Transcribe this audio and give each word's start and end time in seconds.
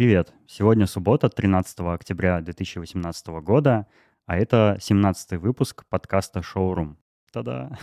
Привет! 0.00 0.32
Сегодня 0.46 0.86
суббота, 0.86 1.28
13 1.28 1.80
октября 1.80 2.40
2018 2.40 3.26
года, 3.42 3.86
а 4.24 4.38
это 4.38 4.78
17 4.80 5.32
выпуск 5.32 5.84
подкаста 5.90 6.40
«Шоурум». 6.40 6.96
Та-да! 7.30 7.76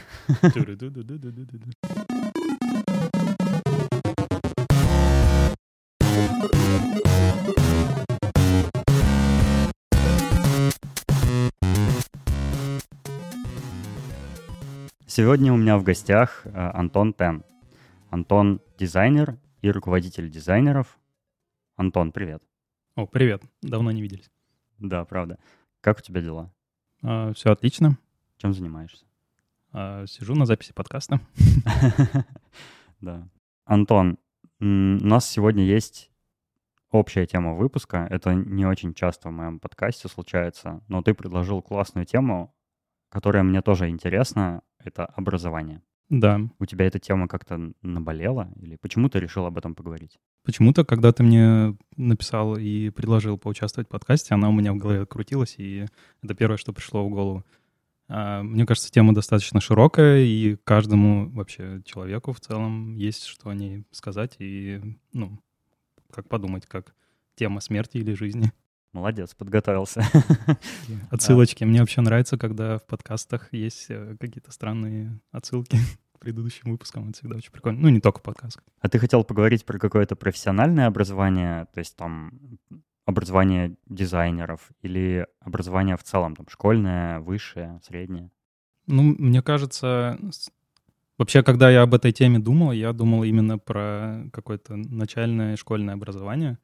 Сегодня 15.06 15.54
у 15.54 15.58
меня 15.58 15.78
в 15.78 15.84
гостях 15.84 16.42
э, 16.46 16.50
Антон 16.74 17.14
Тен. 17.14 17.44
Антон— 18.10 18.60
дизайнер 18.80 19.38
и 19.62 19.70
руководитель 19.70 20.32
дизайнеров. 20.32 20.98
Антон, 21.78 22.12
привет. 22.12 22.42
О, 22.96 23.06
привет. 23.06 23.44
Давно 23.62 23.92
не 23.92 24.02
виделись. 24.02 24.32
Да, 24.80 25.06
правда. 25.06 25.38
Как 25.80 26.00
у 26.00 26.02
тебя 26.02 26.22
дела? 26.22 26.52
А, 27.04 27.32
все 27.34 27.52
отлично. 27.52 28.00
Чем 28.38 28.52
занимаешься? 28.52 29.06
А, 29.72 30.08
сижу 30.08 30.34
на 30.34 30.46
записи 30.46 30.74
подкаста. 30.74 31.22
Да. 33.00 33.30
Антон, 33.64 34.18
у 34.60 34.66
нас 34.66 35.30
сегодня 35.30 35.64
есть 35.64 36.10
общая 36.90 37.28
тема 37.28 37.54
выпуска. 37.54 38.08
Это 38.10 38.34
не 38.34 38.66
очень 38.66 38.96
часто 38.96 39.30
в 39.30 39.34
моем 39.34 39.60
подкасте 39.60 40.08
случается, 40.08 40.82
но 40.88 41.04
ты 41.04 41.14
предложил 41.14 41.62
классную 41.62 42.08
тему, 42.08 42.56
которая 43.10 43.44
мне 43.44 43.62
тоже 43.62 43.90
интересна. 43.90 44.64
Это 44.80 45.06
образование. 45.06 45.84
Да. 46.10 46.40
У 46.60 46.66
тебя 46.66 46.86
эта 46.86 47.00
тема 47.00 47.28
как-то 47.28 47.74
наболела? 47.82 48.50
Или 48.62 48.78
почему 48.78 49.10
ты 49.10 49.20
решил 49.20 49.46
об 49.46 49.58
этом 49.58 49.76
поговорить? 49.76 50.20
Почему-то, 50.44 50.86
когда 50.86 51.12
ты 51.12 51.24
мне 51.24 51.78
написал 51.98 52.56
и 52.58 52.90
предложил 52.90 53.38
поучаствовать 53.38 53.90
в 53.90 53.92
подкасте, 53.92 54.34
она 54.34 54.50
у 54.50 54.54
меня 54.54 54.72
в 54.72 54.78
голове 54.78 55.06
крутилась, 55.06 55.56
и 55.58 55.86
это 56.22 56.34
первое, 56.34 56.58
что 56.58 56.72
пришло 56.72 57.06
в 57.06 57.10
голову. 57.10 57.44
А, 58.08 58.42
мне 58.42 58.66
кажется, 58.66 58.90
тема 58.90 59.14
достаточно 59.14 59.60
широкая, 59.60 60.22
и 60.22 60.56
каждому 60.64 61.30
вообще 61.32 61.82
человеку 61.84 62.32
в 62.32 62.40
целом 62.40 62.96
есть 62.96 63.26
что 63.26 63.50
о 63.50 63.56
ней 63.56 63.84
сказать, 63.92 64.38
и, 64.40 64.82
ну, 65.12 65.40
как 66.10 66.30
подумать, 66.30 66.66
как 66.66 66.96
тема 67.36 67.60
смерти 67.60 67.98
или 67.98 68.14
жизни. 68.14 68.52
Молодец, 68.94 69.34
подготовился. 69.36 70.04
Отсылочки. 71.12 71.64
Мне 71.64 71.82
вообще 71.82 72.02
нравится, 72.02 72.38
когда 72.38 72.78
в 72.78 72.86
подкастах 72.86 73.54
есть 73.54 73.88
э, 73.90 74.16
какие-то 74.20 74.52
странные 74.52 75.20
отсылки 75.32 75.78
к 76.14 76.20
предыдущим 76.20 76.72
выпускам. 76.72 77.10
Это 77.10 77.20
всегда 77.20 77.36
очень 77.36 77.52
прикольно. 77.52 77.80
Ну, 77.80 77.90
не 77.90 78.00
только 78.00 78.22
подкаст. 78.22 78.60
А 78.80 78.90
ты 78.90 78.98
хотел 78.98 79.24
поговорить 79.24 79.66
про 79.66 79.78
какое-то 79.78 80.16
профессиональное 80.16 80.88
образование, 80.88 81.68
то 81.74 81.80
есть 81.80 81.96
там 81.96 82.40
образование 83.06 83.78
дизайнеров 83.88 84.70
или 84.82 85.26
образование 85.40 85.96
в 85.96 86.04
целом, 86.04 86.36
там 86.36 86.46
школьное, 86.50 87.20
высшее, 87.20 87.80
среднее? 87.86 88.32
Ну, 88.86 89.16
мне 89.18 89.42
кажется, 89.42 90.20
вообще, 91.18 91.44
когда 91.44 91.70
я 91.70 91.84
об 91.84 91.94
этой 91.94 92.12
теме 92.12 92.40
думал, 92.40 92.72
я 92.72 92.94
думал 92.94 93.24
именно 93.24 93.58
про 93.58 94.26
какое-то 94.34 94.76
начальное 94.76 95.56
школьное 95.56 95.94
образование. 95.94 96.58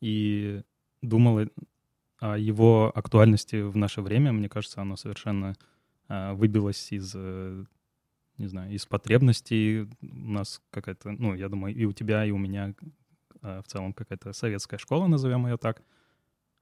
И 0.00 0.62
думал 1.02 1.48
о 2.20 2.36
его 2.36 2.92
актуальности 2.94 3.62
в 3.62 3.76
наше 3.76 4.02
время. 4.02 4.32
Мне 4.32 4.48
кажется, 4.48 4.80
оно 4.80 4.96
совершенно 4.96 5.54
а, 6.08 6.34
выбилось 6.34 6.90
из, 6.92 7.12
э, 7.14 7.64
не 8.38 8.46
знаю, 8.46 8.72
из 8.72 8.86
потребностей. 8.86 9.82
У 9.82 10.30
нас 10.30 10.60
какая-то, 10.70 11.10
ну, 11.12 11.34
я 11.34 11.48
думаю, 11.48 11.74
и 11.74 11.84
у 11.84 11.92
тебя, 11.92 12.24
и 12.24 12.30
у 12.30 12.38
меня 12.38 12.74
а, 13.42 13.62
в 13.62 13.66
целом 13.66 13.92
какая-то 13.92 14.32
советская 14.32 14.78
школа, 14.78 15.06
назовем 15.06 15.46
ее 15.46 15.58
так. 15.58 15.82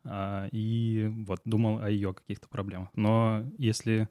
А, 0.05 0.49
и 0.53 1.11
вот 1.27 1.41
думал 1.45 1.81
о 1.81 1.89
ее 1.89 2.13
каких-то 2.13 2.49
проблемах. 2.49 2.91
Но 2.95 3.45
если 3.59 4.09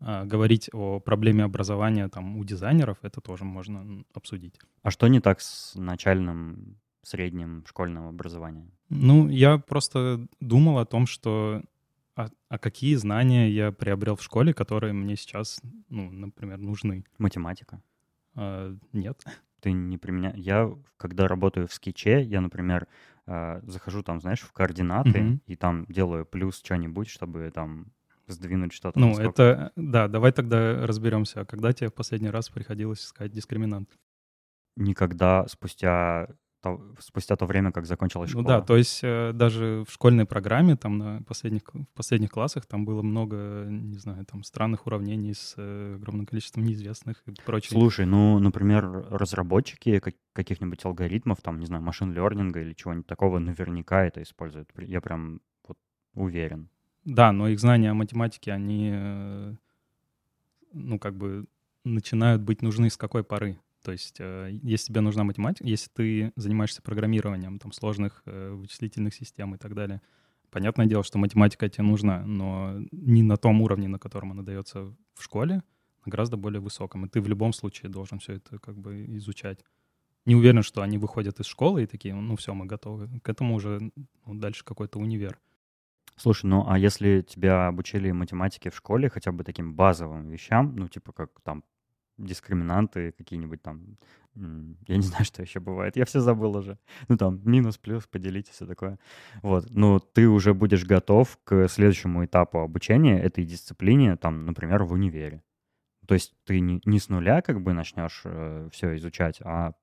говорить 0.00 0.70
о 0.72 0.98
проблеме 0.98 1.44
образования 1.44 2.08
там 2.08 2.38
у 2.38 2.44
дизайнеров, 2.44 2.96
это 3.02 3.20
тоже 3.20 3.44
можно 3.44 4.02
обсудить. 4.14 4.58
А 4.82 4.90
что 4.90 5.06
не 5.08 5.20
так 5.20 5.42
с 5.42 5.74
начальным 5.74 6.78
среднем 7.02 7.64
школьном 7.66 8.08
образовании? 8.08 8.70
Ну, 8.88 9.28
я 9.28 9.58
просто 9.58 10.26
думал 10.40 10.78
о 10.78 10.86
том, 10.86 11.06
что 11.06 11.62
а, 12.16 12.28
а 12.48 12.58
какие 12.58 12.96
знания 12.96 13.48
я 13.50 13.72
приобрел 13.72 14.16
в 14.16 14.22
школе, 14.22 14.52
которые 14.52 14.92
мне 14.92 15.16
сейчас, 15.16 15.60
ну, 15.88 16.10
например, 16.10 16.58
нужны? 16.58 17.04
Математика? 17.18 17.82
А, 18.34 18.76
нет. 18.92 19.22
Ты 19.60 19.72
не 19.72 19.98
применяешь... 19.98 20.36
Я, 20.36 20.72
когда 20.96 21.28
работаю 21.28 21.66
в 21.66 21.72
скетче, 21.72 22.22
я, 22.22 22.40
например, 22.40 22.88
а, 23.26 23.60
захожу 23.62 24.02
там, 24.02 24.20
знаешь, 24.20 24.40
в 24.40 24.52
координаты 24.52 25.22
угу. 25.22 25.40
и 25.46 25.56
там 25.56 25.86
делаю 25.88 26.26
плюс 26.26 26.58
что-нибудь, 26.58 27.08
чтобы 27.08 27.50
там 27.54 27.86
сдвинуть 28.26 28.72
что-то. 28.72 28.98
Ну, 28.98 29.16
это... 29.18 29.72
Да, 29.76 30.08
давай 30.08 30.32
тогда 30.32 30.86
разберемся. 30.86 31.40
А 31.40 31.44
когда 31.44 31.72
тебе 31.72 31.90
в 31.90 31.94
последний 31.94 32.30
раз 32.30 32.48
приходилось 32.48 33.04
искать 33.04 33.32
дискриминант? 33.32 33.90
Никогда 34.76 35.46
спустя 35.48 36.28
то, 36.62 36.80
спустя 36.98 37.36
то 37.36 37.46
время, 37.46 37.72
как 37.72 37.86
закончилась 37.86 38.30
школа. 38.30 38.42
Ну 38.42 38.48
да, 38.48 38.60
то 38.60 38.76
есть 38.76 39.00
э, 39.02 39.32
даже 39.32 39.84
в 39.88 39.92
школьной 39.92 40.26
программе, 40.26 40.76
там 40.76 40.98
на 40.98 41.22
последних, 41.22 41.62
в 41.72 41.86
последних 41.94 42.30
классах, 42.30 42.66
там 42.66 42.84
было 42.84 43.02
много, 43.02 43.66
не 43.68 43.98
знаю, 43.98 44.24
там 44.26 44.42
странных 44.42 44.86
уравнений 44.86 45.34
с 45.34 45.54
э, 45.56 45.94
огромным 45.96 46.26
количеством 46.26 46.64
неизвестных 46.64 47.22
и 47.26 47.32
прочее. 47.44 47.70
Слушай, 47.70 48.06
ну, 48.06 48.38
например, 48.38 49.06
разработчики 49.10 49.98
как, 50.00 50.14
каких-нибудь 50.32 50.84
алгоритмов, 50.84 51.40
там, 51.40 51.58
не 51.58 51.66
знаю, 51.66 51.82
машин-лернинга 51.82 52.60
или 52.60 52.74
чего-нибудь 52.74 53.06
такого 53.06 53.38
наверняка 53.38 54.04
это 54.04 54.22
используют. 54.22 54.70
Я 54.76 55.00
прям 55.00 55.40
вот 55.66 55.78
уверен. 56.14 56.68
Да, 57.04 57.32
но 57.32 57.48
их 57.48 57.58
знания 57.58 57.90
о 57.90 57.94
математике, 57.94 58.52
они, 58.52 58.90
э, 58.92 59.54
ну, 60.72 60.98
как 60.98 61.16
бы 61.16 61.46
начинают 61.84 62.42
быть 62.42 62.62
нужны 62.62 62.90
с 62.90 62.96
какой 62.96 63.24
поры? 63.24 63.58
То 63.82 63.92
есть, 63.92 64.16
э, 64.20 64.50
если 64.62 64.88
тебе 64.88 65.00
нужна 65.00 65.24
математика, 65.24 65.66
если 65.66 65.90
ты 65.90 66.32
занимаешься 66.36 66.82
программированием 66.82 67.58
там, 67.58 67.72
сложных 67.72 68.22
э, 68.26 68.50
вычислительных 68.52 69.14
систем 69.14 69.54
и 69.54 69.58
так 69.58 69.74
далее, 69.74 70.02
понятное 70.50 70.86
дело, 70.86 71.02
что 71.02 71.18
математика 71.18 71.68
тебе 71.68 71.84
нужна, 71.84 72.24
но 72.26 72.76
не 72.92 73.22
на 73.22 73.36
том 73.36 73.62
уровне, 73.62 73.88
на 73.88 73.98
котором 73.98 74.32
она 74.32 74.42
дается 74.42 74.94
в 75.14 75.22
школе, 75.22 75.62
а 76.02 76.10
гораздо 76.10 76.36
более 76.36 76.60
высоком. 76.60 77.06
И 77.06 77.08
ты 77.08 77.20
в 77.20 77.28
любом 77.28 77.52
случае 77.52 77.90
должен 77.90 78.18
все 78.18 78.34
это 78.34 78.58
как 78.58 78.78
бы 78.78 79.04
изучать. 79.16 79.64
Не 80.26 80.34
уверен, 80.34 80.62
что 80.62 80.82
они 80.82 80.98
выходят 80.98 81.40
из 81.40 81.46
школы 81.46 81.84
и 81.84 81.86
такие, 81.86 82.14
ну 82.14 82.36
все, 82.36 82.52
мы 82.52 82.66
готовы. 82.66 83.08
К 83.20 83.28
этому 83.30 83.54
уже 83.54 83.90
ну, 84.26 84.34
дальше 84.34 84.64
какой-то 84.64 84.98
универ. 84.98 85.38
Слушай, 86.16 86.46
ну 86.46 86.64
а 86.68 86.78
если 86.78 87.22
тебя 87.22 87.68
обучили 87.68 88.10
математике 88.10 88.68
в 88.68 88.76
школе, 88.76 89.08
хотя 89.08 89.32
бы 89.32 89.42
таким 89.42 89.74
базовым 89.74 90.28
вещам, 90.28 90.76
ну 90.76 90.86
типа 90.88 91.12
как 91.12 91.40
там 91.42 91.64
дискриминанты 92.24 93.12
какие-нибудь 93.12 93.62
там. 93.62 93.96
Я 94.34 94.96
не 94.96 95.02
знаю, 95.10 95.24
что 95.24 95.42
еще 95.42 95.60
бывает. 95.60 95.96
Я 95.96 96.04
все 96.04 96.20
забыл 96.20 96.56
уже. 96.56 96.78
Ну 97.08 97.16
там 97.16 97.40
минус, 97.44 97.78
плюс, 97.78 98.06
поделите, 98.06 98.52
все 98.52 98.66
такое. 98.66 98.98
Вот. 99.42 99.66
Ну 99.70 100.00
ты 100.00 100.28
уже 100.28 100.54
будешь 100.54 100.84
готов 100.84 101.38
к 101.44 101.68
следующему 101.68 102.24
этапу 102.24 102.58
обучения 102.58 103.20
этой 103.20 103.44
дисциплине, 103.44 104.16
там, 104.16 104.46
например, 104.46 104.84
в 104.84 104.92
универе. 104.92 105.42
То 106.06 106.14
есть 106.14 106.34
ты 106.44 106.60
не, 106.60 106.80
не 106.84 106.98
с 106.98 107.08
нуля 107.08 107.40
как 107.42 107.62
бы 107.62 107.72
начнешь 107.72 108.22
э, 108.24 108.68
все 108.72 108.96
изучать, 108.96 109.40
а 109.42 109.74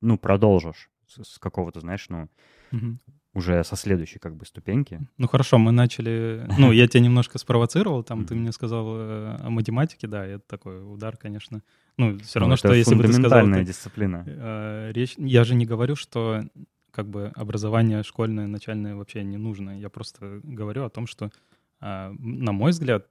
ну 0.00 0.16
продолжишь 0.16 0.90
с, 1.06 1.24
с 1.24 1.38
какого-то, 1.38 1.80
знаешь, 1.80 2.08
ну 2.08 2.28
угу 2.72 2.98
уже 3.34 3.64
со 3.64 3.76
следующей 3.76 4.18
как 4.18 4.36
бы 4.36 4.46
ступеньки. 4.46 5.00
Ну 5.18 5.28
хорошо, 5.28 5.58
мы 5.58 5.72
начали... 5.72 6.46
Ну, 6.58 6.72
я 6.72 6.86
тебя 6.86 7.00
немножко 7.00 7.38
спровоцировал, 7.38 8.02
там 8.04 8.24
ты 8.24 8.34
мне 8.34 8.52
сказал 8.52 8.86
э, 8.96 9.36
о 9.42 9.50
математике, 9.50 10.06
да, 10.06 10.24
это 10.24 10.44
такой 10.46 10.82
удар, 10.82 11.16
конечно. 11.16 11.62
Ну, 11.96 12.18
все 12.18 12.38
равно, 12.38 12.52
ну, 12.52 12.56
что 12.56 12.72
если 12.72 12.94
бы 12.94 13.02
ты 13.02 13.12
сказал... 13.12 13.48
Это 13.48 13.64
дисциплина. 13.64 14.24
Э, 14.26 14.92
речь... 14.92 15.14
Я 15.18 15.44
же 15.44 15.54
не 15.54 15.66
говорю, 15.66 15.96
что 15.96 16.44
как 16.92 17.08
бы 17.08 17.32
образование 17.34 18.04
школьное, 18.04 18.46
начальное 18.46 18.94
вообще 18.94 19.24
не 19.24 19.36
нужно. 19.36 19.78
Я 19.80 19.90
просто 19.90 20.40
говорю 20.44 20.84
о 20.84 20.90
том, 20.90 21.08
что, 21.08 21.30
э, 21.80 22.14
на 22.18 22.52
мой 22.52 22.70
взгляд, 22.70 23.08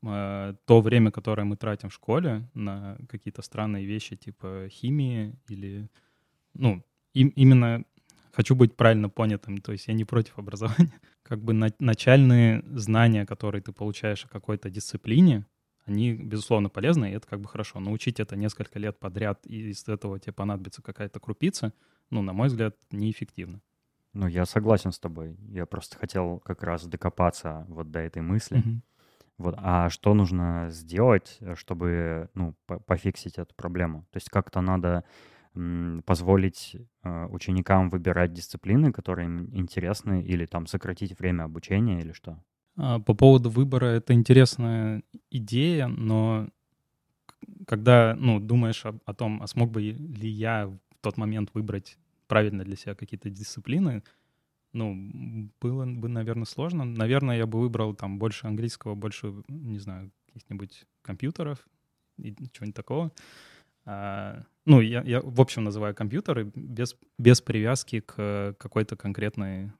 то 0.00 0.80
время, 0.80 1.12
которое 1.12 1.44
мы 1.44 1.56
тратим 1.56 1.88
в 1.88 1.94
школе 1.94 2.50
на 2.52 2.98
какие-то 3.08 3.42
странные 3.42 3.86
вещи 3.86 4.16
типа 4.16 4.66
химии 4.68 5.36
или... 5.46 5.88
Ну, 6.54 6.82
им, 7.12 7.28
именно 7.28 7.84
хочу 8.34 8.54
быть 8.54 8.76
правильно 8.76 9.08
понятым, 9.08 9.58
то 9.58 9.72
есть 9.72 9.88
я 9.88 9.94
не 9.94 10.04
против 10.04 10.38
образования. 10.38 10.92
Как 11.22 11.42
бы 11.42 11.52
на, 11.52 11.70
начальные 11.78 12.62
знания, 12.66 13.24
которые 13.24 13.62
ты 13.62 13.72
получаешь 13.72 14.24
о 14.24 14.28
какой-то 14.28 14.68
дисциплине, 14.68 15.46
они, 15.86 16.14
безусловно, 16.14 16.68
полезны, 16.68 17.10
и 17.10 17.14
это 17.14 17.26
как 17.26 17.40
бы 17.40 17.48
хорошо. 17.48 17.78
Научить 17.78 18.18
это 18.18 18.36
несколько 18.36 18.78
лет 18.78 18.98
подряд, 18.98 19.40
и 19.44 19.68
из 19.70 19.86
этого 19.86 20.18
тебе 20.18 20.32
понадобится 20.32 20.80
какая-то 20.80 21.20
крупица, 21.20 21.74
ну, 22.10 22.22
на 22.22 22.32
мой 22.32 22.48
взгляд, 22.48 22.74
неэффективно. 22.90 23.60
Ну, 24.14 24.26
я 24.26 24.46
согласен 24.46 24.92
с 24.92 24.98
тобой. 24.98 25.36
Я 25.50 25.66
просто 25.66 25.98
хотел 25.98 26.38
как 26.38 26.62
раз 26.62 26.86
докопаться 26.86 27.66
вот 27.68 27.90
до 27.90 27.98
этой 27.98 28.22
мысли. 28.22 28.58
Mm-hmm. 28.58 28.80
Вот, 29.38 29.54
а 29.58 29.90
что 29.90 30.14
нужно 30.14 30.68
сделать, 30.70 31.38
чтобы, 31.54 32.30
ну, 32.34 32.54
пофиксить 32.86 33.38
эту 33.38 33.54
проблему? 33.54 34.06
То 34.12 34.18
есть 34.18 34.30
как-то 34.30 34.60
надо 34.60 35.04
позволить 36.04 36.76
э, 37.02 37.26
ученикам 37.26 37.88
выбирать 37.88 38.32
дисциплины, 38.32 38.92
которые 38.92 39.26
им 39.26 39.48
интересны, 39.54 40.22
или 40.22 40.46
там 40.46 40.66
сократить 40.66 41.18
время 41.18 41.44
обучения, 41.44 42.00
или 42.00 42.12
что? 42.12 42.42
А, 42.76 42.98
по 42.98 43.14
поводу 43.14 43.50
выбора 43.50 43.86
это 43.86 44.14
интересная 44.14 45.02
идея, 45.30 45.86
но 45.86 46.48
когда 47.66 48.16
ну, 48.18 48.40
думаешь 48.40 48.84
о, 48.84 48.98
о 49.04 49.14
том, 49.14 49.42
а 49.42 49.46
смог 49.46 49.70
бы 49.70 49.80
ли 49.82 50.28
я 50.28 50.66
в 50.66 50.78
тот 51.00 51.16
момент 51.16 51.50
выбрать 51.54 51.98
правильно 52.26 52.64
для 52.64 52.76
себя 52.76 52.94
какие-то 52.94 53.30
дисциплины, 53.30 54.02
ну, 54.72 55.50
было 55.60 55.86
бы, 55.86 56.08
наверное, 56.08 56.46
сложно. 56.46 56.84
Наверное, 56.84 57.36
я 57.36 57.46
бы 57.46 57.60
выбрал 57.60 57.94
там 57.94 58.18
больше 58.18 58.48
английского, 58.48 58.96
больше, 58.96 59.32
не 59.46 59.78
знаю, 59.78 60.10
каких-нибудь 60.26 60.84
компьютеров 61.02 61.64
и 62.18 62.34
чего-нибудь 62.34 62.74
такого. 62.74 63.12
А, 63.84 64.42
ну, 64.66 64.80
я, 64.80 65.02
я 65.02 65.20
в 65.20 65.40
общем 65.40 65.64
называю 65.64 65.94
компьютеры 65.94 66.50
без, 66.54 66.96
без 67.18 67.40
привязки 67.40 68.00
к 68.00 68.56
какой-то 68.58 68.96
конкретной 68.96 69.72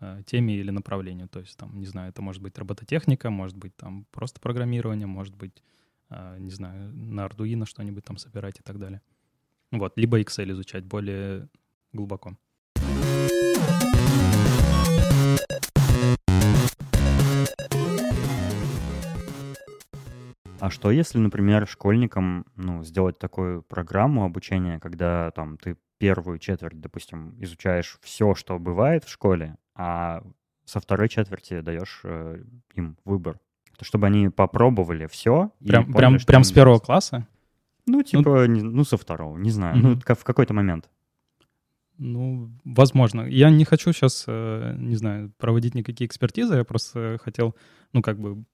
а, 0.00 0.22
теме 0.22 0.56
или 0.56 0.70
направлению. 0.70 1.28
То 1.28 1.40
есть, 1.40 1.56
там, 1.56 1.78
не 1.78 1.86
знаю, 1.86 2.10
это 2.10 2.20
может 2.20 2.42
быть 2.42 2.58
робототехника, 2.58 3.30
может 3.30 3.56
быть 3.56 3.76
там 3.76 4.06
просто 4.10 4.40
программирование, 4.40 5.06
может 5.06 5.36
быть, 5.36 5.62
а, 6.10 6.36
не 6.38 6.50
знаю, 6.50 6.92
на 6.94 7.26
Arduino 7.26 7.64
что-нибудь 7.64 8.04
там 8.04 8.18
собирать 8.18 8.58
и 8.58 8.62
так 8.62 8.78
далее. 8.78 9.00
Вот, 9.70 9.96
либо 9.96 10.20
Excel 10.20 10.50
изучать 10.52 10.84
более 10.84 11.48
глубоко. 11.92 12.36
А 20.60 20.70
что 20.70 20.90
если, 20.90 21.18
например, 21.18 21.66
школьникам 21.66 22.46
ну, 22.56 22.84
сделать 22.84 23.18
такую 23.18 23.62
программу 23.62 24.24
обучения, 24.24 24.78
когда 24.78 25.30
там 25.32 25.58
ты 25.58 25.76
первую 25.98 26.38
четверть, 26.38 26.80
допустим, 26.80 27.34
изучаешь 27.40 27.98
все, 28.02 28.34
что 28.34 28.58
бывает 28.58 29.04
в 29.04 29.10
школе, 29.10 29.56
а 29.74 30.22
со 30.64 30.80
второй 30.80 31.08
четверти 31.08 31.60
даешь 31.60 32.00
э, 32.04 32.42
им 32.74 32.96
выбор? 33.04 33.38
То, 33.76 33.84
чтобы 33.84 34.06
они 34.06 34.28
попробовали 34.28 35.06
все. 35.06 35.50
Прям, 35.66 35.84
поняли, 35.86 35.98
прям, 35.98 36.18
прям 36.26 36.44
с 36.44 36.52
первого 36.52 36.78
класса? 36.78 37.26
Ну, 37.86 37.98
ну 37.98 38.02
типа, 38.02 38.46
ну, 38.46 38.70
ну 38.70 38.84
со 38.84 38.96
второго, 38.96 39.36
не 39.36 39.50
знаю. 39.50 39.76
Mm-hmm. 39.76 40.02
Ну, 40.08 40.14
в 40.14 40.24
какой-то 40.24 40.54
момент. 40.54 40.88
Ну, 41.98 42.50
возможно. 42.64 43.22
Я 43.22 43.50
не 43.50 43.64
хочу 43.64 43.92
сейчас, 43.92 44.24
э, 44.26 44.74
не 44.78 44.96
знаю, 44.96 45.32
проводить 45.38 45.74
никакие 45.74 46.06
экспертизы, 46.06 46.56
я 46.56 46.64
просто 46.64 47.18
хотел, 47.22 47.54
ну, 47.92 48.02
как 48.02 48.18
бы 48.18 48.44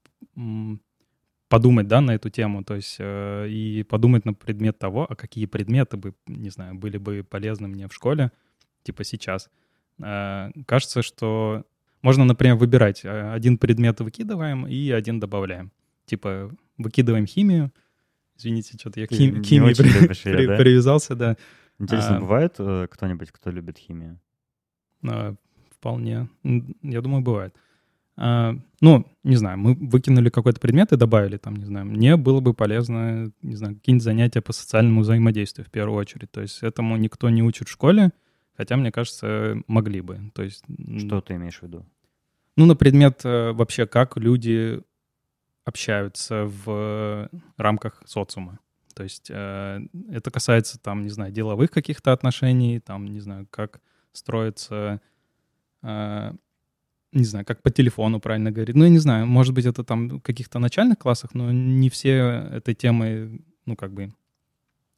подумать, 1.50 1.88
да, 1.88 2.00
на 2.00 2.12
эту 2.12 2.30
тему, 2.30 2.62
то 2.64 2.76
есть 2.76 2.96
э, 3.00 3.48
и 3.48 3.82
подумать 3.82 4.24
на 4.24 4.32
предмет 4.32 4.78
того, 4.78 5.04
а 5.10 5.16
какие 5.16 5.46
предметы 5.46 5.96
бы, 5.96 6.14
не 6.28 6.48
знаю, 6.48 6.76
были 6.76 6.96
бы 6.96 7.26
полезны 7.28 7.66
мне 7.66 7.88
в 7.88 7.92
школе, 7.92 8.30
типа 8.84 9.02
сейчас. 9.04 9.50
Э, 9.98 10.50
кажется, 10.64 11.02
что 11.02 11.64
можно, 12.02 12.24
например, 12.24 12.54
выбирать 12.54 13.04
э, 13.04 13.32
один 13.32 13.58
предмет 13.58 14.00
выкидываем 14.00 14.66
и 14.66 14.90
один 14.90 15.18
добавляем. 15.18 15.72
Типа 16.06 16.50
выкидываем 16.78 17.26
химию. 17.26 17.72
Извините, 18.38 18.78
что-то 18.78 19.00
я 19.00 19.08
к 19.08 19.12
хим- 19.12 19.42
химии 19.42 19.74
при, 19.74 20.00
любишь 20.00 20.22
при, 20.22 20.46
да? 20.46 20.56
привязался, 20.56 21.16
да. 21.16 21.36
Интересно, 21.80 22.18
а, 22.18 22.20
бывает 22.20 22.54
э, 22.58 22.86
кто-нибудь, 22.88 23.32
кто 23.32 23.50
любит 23.50 23.76
химию? 23.76 24.20
А, 25.04 25.34
вполне. 25.72 26.28
Я 26.44 27.00
думаю, 27.00 27.22
бывает. 27.22 27.56
А, 27.56 27.60
ну, 28.16 29.06
не 29.22 29.36
знаю, 29.36 29.58
мы 29.58 29.74
выкинули 29.74 30.28
какой-то 30.28 30.60
предмет 30.60 30.92
и 30.92 30.96
добавили 30.96 31.36
там, 31.36 31.56
не 31.56 31.64
знаю, 31.64 31.86
мне 31.86 32.16
было 32.16 32.40
бы 32.40 32.54
полезно, 32.54 33.32
не 33.42 33.56
знаю, 33.56 33.76
какие-нибудь 33.76 34.04
занятия 34.04 34.40
по 34.40 34.52
социальному 34.52 35.00
взаимодействию 35.00 35.66
в 35.66 35.70
первую 35.70 35.98
очередь. 35.98 36.30
То 36.30 36.40
есть 36.40 36.62
этому 36.62 36.96
никто 36.96 37.30
не 37.30 37.42
учит 37.42 37.68
в 37.68 37.72
школе, 37.72 38.12
хотя, 38.56 38.76
мне 38.76 38.92
кажется, 38.92 39.56
могли 39.66 40.00
бы. 40.00 40.18
То 40.34 40.42
есть... 40.42 40.64
Что 40.98 41.20
ты 41.20 41.34
имеешь 41.34 41.60
в 41.60 41.62
виду? 41.62 41.86
Ну, 42.56 42.66
на 42.66 42.76
предмет 42.76 43.22
э, 43.24 43.52
вообще, 43.52 43.86
как 43.86 44.18
люди 44.18 44.82
общаются 45.64 46.44
в 46.64 47.30
рамках 47.56 48.02
социума. 48.04 48.58
То 48.94 49.04
есть 49.04 49.30
э, 49.30 49.80
это 50.10 50.30
касается, 50.30 50.78
там, 50.78 51.04
не 51.04 51.10
знаю, 51.10 51.32
деловых 51.32 51.70
каких-то 51.70 52.12
отношений, 52.12 52.80
там, 52.80 53.06
не 53.06 53.20
знаю, 53.20 53.46
как 53.50 53.80
строится 54.12 55.00
э, 55.82 56.32
не 57.12 57.24
знаю, 57.24 57.44
как 57.44 57.62
по 57.62 57.70
телефону 57.70 58.20
правильно 58.20 58.50
говорить. 58.50 58.76
Ну, 58.76 58.84
я 58.84 58.90
не 58.90 58.98
знаю, 58.98 59.26
может 59.26 59.54
быть, 59.54 59.66
это 59.66 59.84
там 59.84 60.08
в 60.08 60.20
каких-то 60.20 60.58
начальных 60.58 60.98
классах, 60.98 61.34
но 61.34 61.50
не 61.50 61.90
все 61.90 62.48
этой 62.52 62.74
темой, 62.74 63.42
ну, 63.66 63.76
как 63.76 63.92
бы 63.92 64.12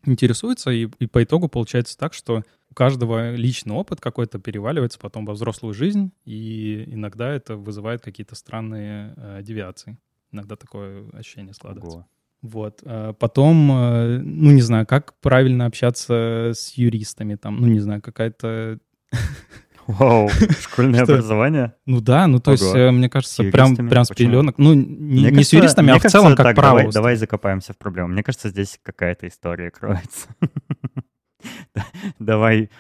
интересуются, 0.05 0.71
и, 0.71 0.89
и 0.99 1.07
по 1.07 1.23
итогу 1.23 1.49
получается 1.49 1.97
так, 1.97 2.13
что 2.13 2.43
у 2.71 2.75
каждого 2.75 3.35
личный 3.35 3.75
опыт 3.75 4.01
какой-то 4.01 4.39
переваливается 4.39 4.99
потом 4.99 5.25
во 5.25 5.35
взрослую 5.35 5.75
жизнь, 5.75 6.13
и 6.25 6.85
иногда 6.89 7.31
это 7.31 7.57
вызывает 7.57 8.03
какие-то 8.03 8.35
странные 8.35 9.15
э, 9.17 9.41
девиации. 9.43 9.99
Иногда 10.33 10.57
такое 10.57 11.09
ощущение 11.13 11.55
складывается. 11.55 11.99
Ого. 11.99 12.09
Вот. 12.43 12.81
А 12.85 13.13
потом, 13.13 13.71
э, 13.71 14.19
ну, 14.19 14.51
не 14.51 14.63
знаю, 14.63 14.87
как 14.87 15.15
правильно 15.21 15.67
общаться 15.67 16.53
с 16.55 16.73
юристами, 16.73 17.37
там, 17.37 17.61
ну, 17.61 17.69
не 17.69 17.81
знаю, 17.81 18.03
какая-то 18.03 18.81
Вау, 19.87 20.29
школьное 20.61 21.03
образование? 21.03 21.75
Ну 21.87 22.01
да, 22.01 22.27
ну 22.27 22.39
то 22.41 22.53
есть, 22.53 22.75
э, 22.75 22.91
мне 22.91 23.09
кажется, 23.09 23.43
прям, 23.45 23.77
прям 23.77 24.05
с 24.05 24.09
пеленок. 24.11 24.59
Ну, 24.59 24.75
не, 24.75 25.43
с 25.43 25.53
юристами, 25.53 25.93
а 25.93 25.99
в 25.99 26.03
целом 26.03 26.37
как 26.37 26.55
право. 26.55 26.79
Давай, 26.79 26.93
давай 26.93 27.17
закопаемся 27.17 27.73
в 27.73 27.79
проблему. 27.79 28.09
Мне 28.09 28.23
кажется, 28.23 28.49
здесь 28.49 28.79
какая-то 28.83 29.27
история 29.29 29.71
кроется. 29.71 30.29
Давай 32.19 32.71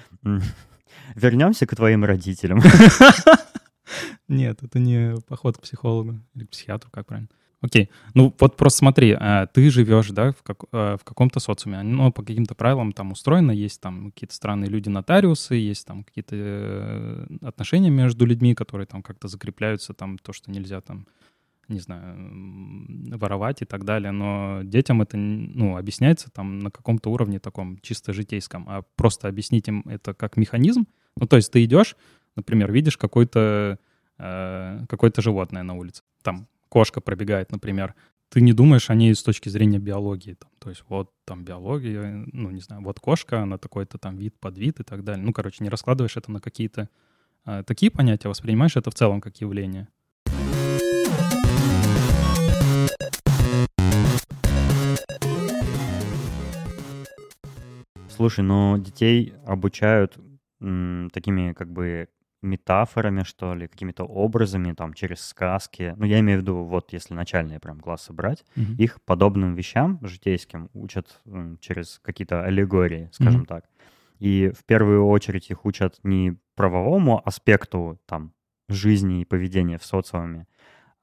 вернемся 1.14 1.66
к 1.66 1.74
твоим 1.74 2.04
родителям. 2.04 2.60
Нет, 4.28 4.62
это 4.62 4.78
не 4.78 5.16
поход 5.28 5.58
к 5.58 5.62
психологу 5.62 6.20
или 6.34 6.44
к 6.44 6.50
психиатру, 6.50 6.90
как 6.90 7.06
правильно. 7.06 7.28
Окей. 7.62 7.90
Ну 8.14 8.34
вот 8.40 8.56
просто 8.56 8.80
смотри, 8.80 9.16
а, 9.18 9.46
ты 9.46 9.70
живешь, 9.70 10.10
да, 10.10 10.32
в, 10.32 10.42
как, 10.42 10.64
а, 10.72 10.96
в 10.96 11.04
каком-то 11.04 11.38
социуме. 11.38 11.78
Оно 11.78 12.10
по 12.10 12.22
каким-то 12.22 12.56
правилам 12.56 12.92
там 12.92 13.12
устроено. 13.12 13.52
Есть 13.52 13.80
там 13.80 14.10
какие-то 14.10 14.34
странные 14.34 14.68
люди-нотариусы, 14.68 15.54
есть 15.54 15.86
там 15.86 16.02
какие-то 16.02 16.34
э, 16.36 17.26
отношения 17.40 17.88
между 17.88 18.26
людьми, 18.26 18.54
которые 18.54 18.86
там 18.86 19.02
как-то 19.02 19.28
закрепляются, 19.28 19.94
там 19.94 20.18
то, 20.18 20.32
что 20.32 20.50
нельзя 20.50 20.80
там 20.80 21.06
не 21.68 21.78
знаю, 21.78 23.16
воровать 23.16 23.62
и 23.62 23.64
так 23.64 23.84
далее, 23.84 24.10
но 24.10 24.60
детям 24.64 25.00
это, 25.00 25.16
ну, 25.16 25.76
объясняется 25.76 26.28
там 26.30 26.58
на 26.58 26.70
каком-то 26.70 27.08
уровне 27.10 27.38
таком 27.38 27.78
чисто 27.78 28.12
житейском, 28.12 28.66
а 28.68 28.82
просто 28.96 29.28
объяснить 29.28 29.68
им 29.68 29.82
это 29.86 30.12
как 30.12 30.36
механизм, 30.36 30.86
ну, 31.16 31.26
то 31.26 31.36
есть 31.36 31.52
ты 31.52 31.64
идешь, 31.64 31.96
например, 32.36 32.72
видишь 32.72 32.98
какое-то 32.98 33.78
э, 34.18 34.84
какое-то 34.88 35.22
животное 35.22 35.62
на 35.62 35.74
улице, 35.74 36.02
там 36.22 36.46
кошка 36.72 37.02
пробегает, 37.02 37.52
например, 37.52 37.94
ты 38.30 38.40
не 38.40 38.54
думаешь 38.54 38.88
о 38.88 38.94
ней 38.94 39.14
с 39.14 39.22
точки 39.22 39.50
зрения 39.50 39.78
биологии. 39.78 40.32
Там, 40.32 40.50
то 40.58 40.70
есть 40.70 40.82
вот 40.88 41.12
там 41.26 41.44
биология, 41.44 42.24
ну, 42.32 42.50
не 42.50 42.62
знаю, 42.62 42.82
вот 42.82 42.98
кошка, 42.98 43.42
она 43.42 43.58
такой-то 43.58 43.98
там 43.98 44.16
вид, 44.16 44.40
подвид 44.40 44.80
и 44.80 44.82
так 44.82 45.04
далее. 45.04 45.22
Ну, 45.22 45.34
короче, 45.34 45.62
не 45.62 45.68
раскладываешь 45.68 46.16
это 46.16 46.32
на 46.32 46.40
какие-то 46.40 46.88
а, 47.44 47.62
такие 47.62 47.92
понятия, 47.92 48.30
воспринимаешь 48.30 48.74
это 48.74 48.90
в 48.90 48.94
целом 48.94 49.20
как 49.20 49.36
явление. 49.42 49.86
Слушай, 58.08 58.44
ну 58.44 58.78
детей 58.78 59.34
обучают 59.44 60.16
м, 60.62 61.10
такими 61.12 61.52
как 61.52 61.70
бы 61.70 62.08
метафорами, 62.42 63.22
что 63.22 63.54
ли, 63.54 63.68
какими-то 63.68 64.04
образами, 64.04 64.72
там, 64.72 64.94
через 64.94 65.20
сказки. 65.24 65.94
Ну, 65.96 66.04
я 66.04 66.20
имею 66.20 66.40
в 66.40 66.42
виду, 66.42 66.64
вот, 66.64 66.92
если 66.92 67.14
начальные 67.14 67.60
прям 67.60 67.80
классы 67.80 68.12
брать, 68.12 68.44
mm-hmm. 68.56 68.76
их 68.78 69.00
подобным 69.02 69.54
вещам 69.54 69.98
житейским 70.02 70.68
учат 70.74 71.20
м, 71.24 71.58
через 71.60 72.00
какие-то 72.02 72.44
аллегории, 72.44 73.08
скажем 73.12 73.42
mm-hmm. 73.42 73.46
так. 73.46 73.64
И 74.18 74.52
в 74.56 74.64
первую 74.64 75.06
очередь 75.06 75.50
их 75.50 75.64
учат 75.64 75.98
не 76.02 76.36
правовому 76.54 77.22
аспекту, 77.24 78.00
там, 78.06 78.32
жизни 78.68 79.20
и 79.20 79.24
поведения 79.24 79.78
в 79.78 79.84
социуме, 79.84 80.46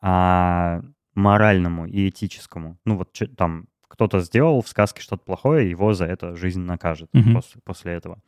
а 0.01 0.81
моральному 1.15 1.85
и 1.85 2.09
этическому. 2.09 2.77
Ну, 2.85 2.97
вот 2.97 3.17
там 3.35 3.67
кто-то 3.87 4.21
сделал 4.21 4.61
в 4.61 4.67
сказке 4.67 5.01
что-то 5.01 5.23
плохое, 5.23 5.69
его 5.69 5.93
за 5.93 6.05
это 6.05 6.35
жизнь 6.35 6.61
накажет 6.61 7.09
mm-hmm. 7.13 7.33
после, 7.33 7.61
после 7.63 7.93
этого. 7.93 8.19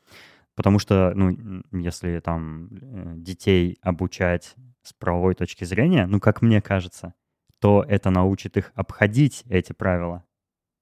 Потому 0.56 0.80
что, 0.80 1.14
ну, 1.16 1.64
если 1.72 2.20
там 2.20 2.68
э, 2.72 3.14
детей 3.16 3.78
обучать 3.82 4.56
с 4.84 4.94
правовой 4.94 5.36
точки 5.36 5.64
зрения, 5.64 6.08
ну, 6.08 6.20
как 6.20 6.42
мне 6.42 6.62
кажется, 6.62 7.14
то 7.60 7.86
это 7.88 8.10
научит 8.10 8.58
их 8.58 8.72
обходить 8.76 9.44
эти 9.50 9.72
правила 9.72 10.26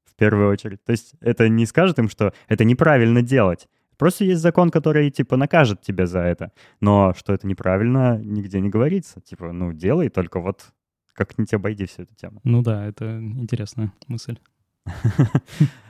в 0.06 0.16
первую 0.16 0.50
очередь. 0.50 0.84
То 0.84 0.92
есть 0.92 1.14
это 1.22 1.50
не 1.50 1.66
скажет 1.66 2.00
им, 2.00 2.10
что 2.10 2.34
это 2.48 2.64
неправильно 2.64 3.22
делать. 3.22 3.68
Просто 3.98 4.24
есть 4.24 4.42
закон, 4.42 4.70
который, 4.70 5.12
типа, 5.12 5.36
накажет 5.36 5.82
тебя 5.82 6.06
за 6.06 6.20
это. 6.20 6.54
Но 6.80 7.14
что 7.14 7.34
это 7.34 7.46
неправильно, 7.46 8.18
нигде 8.18 8.62
не 8.62 8.70
говорится. 8.70 9.20
Типа, 9.20 9.52
ну, 9.52 9.74
делай, 9.74 10.10
только 10.10 10.40
вот 10.40 10.72
как-нибудь 11.14 11.54
обойди 11.54 11.86
всю 11.86 12.04
эту 12.04 12.16
тему. 12.16 12.40
Ну 12.46 12.62
да, 12.64 12.86
это 12.86 13.20
интересная 13.20 13.92
мысль. 14.08 14.40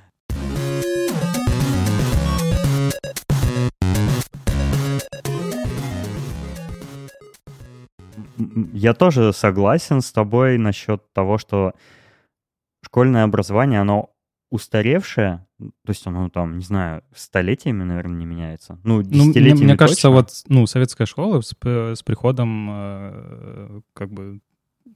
я 8.73 8.93
тоже 8.93 9.33
согласен 9.33 10.01
с 10.01 10.11
тобой 10.11 10.57
насчет 10.57 11.03
того, 11.13 11.37
что 11.37 11.73
школьное 12.81 13.23
образование, 13.23 13.81
оно 13.81 14.11
устаревшее, 14.49 15.45
то 15.59 15.89
есть 15.89 16.07
оно 16.07 16.29
там, 16.29 16.57
не 16.57 16.63
знаю, 16.63 17.03
столетиями, 17.13 17.83
наверное, 17.83 18.17
не 18.17 18.25
меняется. 18.25 18.79
Ну, 18.83 19.01
десятилетиями 19.03 19.49
ну, 19.49 19.55
мне, 19.55 19.65
мне 19.65 19.77
кажется, 19.77 20.07
точно. 20.07 20.15
вот, 20.15 20.29
ну, 20.47 20.65
советская 20.65 21.05
школа 21.05 21.41
с, 21.41 21.53
с 21.53 22.03
приходом 22.03 22.67
э, 22.71 23.81
как 23.93 24.11
бы 24.11 24.39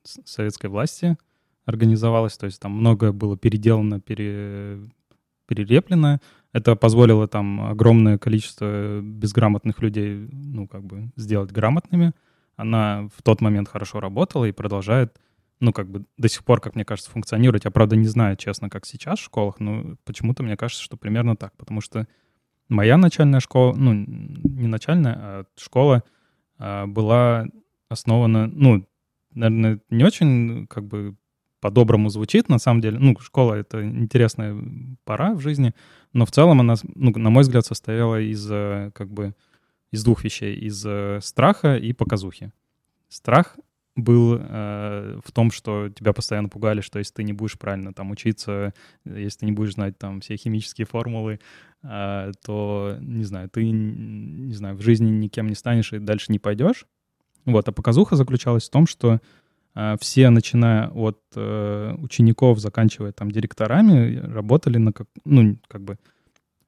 советской 0.04 0.68
власти 0.68 1.18
организовалась, 1.66 2.38
то 2.38 2.46
есть 2.46 2.60
там 2.60 2.72
многое 2.72 3.12
было 3.12 3.38
переделано, 3.38 4.00
пере, 4.00 4.80
перелеплено. 5.48 6.20
Это 6.52 6.76
позволило 6.76 7.28
там 7.28 7.62
огромное 7.62 8.18
количество 8.18 9.02
безграмотных 9.02 9.82
людей, 9.82 10.28
ну, 10.32 10.68
как 10.68 10.84
бы 10.84 11.12
сделать 11.16 11.52
грамотными. 11.52 12.14
Она 12.56 13.10
в 13.16 13.22
тот 13.24 13.42
момент 13.42 13.68
хорошо 13.68 14.00
работала 14.00 14.46
и 14.46 14.52
продолжает 14.52 15.18
ну, 15.64 15.72
как 15.72 15.90
бы 15.90 16.04
до 16.18 16.28
сих 16.28 16.44
пор, 16.44 16.60
как 16.60 16.76
мне 16.76 16.84
кажется, 16.84 17.10
функционирует. 17.10 17.64
Я, 17.64 17.72
правда, 17.72 17.96
не 17.96 18.08
знаю, 18.08 18.36
честно, 18.36 18.70
как 18.70 18.86
сейчас 18.86 19.20
в 19.20 19.24
школах, 19.24 19.62
но 19.62 19.96
почему-то 20.04 20.44
мне 20.44 20.58
кажется, 20.58 20.84
что 20.84 20.98
примерно 20.98 21.38
так. 21.38 21.56
Потому 21.56 21.80
что 21.80 22.06
моя 22.68 22.98
начальная 22.98 23.40
школа, 23.40 23.74
ну, 23.74 23.94
не 23.94 24.68
начальная, 24.68 25.14
а 25.16 25.46
школа 25.58 26.04
а, 26.58 26.86
была 26.86 27.46
основана, 27.88 28.48
ну, 28.48 28.86
наверное, 29.34 29.80
не 29.90 30.04
очень, 30.04 30.68
как 30.68 30.86
бы, 30.86 31.16
по-доброму 31.62 32.10
звучит, 32.10 32.50
на 32.50 32.60
самом 32.60 32.82
деле. 32.82 33.00
Ну, 33.00 33.18
школа— 33.22 33.54
это 33.56 33.88
интересная 33.88 34.58
пора 35.06 35.34
в 35.34 35.40
жизни, 35.40 35.74
но 36.12 36.26
в 36.26 36.32
целом 36.32 36.60
она, 36.60 36.76
ну, 36.94 37.12
на 37.16 37.30
мой 37.30 37.44
взгляд, 37.44 37.66
состояла 37.66 38.20
из, 38.20 38.46
как 38.92 39.10
бы, 39.10 39.34
из 39.94 40.04
двух 40.04 40.24
вещей. 40.24 40.56
Из 40.56 40.84
э, 40.86 41.20
страха 41.22 41.78
и 41.78 41.94
показухи. 41.94 42.52
Страх 43.10 43.58
был 43.96 44.40
э, 44.40 45.20
в 45.24 45.32
том, 45.32 45.52
что 45.52 45.90
тебя 45.90 46.14
постоянно 46.14 46.50
пугали, 46.50 46.82
что 46.82 46.98
если 46.98 47.14
ты 47.14 47.24
не 47.24 47.32
будешь 47.32 47.60
правильно 47.60 47.94
там 47.94 48.10
учиться, 48.10 48.74
если 49.06 49.40
ты 49.40 49.46
не 49.46 49.52
будешь 49.52 49.74
знать 49.74 49.96
там 50.00 50.20
все 50.22 50.36
химические 50.36 50.88
формулы, 50.88 51.40
э, 51.84 52.32
то, 52.44 52.98
не 53.02 53.24
знаю, 53.24 53.50
ты, 53.50 53.70
не 53.70 54.54
знаю, 54.56 54.76
в 54.76 54.82
жизни 54.82 55.12
никем 55.12 55.48
не 55.48 55.56
станешь 55.56 55.94
и 55.94 56.00
дальше 56.00 56.32
не 56.32 56.40
пойдешь. 56.40 56.88
Вот, 57.46 57.68
а 57.68 57.72
показуха 57.72 58.16
заключалась 58.16 58.68
в 58.68 58.72
том, 58.72 58.88
что 58.88 59.20
э, 59.76 59.96
все, 60.00 60.32
начиная 60.32 60.90
от 60.90 61.20
э, 61.36 61.96
учеников, 62.00 62.58
заканчивая 62.58 63.12
там 63.12 63.30
директорами, 63.30 64.18
работали 64.18 64.80
на, 64.80 64.92
как, 64.92 65.08
ну, 65.24 65.60
как 65.68 65.84
бы 65.84 66.00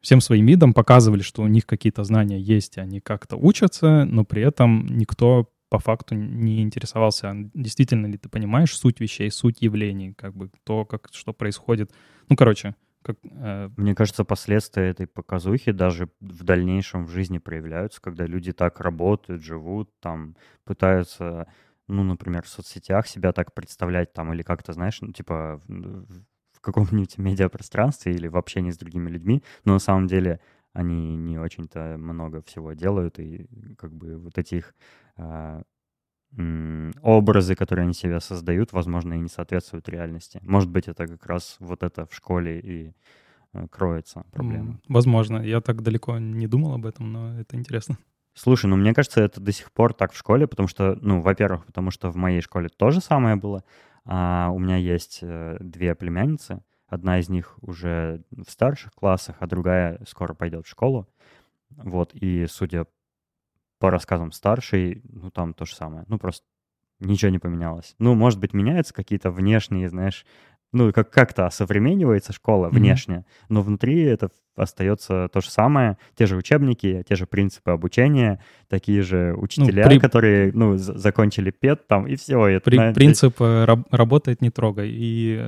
всем 0.05 0.21
своим 0.21 0.45
видом 0.45 0.73
показывали, 0.73 1.21
что 1.21 1.41
у 1.41 1.47
них 1.47 1.65
какие-то 1.65 2.03
знания 2.03 2.39
есть, 2.39 2.77
они 2.77 3.01
как-то 3.01 3.37
учатся, 3.37 4.05
но 4.05 4.23
при 4.23 4.43
этом 4.43 4.85
никто 4.85 5.49
по 5.69 5.79
факту 5.79 6.13
не 6.13 6.61
интересовался, 6.61 7.33
действительно 7.55 8.05
ли 8.05 8.17
ты 8.19 8.29
понимаешь 8.29 8.77
суть 8.77 8.99
вещей, 8.99 9.31
суть 9.31 9.63
явлений, 9.63 10.13
как 10.13 10.35
бы 10.35 10.51
то, 10.63 10.85
как, 10.85 11.09
что 11.11 11.33
происходит. 11.33 11.91
Ну, 12.29 12.35
короче, 12.35 12.75
как, 13.01 13.17
э... 13.23 13.69
Мне 13.77 13.95
кажется, 13.95 14.23
последствия 14.23 14.89
этой 14.89 15.07
показухи 15.07 15.71
даже 15.71 16.07
в 16.21 16.43
дальнейшем 16.43 17.05
в 17.05 17.09
жизни 17.09 17.39
проявляются, 17.39 17.99
когда 17.99 18.27
люди 18.27 18.53
так 18.53 18.79
работают, 18.81 19.41
живут, 19.41 19.89
там, 19.99 20.35
пытаются, 20.65 21.47
ну, 21.87 22.03
например, 22.03 22.43
в 22.43 22.47
соцсетях 22.47 23.07
себя 23.07 23.31
так 23.31 23.55
представлять, 23.55 24.13
там, 24.13 24.31
или 24.33 24.43
как-то, 24.43 24.71
знаешь, 24.73 25.01
ну, 25.01 25.11
типа 25.11 25.59
каком-нибудь 26.65 27.17
медиапространстве 27.17 28.13
или 28.13 28.27
в 28.27 28.37
общении 28.37 28.71
с 28.71 28.77
другими 28.77 29.09
людьми, 29.09 29.43
но 29.63 29.73
на 29.73 29.79
самом 29.79 30.07
деле 30.07 30.39
они 30.73 31.15
не 31.15 31.39
очень-то 31.39 31.95
много 31.97 32.41
всего 32.41 32.73
делают, 32.73 33.19
и 33.19 33.47
как 33.77 33.93
бы 33.93 34.17
вот 34.17 34.37
эти 34.37 34.55
их 34.55 34.75
а, 35.15 35.61
образы, 37.01 37.55
которые 37.55 37.83
они 37.83 37.93
себя 37.93 38.19
создают, 38.19 38.73
возможно, 38.73 39.13
и 39.13 39.19
не 39.19 39.29
соответствуют 39.29 39.87
реальности. 39.87 40.39
Может 40.43 40.69
быть, 40.69 40.87
это 40.87 41.07
как 41.07 41.25
раз 41.25 41.55
вот 41.59 41.83
это 41.83 42.05
в 42.05 42.13
школе 42.13 42.59
и 42.59 42.93
э, 43.53 43.67
кроется 43.69 44.25
проблема. 44.31 44.81
Возможно. 44.89 45.37
Я 45.37 45.61
так 45.61 45.81
далеко 45.81 46.17
не 46.19 46.47
думал 46.47 46.73
об 46.73 46.85
этом, 46.85 47.13
но 47.13 47.39
это 47.39 47.55
интересно. 47.55 47.97
Слушай, 48.33 48.65
ну 48.65 48.75
мне 48.75 48.93
кажется, 48.93 49.21
это 49.21 49.39
до 49.39 49.53
сих 49.53 49.71
пор 49.71 49.93
так 49.93 50.11
в 50.11 50.17
школе, 50.17 50.45
потому 50.45 50.67
что, 50.67 50.97
ну, 51.01 51.21
во-первых, 51.21 51.65
потому 51.65 51.89
что 51.89 52.11
в 52.11 52.17
моей 52.17 52.41
школе 52.41 52.67
то 52.67 52.91
же 52.91 52.99
самое 52.99 53.37
было. 53.37 53.63
А 54.05 54.49
у 54.51 54.59
меня 54.59 54.77
есть 54.77 55.19
э, 55.21 55.57
две 55.59 55.95
племянницы. 55.95 56.63
Одна 56.87 57.19
из 57.19 57.29
них 57.29 57.57
уже 57.61 58.23
в 58.31 58.49
старших 58.49 58.93
классах, 58.93 59.37
а 59.39 59.47
другая 59.47 59.99
скоро 60.07 60.33
пойдет 60.33 60.65
в 60.65 60.69
школу. 60.69 61.07
Вот, 61.71 62.13
и 62.13 62.45
судя 62.47 62.85
по 63.79 63.89
рассказам 63.89 64.31
старшей, 64.31 65.01
ну, 65.03 65.31
там 65.31 65.53
то 65.53 65.65
же 65.65 65.75
самое. 65.75 66.05
Ну, 66.07 66.17
просто 66.19 66.45
ничего 66.99 67.31
не 67.31 67.39
поменялось. 67.39 67.95
Ну, 67.99 68.15
может 68.15 68.39
быть, 68.39 68.53
меняются 68.53 68.93
какие-то 68.93 69.31
внешние, 69.31 69.89
знаешь, 69.89 70.25
ну, 70.71 70.91
как- 70.91 71.09
как-то 71.09 71.45
осовременивается 71.45 72.33
школа 72.33 72.69
внешне, 72.69 73.15
mm-hmm. 73.15 73.45
но 73.49 73.61
внутри 73.61 74.01
это 74.01 74.29
остается 74.57 75.29
то 75.31 75.41
же 75.41 75.49
самое, 75.49 75.97
те 76.15 76.25
же 76.25 76.35
учебники, 76.35 77.03
те 77.07 77.15
же 77.15 77.25
принципы 77.25 77.71
обучения, 77.71 78.41
такие 78.67 79.01
же 79.01 79.33
ну, 79.35 79.43
учителя, 79.43 79.83
ну, 79.83 79.89
при... 79.89 79.99
которые, 79.99 80.51
ну, 80.53 80.77
закончили 80.77 81.51
ПЕТ 81.51 81.87
там, 81.87 82.07
и 82.07 82.15
все. 82.15 82.45
Это, 82.47 82.63
при... 82.65 82.75
знаете... 82.75 82.95
Принцип 82.95 83.41
э, 83.41 83.65
раб- 83.65 83.87
работает 83.91 84.41
не 84.41 84.49
трогай. 84.49 84.89
И, 84.91 85.41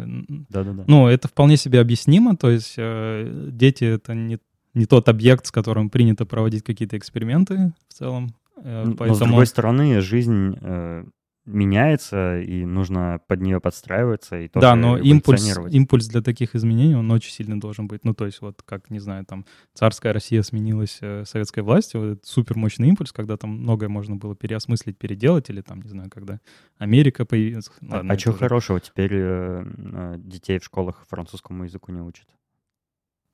Да-да-да. 0.49 0.83
ну, 0.87 1.07
это 1.07 1.27
вполне 1.27 1.57
себе 1.57 1.81
объяснимо, 1.81 2.37
то 2.37 2.49
есть 2.49 2.75
э, 2.77 3.49
дети— 3.51 3.83
это 3.85 4.13
не 4.13 4.39
не 4.73 4.85
тот 4.85 5.09
объект, 5.09 5.47
с 5.47 5.51
которым 5.51 5.89
принято 5.89 6.27
проводить 6.27 6.63
какие-то 6.63 6.97
эксперименты 6.97 7.73
в 7.89 7.93
целом. 7.93 8.35
Поэтому... 8.55 8.95
Э, 8.99 9.07
Но 9.07 9.13
с 9.13 9.19
другой 9.19 9.47
стороны, 9.47 10.01
жизнь 10.01 10.55
э, 10.61 11.03
меняется, 11.47 12.39
и 12.39 12.65
нужно 12.65 13.19
под 13.27 13.41
нее 13.41 13.59
подстраиваться 13.59 14.37
и 14.37 14.47
тоже 14.49 14.61
Да, 14.61 14.75
но 14.75 14.97
импульс, 14.97 15.57
импульс 15.71 16.07
для 16.07 16.21
таких 16.21 16.55
изменений, 16.55 16.95
он 16.95 17.09
очень 17.09 17.31
сильно 17.31 17.59
должен 17.59 17.87
быть. 17.87 18.03
Ну, 18.03 18.13
то 18.13 18.25
есть 18.25 18.41
вот 18.41 18.61
как, 18.63 18.89
не 18.89 18.99
знаю, 18.99 19.25
там 19.25 19.45
царская 19.73 20.13
Россия 20.13 20.43
сменилась 20.43 20.99
э, 21.01 21.23
советской 21.25 21.61
властью, 21.61 22.09
вот 22.09 22.25
супер 22.25 22.57
мощный 22.57 22.89
импульс, 22.89 23.13
когда 23.13 23.37
там 23.37 23.51
многое 23.51 23.89
можно 23.89 24.17
было 24.17 24.35
переосмыслить, 24.35 24.97
переделать, 24.97 25.49
или 25.49 25.61
там, 25.61 25.81
не 25.81 25.89
знаю, 25.89 26.09
когда 26.09 26.39
Америка 26.77 27.25
появилась. 27.25 27.69
А, 27.81 27.95
Ладно, 27.95 28.13
а 28.13 28.19
что 28.19 28.31
уже... 28.31 28.39
хорошего? 28.39 28.79
Теперь 28.79 29.13
э, 29.13 29.65
э, 29.65 30.15
детей 30.17 30.59
в 30.59 30.65
школах 30.65 31.05
французскому 31.07 31.63
языку 31.63 31.91
не 31.93 32.01
учат. 32.01 32.27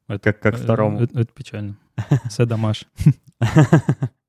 Это, 0.07 0.33
как, 0.33 0.39
как 0.39 0.53
э, 0.55 0.57
второму. 0.57 1.01
Это, 1.01 1.19
это 1.19 1.33
печально. 1.33 1.77
Седамаш. 2.29 2.85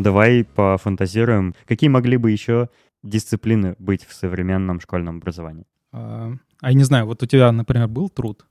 А 0.00 0.02
давай 0.02 0.44
пофантазируем, 0.44 1.54
какие 1.66 1.90
могли 1.90 2.16
бы 2.16 2.30
еще 2.30 2.70
дисциплины 3.02 3.76
быть 3.78 4.06
в 4.06 4.14
современном 4.14 4.80
школьном 4.80 5.18
образовании? 5.18 5.66
А, 5.92 6.32
а 6.62 6.70
я 6.70 6.74
не 6.74 6.84
знаю, 6.84 7.04
вот 7.04 7.22
у 7.22 7.26
тебя, 7.26 7.52
например, 7.52 7.86
был 7.86 8.08
труд? 8.08 8.46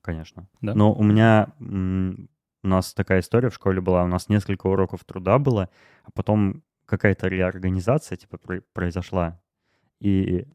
Конечно. 0.00 0.46
Да? 0.60 0.74
Но 0.74 0.94
у 0.94 1.02
меня 1.02 1.48
у 1.58 2.68
нас 2.68 2.94
такая 2.94 3.18
история 3.18 3.50
в 3.50 3.54
школе 3.54 3.80
была, 3.80 4.04
у 4.04 4.06
нас 4.06 4.28
несколько 4.28 4.68
уроков 4.68 5.04
труда 5.04 5.40
было, 5.40 5.70
а 6.04 6.12
потом 6.12 6.62
какая-то 6.86 7.26
реорганизация 7.26 8.16
типа 8.16 8.38
произошла, 8.72 9.40
и 9.98 10.46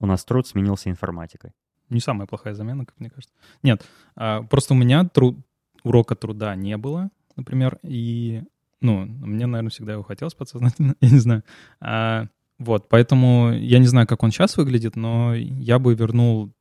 у 0.00 0.06
нас 0.06 0.24
труд 0.24 0.48
сменился 0.48 0.90
информатикой. 0.90 1.52
Не 1.90 2.00
самая 2.00 2.26
плохая 2.26 2.54
замена, 2.54 2.86
как 2.86 2.98
мне 2.98 3.08
кажется. 3.08 3.36
Нет, 3.62 3.86
а, 4.16 4.42
просто 4.42 4.74
у 4.74 4.76
меня 4.76 5.04
труд, 5.04 5.38
урока 5.84 6.16
труда 6.16 6.56
не 6.56 6.76
было, 6.76 7.10
например, 7.36 7.78
и, 7.82 8.42
ну, 8.84 9.06
мне, 9.06 9.46
наверное, 9.46 9.70
всегда 9.70 9.92
его 9.94 10.02
хотелось 10.02 10.34
подсознательно, 10.34 10.94
я 11.00 11.10
не 11.10 11.18
знаю. 11.18 11.42
А, 11.80 12.26
вот, 12.58 12.88
поэтому 12.88 13.52
я 13.52 13.78
не 13.78 13.86
знаю, 13.86 14.06
как 14.06 14.22
он 14.22 14.30
сейчас 14.30 14.56
выглядит, 14.56 14.94
но 14.94 15.34
я 15.34 15.78
бы 15.78 15.94
вернул 15.94 16.52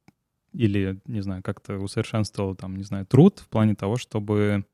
или, 0.53 1.01
не 1.05 1.21
знаю, 1.21 1.43
как-то 1.43 1.77
усовершенствовал, 1.77 2.55
там, 2.55 2.77
не 2.77 2.83
знаю, 2.83 3.05
труд 3.05 3.39
в 3.39 3.49
плане 3.49 3.75
того, 3.75 3.97
чтобы 3.97 4.65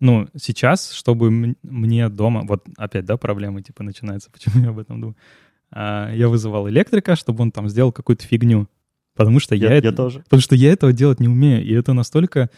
ну, 0.00 0.28
сейчас, 0.36 0.92
чтобы 0.92 1.56
мне 1.62 2.08
дома, 2.08 2.42
вот 2.46 2.64
опять, 2.76 3.04
да, 3.06 3.16
проблемы 3.16 3.62
типа 3.62 3.82
начинаются, 3.82 4.30
почему 4.32 4.62
я 4.62 4.70
об 4.70 4.78
этом 4.78 5.00
думаю. 5.00 5.16
А, 5.70 6.12
я 6.12 6.28
вызывал 6.28 6.68
электрика, 6.68 7.16
чтобы 7.16 7.42
он 7.42 7.50
там 7.50 7.68
сделал 7.68 7.90
какую-то 7.90 8.24
фигню, 8.24 8.68
потому 9.16 9.40
что 9.40 9.54
я, 9.54 9.70
я, 9.70 9.78
это, 9.78 9.88
я 9.88 9.92
тоже. 9.92 10.20
потому 10.20 10.40
что 10.40 10.54
я 10.54 10.72
этого 10.72 10.92
делать 10.92 11.20
не 11.20 11.28
умею, 11.28 11.64
и 11.64 11.72
это 11.72 11.92
настолько 11.92 12.50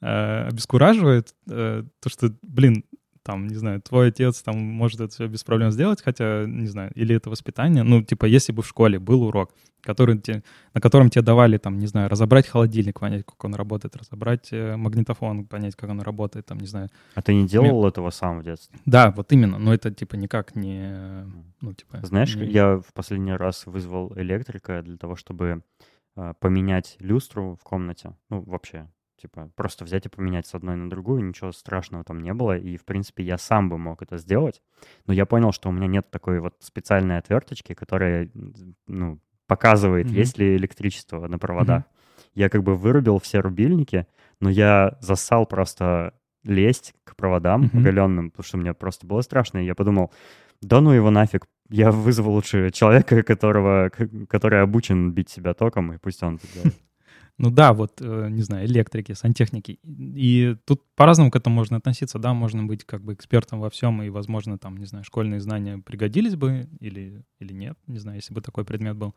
э, 0.00 0.48
обескураживает, 0.48 1.34
э, 1.48 1.84
то 2.00 2.08
что, 2.08 2.34
блин, 2.42 2.84
там, 3.24 3.48
не 3.48 3.56
знаю, 3.56 3.80
твой 3.80 4.08
отец 4.08 4.42
там 4.42 4.58
может 4.58 5.00
это 5.00 5.12
все 5.12 5.26
без 5.26 5.42
проблем 5.42 5.70
сделать, 5.70 6.02
хотя, 6.02 6.44
не 6.46 6.66
знаю, 6.66 6.92
или 6.94 7.16
это 7.16 7.30
воспитание. 7.30 7.82
Ну, 7.82 8.02
типа, 8.02 8.26
если 8.26 8.52
бы 8.52 8.62
в 8.62 8.68
школе 8.68 8.98
был 8.98 9.22
урок, 9.22 9.50
который 9.80 10.18
те, 10.18 10.42
на 10.74 10.80
котором 10.80 11.10
тебе 11.10 11.22
давали, 11.22 11.56
там, 11.58 11.78
не 11.78 11.86
знаю, 11.86 12.08
разобрать 12.08 12.46
холодильник, 12.46 13.00
понять, 13.00 13.24
как 13.26 13.42
он 13.44 13.54
работает, 13.54 13.96
разобрать 13.96 14.48
э, 14.52 14.76
магнитофон, 14.76 15.46
понять, 15.46 15.74
как 15.74 15.90
он 15.90 16.00
работает, 16.00 16.46
там, 16.46 16.58
не 16.58 16.66
знаю. 16.66 16.88
А 17.14 17.22
ты 17.22 17.34
не 17.34 17.46
делал 17.46 17.80
Мне... 17.80 17.88
этого 17.88 18.10
сам 18.10 18.40
в 18.40 18.44
детстве? 18.44 18.78
Да, 18.84 19.10
вот 19.10 19.32
именно, 19.32 19.58
но 19.58 19.72
это, 19.72 19.90
типа, 19.90 20.16
никак 20.16 20.54
не, 20.54 21.26
ну, 21.60 21.72
типа... 21.72 22.00
Знаешь, 22.02 22.34
не... 22.36 22.46
я 22.46 22.76
в 22.76 22.92
последний 22.92 23.32
раз 23.32 23.66
вызвал 23.66 24.12
электрика 24.16 24.82
для 24.82 24.96
того, 24.96 25.16
чтобы 25.16 25.62
э, 26.16 26.34
поменять 26.40 26.96
люстру 26.98 27.58
в 27.60 27.64
комнате, 27.64 28.14
ну, 28.28 28.42
вообще, 28.42 28.88
типа, 29.24 29.50
просто 29.56 29.84
взять 29.84 30.04
и 30.04 30.10
поменять 30.10 30.46
с 30.46 30.54
одной 30.54 30.76
на 30.76 30.90
другую, 30.90 31.24
ничего 31.24 31.50
страшного 31.52 32.04
там 32.04 32.20
не 32.20 32.34
было, 32.34 32.58
и, 32.58 32.76
в 32.76 32.84
принципе, 32.84 33.24
я 33.24 33.38
сам 33.38 33.70
бы 33.70 33.78
мог 33.78 34.02
это 34.02 34.18
сделать, 34.18 34.60
но 35.06 35.14
я 35.14 35.24
понял, 35.24 35.52
что 35.52 35.70
у 35.70 35.72
меня 35.72 35.86
нет 35.86 36.10
такой 36.10 36.40
вот 36.40 36.56
специальной 36.60 37.16
отверточки, 37.16 37.72
которая, 37.72 38.30
ну, 38.86 39.18
показывает, 39.46 40.06
mm-hmm. 40.06 40.20
есть 40.20 40.38
ли 40.38 40.56
электричество 40.56 41.26
на 41.26 41.38
проводах. 41.38 41.82
Mm-hmm. 41.82 42.30
Я 42.34 42.48
как 42.50 42.62
бы 42.62 42.76
вырубил 42.76 43.18
все 43.18 43.40
рубильники, 43.40 44.06
но 44.40 44.50
я 44.50 44.98
засал 45.00 45.46
просто 45.46 46.14
лезть 46.42 46.94
к 47.04 47.16
проводам 47.16 47.64
mm-hmm. 47.64 47.78
оголенным, 47.78 48.30
потому 48.30 48.44
что 48.44 48.58
мне 48.58 48.74
просто 48.74 49.06
было 49.06 49.22
страшно, 49.22 49.58
и 49.58 49.64
я 49.64 49.74
подумал, 49.74 50.12
да 50.60 50.80
ну 50.82 50.92
его 50.92 51.10
нафиг, 51.10 51.46
я 51.70 51.90
вызову 51.90 52.30
лучше 52.30 52.70
человека, 52.72 53.22
которого, 53.22 53.90
который 54.28 54.60
обучен 54.60 55.12
бить 55.12 55.30
себя 55.30 55.54
током, 55.54 55.94
и 55.94 55.98
пусть 55.98 56.22
он 56.22 56.36
это 56.36 56.46
делает. 56.52 56.74
Ну 57.38 57.50
да, 57.50 57.72
вот, 57.72 58.00
э, 58.00 58.28
не 58.30 58.42
знаю, 58.42 58.66
электрики, 58.66 59.12
сантехники. 59.12 59.80
И 59.82 60.56
тут 60.66 60.82
по-разному 60.94 61.30
к 61.32 61.36
этому 61.36 61.56
можно 61.56 61.76
относиться. 61.78 62.18
Да, 62.18 62.32
можно 62.32 62.62
быть 62.64 62.84
как 62.84 63.02
бы 63.02 63.14
экспертом 63.14 63.60
во 63.60 63.70
всем, 63.70 64.02
и, 64.02 64.08
возможно, 64.08 64.56
там, 64.56 64.76
не 64.76 64.86
знаю, 64.86 65.04
школьные 65.04 65.40
знания 65.40 65.78
пригодились 65.78 66.36
бы 66.36 66.68
или, 66.78 67.24
или 67.40 67.52
нет, 67.52 67.76
не 67.88 67.98
знаю, 67.98 68.18
если 68.18 68.32
бы 68.32 68.40
такой 68.40 68.64
предмет 68.64 68.96
был. 68.96 69.14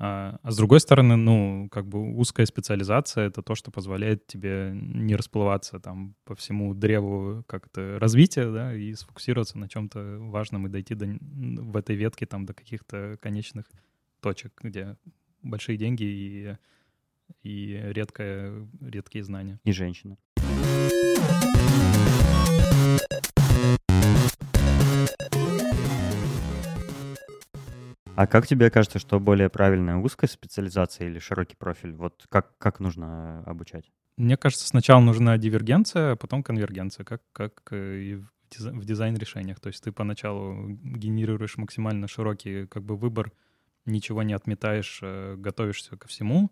А, 0.00 0.38
а 0.42 0.50
с 0.52 0.56
другой 0.56 0.80
стороны, 0.80 1.16
ну, 1.16 1.68
как 1.70 1.86
бы 1.86 2.16
узкая 2.16 2.46
специализация— 2.46 3.26
это 3.28 3.42
то, 3.42 3.54
что 3.54 3.70
позволяет 3.70 4.26
тебе 4.26 4.72
не 4.74 5.16
расплываться 5.16 5.80
там 5.80 6.16
по 6.24 6.34
всему 6.36 6.74
древу 6.74 7.44
как-то 7.48 7.98
развития, 8.00 8.50
да, 8.52 8.74
и 8.74 8.94
сфокусироваться 8.94 9.58
на 9.58 9.68
чем-то 9.68 10.18
важном 10.20 10.66
и 10.66 10.70
дойти 10.70 10.94
до, 10.94 11.06
в 11.20 11.76
этой 11.76 11.96
ветке 11.96 12.26
там 12.26 12.46
до 12.46 12.54
каких-то 12.54 13.18
конечных 13.20 13.66
точек, 14.20 14.52
где 14.62 14.96
большие 15.42 15.78
деньги 15.78 16.04
и, 16.04 16.56
и 17.42 17.80
редкое, 17.92 18.68
редкие 18.80 19.24
знания. 19.24 19.60
И 19.64 19.72
женщины. 19.72 20.16
А 28.18 28.26
как 28.26 28.48
тебе 28.48 28.68
кажется, 28.68 28.98
что 28.98 29.20
более 29.20 29.48
правильная 29.48 29.96
узкая 29.96 30.28
специализация 30.28 31.06
или 31.06 31.20
широкий 31.20 31.54
профиль? 31.54 31.92
Вот 31.92 32.26
как, 32.28 32.58
как 32.58 32.80
нужно 32.80 33.44
обучать? 33.44 33.92
Мне 34.16 34.36
кажется, 34.36 34.66
сначала 34.66 35.00
нужна 35.00 35.38
дивергенция, 35.38 36.12
а 36.12 36.16
потом 36.16 36.42
конвергенция, 36.42 37.04
как, 37.04 37.22
как 37.32 37.72
и 37.72 38.20
в 38.50 38.84
дизайн-решениях. 38.84 39.60
То 39.60 39.68
есть 39.68 39.84
ты 39.84 39.92
поначалу 39.92 40.68
генерируешь 40.68 41.56
максимально 41.58 42.08
широкий 42.08 42.66
как 42.66 42.82
бы 42.82 42.96
выбор, 42.96 43.30
ничего 43.86 44.24
не 44.24 44.32
отметаешь, 44.32 44.98
э, 45.00 45.36
готовишься 45.36 45.96
ко 45.96 46.08
всему, 46.08 46.50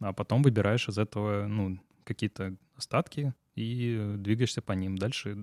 а 0.00 0.12
потом 0.12 0.42
выбираешь 0.42 0.88
из 0.88 0.98
этого 0.98 1.46
ну, 1.46 1.78
какие-то 2.04 2.56
остатки 2.76 3.34
и 3.54 4.14
двигаешься 4.16 4.62
по 4.62 4.72
ним. 4.72 4.96
Дальше 4.96 5.36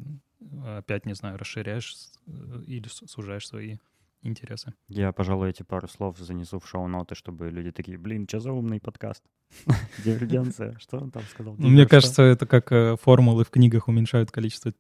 опять, 0.65 1.05
не 1.05 1.13
знаю, 1.13 1.38
расширяешь 1.38 1.95
э, 2.27 2.63
или 2.67 2.88
сужаешь 2.88 3.47
свои 3.47 3.77
интересы. 4.21 4.74
Я, 4.88 5.12
пожалуй, 5.12 5.50
эти 5.50 5.63
пару 5.63 5.88
слов 5.88 6.17
занесу 6.17 6.59
в 6.59 6.67
шоу-ноты, 6.67 7.15
чтобы 7.15 7.50
люди 7.50 7.71
такие, 7.71 7.97
блин, 7.97 8.27
что 8.27 8.39
за 8.39 8.51
умный 8.51 8.79
подкаст? 8.79 9.24
Дивергенция, 10.03 10.77
что 10.79 10.97
он 10.97 11.12
там 11.12 11.24
сказал? 11.24 11.55
Ну, 11.57 11.69
мне 11.69 11.88
кажется, 11.88 12.24
это 12.24 12.45
как 12.45 12.71
э, 12.71 12.95
формулы 12.97 13.43
в 13.43 13.50
книгах 13.50 13.88
уменьшают 13.88 14.31
количество 14.31 14.74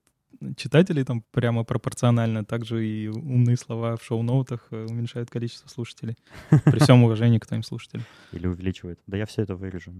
читателей 0.57 1.03
там 1.03 1.23
прямо 1.31 1.63
пропорционально, 1.63 2.43
также 2.43 2.87
и 2.87 3.07
умные 3.07 3.57
слова 3.57 3.95
в 3.95 4.03
шоу-ноутах 4.03 4.67
э, 4.71 4.85
уменьшают 4.89 5.29
количество 5.29 5.69
слушателей. 5.69 6.17
При 6.49 6.79
всем 6.79 7.03
уважении 7.03 7.39
к 7.39 7.45
твоим 7.45 7.63
слушателям. 7.63 8.05
Или 8.31 8.47
увеличивают. 8.47 8.99
Да 9.07 9.17
я 9.17 9.25
все 9.25 9.43
это 9.43 9.55
вырежу. 9.55 9.93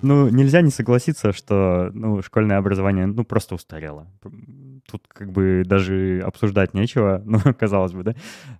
Ну, 0.00 0.28
нельзя 0.28 0.62
не 0.62 0.70
согласиться, 0.70 1.32
что 1.32 1.90
ну, 1.92 2.22
школьное 2.22 2.58
образование 2.58 3.06
ну, 3.06 3.24
просто 3.24 3.56
устарело. 3.56 4.06
Тут 4.90 5.06
как 5.08 5.30
бы 5.30 5.64
даже 5.66 6.22
обсуждать 6.24 6.72
нечего, 6.72 7.22
ну, 7.26 7.38
казалось 7.54 7.92
бы, 7.92 8.04
да? 8.04 8.14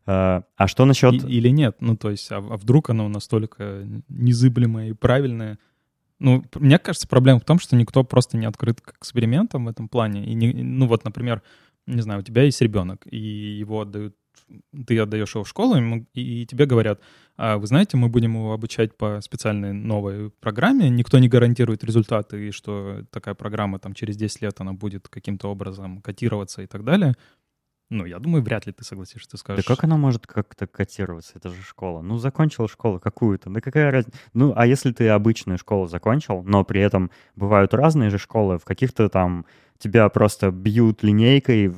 А, 0.04 0.42
а 0.56 0.68
что 0.68 0.84
насчет... 0.84 1.24
И, 1.24 1.26
или 1.26 1.48
нет? 1.48 1.76
Ну, 1.80 1.96
то 1.96 2.10
есть, 2.10 2.30
а, 2.30 2.36
а 2.36 2.56
вдруг 2.56 2.90
оно 2.90 3.08
настолько 3.08 3.86
незыблемое 4.08 4.90
и 4.90 4.92
правильное? 4.92 5.58
Ну, 6.18 6.44
мне 6.54 6.78
кажется, 6.78 7.08
проблема 7.08 7.40
в 7.40 7.44
том, 7.44 7.58
что 7.58 7.76
никто 7.76 8.04
просто 8.04 8.36
не 8.36 8.44
открыт 8.44 8.80
к 8.80 8.96
экспериментам 8.98 9.64
в 9.64 9.68
этом 9.68 9.88
плане. 9.88 10.26
И 10.26 10.34
не, 10.34 10.52
ну, 10.52 10.86
вот, 10.86 11.04
например, 11.04 11.42
не 11.86 12.02
знаю, 12.02 12.20
у 12.20 12.22
тебя 12.22 12.42
есть 12.42 12.60
ребенок, 12.60 13.06
и 13.10 13.16
его 13.16 13.80
отдают 13.80 14.14
ты 14.86 14.98
отдаешь 14.98 15.34
его 15.34 15.44
в 15.44 15.48
школу, 15.48 15.76
и 16.14 16.46
тебе 16.46 16.66
говорят, 16.66 17.00
а 17.36 17.58
вы 17.58 17.66
знаете, 17.66 17.96
мы 17.96 18.08
будем 18.08 18.34
его 18.34 18.52
обучать 18.52 18.96
по 18.96 19.20
специальной 19.20 19.72
новой 19.72 20.30
программе, 20.30 20.88
никто 20.88 21.18
не 21.18 21.28
гарантирует 21.28 21.84
результаты, 21.84 22.48
и 22.48 22.50
что 22.50 23.04
такая 23.10 23.34
программа 23.34 23.78
там 23.78 23.94
через 23.94 24.16
10 24.16 24.42
лет 24.42 24.60
она 24.60 24.72
будет 24.72 25.08
каким-то 25.08 25.48
образом 25.48 26.00
котироваться 26.02 26.62
и 26.62 26.66
так 26.66 26.84
далее. 26.84 27.14
Ну, 27.90 28.04
я 28.04 28.18
думаю, 28.18 28.42
вряд 28.42 28.66
ли 28.66 28.72
ты 28.72 28.84
согласишься, 28.84 29.30
ты 29.30 29.36
скажешь. 29.38 29.64
Да 29.64 29.74
как 29.74 29.84
она 29.84 29.96
может 29.96 30.26
как-то 30.26 30.66
котироваться? 30.66 31.32
Это 31.36 31.48
же 31.48 31.62
школа. 31.62 32.02
Ну, 32.02 32.18
закончил 32.18 32.68
школу 32.68 33.00
какую-то. 33.00 33.48
Да 33.48 33.62
какая 33.62 33.90
разница? 33.90 34.18
Ну, 34.34 34.52
а 34.54 34.66
если 34.66 34.92
ты 34.92 35.08
обычную 35.08 35.56
школу 35.56 35.86
закончил, 35.86 36.42
но 36.42 36.64
при 36.64 36.82
этом 36.82 37.10
бывают 37.34 37.72
разные 37.72 38.10
же 38.10 38.18
школы, 38.18 38.58
в 38.58 38.66
каких-то 38.66 39.08
там 39.08 39.46
тебя 39.78 40.08
просто 40.08 40.50
бьют 40.50 41.02
линейкой 41.02 41.72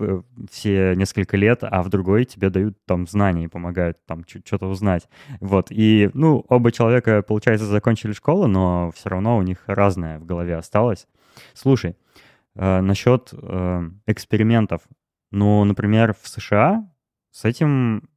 все 0.51 0.95
несколько 0.97 1.37
лет, 1.37 1.61
а 1.63 1.83
в 1.83 1.89
другой 1.91 2.25
тебе 2.25 2.51
дают 2.51 2.77
там 2.87 3.07
знания 3.07 3.45
и 3.45 3.49
помогают 3.49 3.99
там 4.07 4.25
что-то 4.27 4.67
узнать. 4.67 5.09
Вот. 5.41 5.67
И, 5.71 6.11
ну, 6.15 6.45
оба 6.49 6.73
человека, 6.73 7.23
получается, 7.23 7.67
закончили 7.67 8.13
школу, 8.13 8.47
но 8.47 8.91
все 8.95 9.11
равно 9.11 9.37
у 9.37 9.43
них 9.43 9.59
разное 9.67 10.19
в 10.19 10.25
голове 10.25 10.57
осталось. 10.57 11.07
Слушай, 11.55 11.97
э, 12.55 12.81
насчет 12.81 13.31
э, 13.33 13.91
экспериментов. 14.07 14.83
Ну, 15.31 15.65
например, 15.65 16.15
в 16.21 16.27
США 16.27 16.91
с 17.31 17.45
этим 17.45 18.09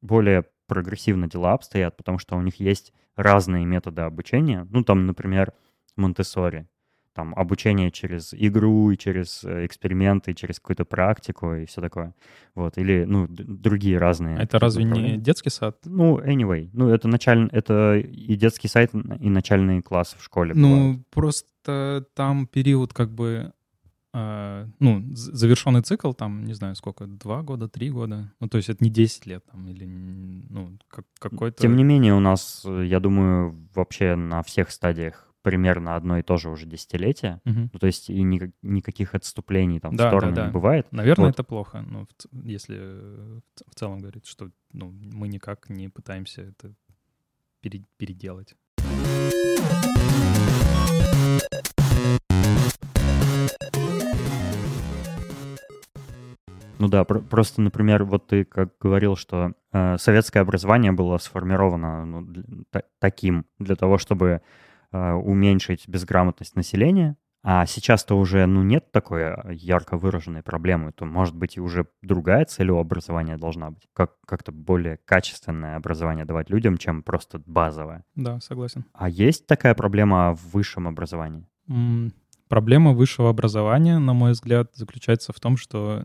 более 0.00 0.44
прогрессивно 0.66 1.28
дела 1.28 1.52
обстоят, 1.52 1.96
потому 1.96 2.18
что 2.18 2.36
у 2.36 2.42
них 2.42 2.58
есть 2.60 2.92
разные 3.14 3.64
методы 3.64 4.02
обучения. 4.02 4.66
Ну, 4.70 4.82
там, 4.82 5.06
например, 5.06 5.52
Монтессори 5.96 6.66
там 7.16 7.32
обучение 7.34 7.90
через 7.90 8.34
игру, 8.34 8.90
и 8.90 8.96
через 8.98 9.42
э, 9.42 9.64
эксперименты, 9.64 10.34
через 10.34 10.60
какую-то 10.60 10.84
практику 10.84 11.54
и 11.54 11.64
все 11.64 11.80
такое. 11.80 12.14
Вот, 12.54 12.76
или, 12.76 13.04
ну, 13.08 13.26
другие 13.28 13.96
разные. 13.96 14.36
А 14.36 14.42
это 14.42 14.58
разве 14.58 14.84
не 14.84 15.16
детский 15.16 15.48
сад? 15.48 15.78
Ну, 15.86 16.18
anyway, 16.18 16.68
ну, 16.74 16.90
это 16.90 17.08
начальный, 17.08 17.48
это 17.52 17.96
и 17.96 18.36
детский 18.36 18.68
сайт, 18.68 18.90
и 18.94 19.30
начальный 19.30 19.80
класс 19.80 20.14
в 20.18 20.22
школе. 20.22 20.52
Ну, 20.54 20.68
бывают. 20.68 21.08
просто 21.10 22.06
там 22.14 22.46
период 22.46 22.92
как 22.92 23.10
бы 23.10 23.52
Uh, 24.14 24.66
ну, 24.78 25.02
завершенный 25.12 25.82
цикл, 25.82 26.12
там, 26.14 26.44
не 26.44 26.54
знаю, 26.54 26.74
сколько, 26.74 27.06
два 27.06 27.42
года, 27.42 27.68
три 27.68 27.90
года. 27.90 28.32
Ну, 28.40 28.48
то 28.48 28.56
есть 28.56 28.70
это 28.70 28.82
не 28.82 28.88
10 28.88 29.26
лет, 29.26 29.44
там, 29.52 29.68
или, 29.68 29.84
ну, 29.84 30.78
как, 30.88 31.04
какой-то... 31.18 31.60
Тем 31.60 31.76
не 31.76 31.84
менее, 31.84 32.14
у 32.14 32.20
нас, 32.20 32.62
э, 32.64 32.86
я 32.86 32.98
думаю, 32.98 33.54
вообще 33.74 34.16
на 34.16 34.42
всех 34.42 34.70
стадиях 34.70 35.26
примерно 35.46 35.94
одно 35.94 36.18
и 36.18 36.22
то 36.22 36.38
же 36.38 36.50
уже 36.50 36.66
десятилетие. 36.66 37.40
Угу. 37.44 37.70
Ну, 37.72 37.78
то 37.78 37.86
есть 37.86 38.10
и 38.10 38.20
ни, 38.20 38.52
никаких 38.62 39.14
отступлений 39.14 39.78
там 39.78 39.94
да, 39.94 40.06
в 40.06 40.08
сторону 40.08 40.34
да, 40.34 40.40
да. 40.40 40.46
не 40.48 40.52
бывает. 40.52 40.88
Наверное, 40.90 41.26
вот. 41.26 41.34
это 41.34 41.44
плохо, 41.44 41.84
ну, 41.88 42.08
если 42.42 42.74
в 42.74 43.74
целом 43.76 44.00
говорить, 44.00 44.26
что 44.26 44.50
ну, 44.72 44.90
мы 44.90 45.28
никак 45.28 45.70
не 45.70 45.88
пытаемся 45.88 46.42
это 46.42 46.74
пере, 47.60 47.84
переделать. 47.96 48.56
Ну 56.78 56.88
да, 56.88 57.04
пр- 57.04 57.22
просто, 57.22 57.62
например, 57.62 58.02
вот 58.02 58.26
ты 58.26 58.44
как 58.44 58.76
говорил, 58.80 59.14
что 59.14 59.52
э, 59.72 59.96
советское 59.98 60.40
образование 60.40 60.90
было 60.90 61.18
сформировано 61.18 62.04
ну, 62.04 62.22
для, 62.22 62.42
та- 62.70 62.82
таким 62.98 63.46
для 63.60 63.76
того, 63.76 63.96
чтобы 63.96 64.26
Э, 64.26 64.65
уменьшить 65.14 65.88
безграмотность 65.88 66.56
населения, 66.56 67.16
а 67.48 67.64
сейчас-то 67.64 68.18
уже 68.18 68.44
ну, 68.46 68.64
нет 68.64 68.90
такой 68.90 69.22
э, 69.22 69.54
ярко 69.54 69.96
выраженной 69.96 70.42
проблемы, 70.42 70.90
то, 70.90 71.04
может 71.04 71.36
быть, 71.36 71.56
и 71.56 71.60
уже 71.60 71.86
другая 72.02 72.44
цель 72.44 72.70
у 72.70 72.78
образования 72.78 73.36
должна 73.36 73.70
быть. 73.70 73.86
Как, 73.92 74.14
как-то 74.26 74.50
более 74.50 74.98
качественное 75.04 75.76
образование 75.76 76.24
давать 76.24 76.50
людям, 76.50 76.76
чем 76.76 77.04
просто 77.04 77.40
базовое. 77.46 78.04
Да, 78.16 78.40
согласен. 78.40 78.84
А 78.92 79.08
есть 79.08 79.46
такая 79.46 79.76
проблема 79.76 80.34
в 80.34 80.54
высшем 80.54 80.88
образовании? 80.88 81.46
Mm, 81.68 82.10
проблема 82.48 82.90
высшего 82.90 83.30
образования, 83.30 84.00
на 84.00 84.12
мой 84.12 84.32
взгляд, 84.32 84.74
заключается 84.74 85.32
в 85.32 85.38
том, 85.38 85.56
что 85.56 86.04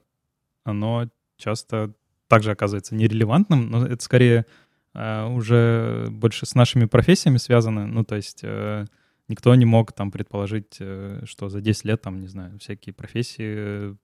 оно 0.64 1.10
часто 1.38 1.96
также 2.28 2.52
оказывается 2.52 2.94
нерелевантным, 2.94 3.68
но 3.72 3.88
это 3.88 4.04
скорее 4.04 4.46
Э, 4.46 4.46
уже 4.94 6.08
больше 6.10 6.46
с 6.46 6.56
нашими 6.56 6.86
профессиями 6.86 7.38
связаны. 7.38 7.86
Ну, 7.86 8.04
то 8.04 8.16
есть 8.16 8.42
э, 8.44 8.86
никто 9.28 9.56
не 9.56 9.66
мог 9.66 9.94
там 9.94 10.12
предположить, 10.12 10.78
э, 10.80 11.22
что 11.26 11.50
за 11.50 11.62
10 11.62 11.86
лет, 11.86 12.02
там, 12.02 12.20
не 12.20 12.28
знаю, 12.28 12.60
всякие 12.60 12.94
профессии 12.94 13.96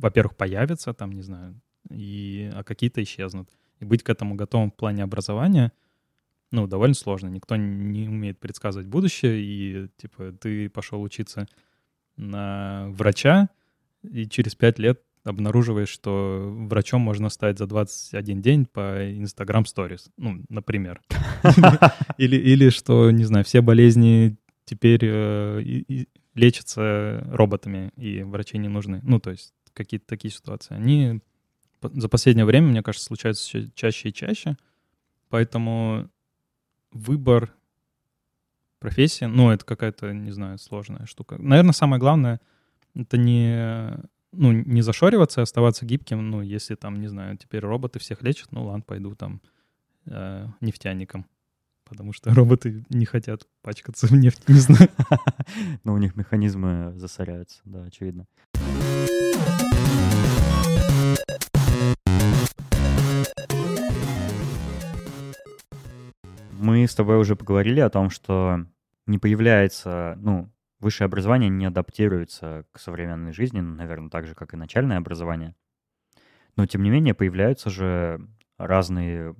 во-первых, 0.00 0.36
появятся 0.36 0.94
там, 0.94 1.12
не 1.12 1.22
знаю, 1.22 1.60
и, 1.90 2.50
а 2.54 2.64
какие-то 2.64 3.02
исчезнут. 3.02 3.48
И 3.80 3.84
быть 3.84 4.02
к 4.02 4.08
этому 4.08 4.34
готовым 4.34 4.70
в 4.70 4.74
плане 4.74 5.02
образования, 5.02 5.72
ну, 6.50 6.66
довольно 6.66 6.94
сложно. 6.94 7.28
Никто 7.28 7.56
не 7.56 8.08
умеет 8.08 8.40
предсказывать 8.40 8.88
будущее, 8.88 9.40
и, 9.40 9.88
типа, 9.96 10.32
ты 10.32 10.68
пошел 10.68 11.00
учиться 11.02 11.46
на 12.16 12.88
врача, 12.90 13.48
и 14.02 14.26
через 14.26 14.54
пять 14.54 14.78
лет 14.78 15.02
обнаруживаешь, 15.24 15.88
что 15.88 16.48
врачом 16.68 17.02
можно 17.02 17.28
стать 17.28 17.58
за 17.58 17.66
21 17.66 18.40
день 18.40 18.66
по 18.66 19.08
Instagram 19.10 19.64
Stories, 19.64 20.10
ну, 20.16 20.42
например. 20.48 21.00
Или, 22.18 22.36
или 22.36 22.68
что, 22.70 23.10
не 23.10 23.24
знаю, 23.24 23.44
все 23.44 23.60
болезни 23.60 24.36
теперь 24.64 25.00
э, 25.02 25.84
лечатся 26.34 27.26
роботами, 27.30 27.92
и 27.96 28.22
врачи 28.22 28.58
не 28.58 28.68
нужны. 28.68 29.00
Ну, 29.02 29.18
то 29.20 29.30
есть 29.30 29.54
какие-то 29.72 30.06
такие 30.06 30.32
ситуации. 30.32 30.74
Они 30.74 31.20
за 31.82 32.08
последнее 32.08 32.44
время, 32.44 32.68
мне 32.68 32.82
кажется, 32.82 33.06
случаются 33.06 33.44
все 33.44 33.70
чаще 33.74 34.10
и 34.10 34.12
чаще. 34.12 34.56
Поэтому 35.28 36.10
выбор 36.92 37.54
профессии, 38.78 39.24
ну, 39.24 39.50
это 39.50 39.64
какая-то, 39.64 40.12
не 40.12 40.30
знаю, 40.30 40.58
сложная 40.58 41.06
штука. 41.06 41.36
Наверное, 41.38 41.72
самое 41.72 42.00
главное— 42.00 42.40
это 42.94 43.16
не, 43.16 43.98
ну, 44.32 44.52
не 44.52 44.82
зашориваться, 44.82 45.42
оставаться 45.42 45.84
гибким. 45.84 46.30
Ну, 46.30 46.40
если 46.42 46.74
там, 46.74 47.00
не 47.00 47.08
знаю, 47.08 47.36
теперь 47.36 47.60
роботы 47.60 47.98
всех 47.98 48.22
лечат, 48.22 48.52
ну, 48.52 48.64
ладно, 48.64 48.82
пойду 48.82 49.14
там 49.14 49.40
э, 50.06 50.46
нефтяником. 50.60 51.26
Потому 51.84 52.12
что 52.12 52.32
роботы 52.34 52.84
не 52.90 53.06
хотят 53.06 53.46
пачкаться 53.62 54.06
в 54.06 54.12
нефти, 54.12 54.42
не 54.48 54.60
знаю. 54.60 54.88
Но 55.84 55.94
у 55.94 55.98
них 55.98 56.16
механизмы 56.16 56.92
засоряются, 56.96 57.60
да, 57.64 57.84
очевидно. 57.84 58.26
Мы 66.52 66.86
с 66.86 66.94
тобой 66.94 67.18
уже 67.18 67.36
поговорили 67.36 67.80
о 67.80 67.88
том, 67.88 68.10
что 68.10 68.66
не 69.06 69.18
появляется, 69.18 70.16
ну, 70.20 70.50
высшее 70.80 71.06
образование 71.06 71.48
не 71.50 71.66
адаптируется 71.66 72.64
к 72.72 72.78
современной 72.78 73.32
жизни, 73.32 73.60
ну, 73.60 73.74
наверное, 73.74 74.10
так 74.10 74.26
же, 74.26 74.34
как 74.34 74.54
и 74.54 74.56
начальное 74.56 74.98
образование. 74.98 75.54
Но, 76.56 76.66
тем 76.66 76.82
не 76.82 76.90
менее, 76.90 77.14
появляются 77.14 77.70
же 77.70 78.26
разные 78.58 79.34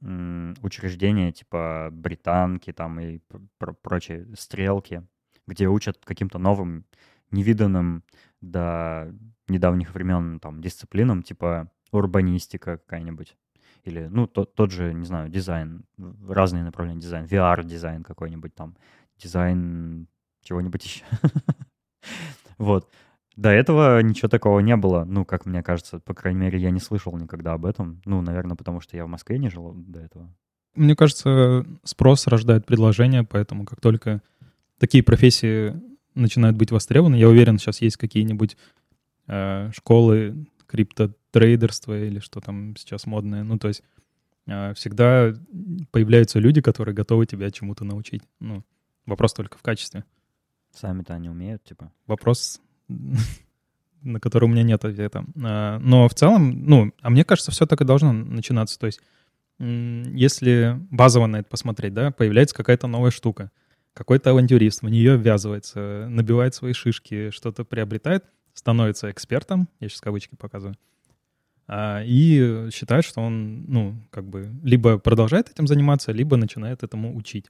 учреждения, 0.00 1.32
типа 1.32 1.88
британки 1.92 2.72
там 2.72 3.00
и 3.00 3.18
пр 3.58 3.74
прочие 3.82 4.28
стрелки, 4.36 5.02
где 5.46 5.66
учат 5.66 5.98
каким-то 6.04 6.38
новым, 6.38 6.84
невиданным 7.30 8.04
до 8.40 9.12
недавних 9.48 9.94
времен 9.94 10.38
там 10.38 10.60
дисциплинам, 10.60 11.22
типа 11.22 11.70
урбанистика 11.90 12.78
какая-нибудь. 12.78 13.36
Или, 13.84 14.06
ну, 14.06 14.26
тот, 14.26 14.54
тот 14.54 14.70
же, 14.70 14.92
не 14.92 15.04
знаю, 15.04 15.28
дизайн, 15.28 15.84
разные 16.28 16.62
направления 16.62 17.00
дизайна, 17.00 17.26
VR-дизайн 17.26 18.02
какой-нибудь 18.02 18.54
там, 18.54 18.76
дизайн 19.16 20.06
чего-нибудь 20.48 20.84
еще. 20.84 21.04
Вот. 22.58 22.88
До 23.36 23.50
этого 23.50 24.02
ничего 24.02 24.28
такого 24.28 24.58
не 24.58 24.74
было, 24.74 25.04
ну, 25.04 25.24
как 25.24 25.46
мне 25.46 25.62
кажется, 25.62 26.00
по 26.00 26.12
крайней 26.12 26.40
мере, 26.40 26.58
я 26.58 26.72
не 26.72 26.80
слышал 26.80 27.16
никогда 27.16 27.52
об 27.52 27.66
этом. 27.66 28.02
Ну, 28.04 28.20
наверное, 28.20 28.56
потому 28.56 28.80
что 28.80 28.96
я 28.96 29.04
в 29.04 29.08
Москве 29.08 29.38
не 29.38 29.48
жил 29.48 29.74
до 29.76 30.00
этого. 30.00 30.34
Мне 30.74 30.96
кажется, 30.96 31.64
спрос 31.84 32.26
рождает 32.26 32.66
предложение, 32.66 33.22
поэтому 33.22 33.64
как 33.64 33.80
только 33.80 34.22
такие 34.78 35.04
профессии 35.04 35.80
начинают 36.16 36.56
быть 36.56 36.72
востребованы, 36.72 37.14
я 37.14 37.28
уверен, 37.28 37.58
сейчас 37.58 37.80
есть 37.80 37.96
какие-нибудь 37.96 38.56
э, 39.28 39.70
школы 39.72 40.46
криптотрейдерства 40.66 41.96
или 41.96 42.18
что 42.18 42.40
там 42.40 42.74
сейчас 42.76 43.06
модное. 43.06 43.44
Ну, 43.44 43.56
то 43.56 43.68
есть 43.68 43.84
э, 44.48 44.74
всегда 44.74 45.32
появляются 45.92 46.40
люди, 46.40 46.60
которые 46.60 46.92
готовы 46.92 47.26
тебя 47.26 47.52
чему-то 47.52 47.84
научить. 47.84 48.22
Ну, 48.40 48.64
вопрос 49.06 49.32
только 49.32 49.58
в 49.58 49.62
качестве. 49.62 50.02
Сами-то 50.74 51.14
они 51.14 51.28
умеют, 51.28 51.64
типа? 51.64 51.92
Вопрос, 52.06 52.60
на 54.02 54.20
который 54.20 54.44
у 54.44 54.48
меня 54.48 54.62
нет 54.62 54.84
ответа. 54.84 55.24
А, 55.42 55.78
но 55.78 56.08
в 56.08 56.14
целом, 56.14 56.64
ну, 56.64 56.92
а 57.00 57.10
мне 57.10 57.24
кажется, 57.24 57.50
все 57.50 57.66
так 57.66 57.80
и 57.80 57.84
должно 57.84 58.12
начинаться. 58.12 58.78
То 58.78 58.86
есть 58.86 59.00
если 59.60 60.78
базово 60.90 61.26
на 61.26 61.40
это 61.40 61.48
посмотреть, 61.48 61.92
да, 61.92 62.12
появляется 62.12 62.54
какая-то 62.54 62.86
новая 62.86 63.10
штука, 63.10 63.50
какой-то 63.92 64.30
авантюрист 64.30 64.82
в 64.82 64.88
нее 64.88 65.16
ввязывается, 65.16 66.06
набивает 66.08 66.54
свои 66.54 66.72
шишки, 66.72 67.30
что-то 67.30 67.64
приобретает— 67.64 68.24
становится 68.58 69.10
экспертом, 69.10 69.68
я 69.80 69.88
сейчас 69.88 70.00
кавычки 70.00 70.34
показываю, 70.34 70.76
а, 71.66 72.02
и 72.04 72.68
считает, 72.72 73.04
что 73.04 73.20
он, 73.20 73.64
ну, 73.68 73.96
как 74.10 74.24
бы, 74.24 74.52
либо 74.62 74.98
продолжает 74.98 75.50
этим 75.50 75.66
заниматься, 75.66 76.12
либо 76.12 76.36
начинает 76.36 76.82
этому 76.82 77.16
учить. 77.16 77.46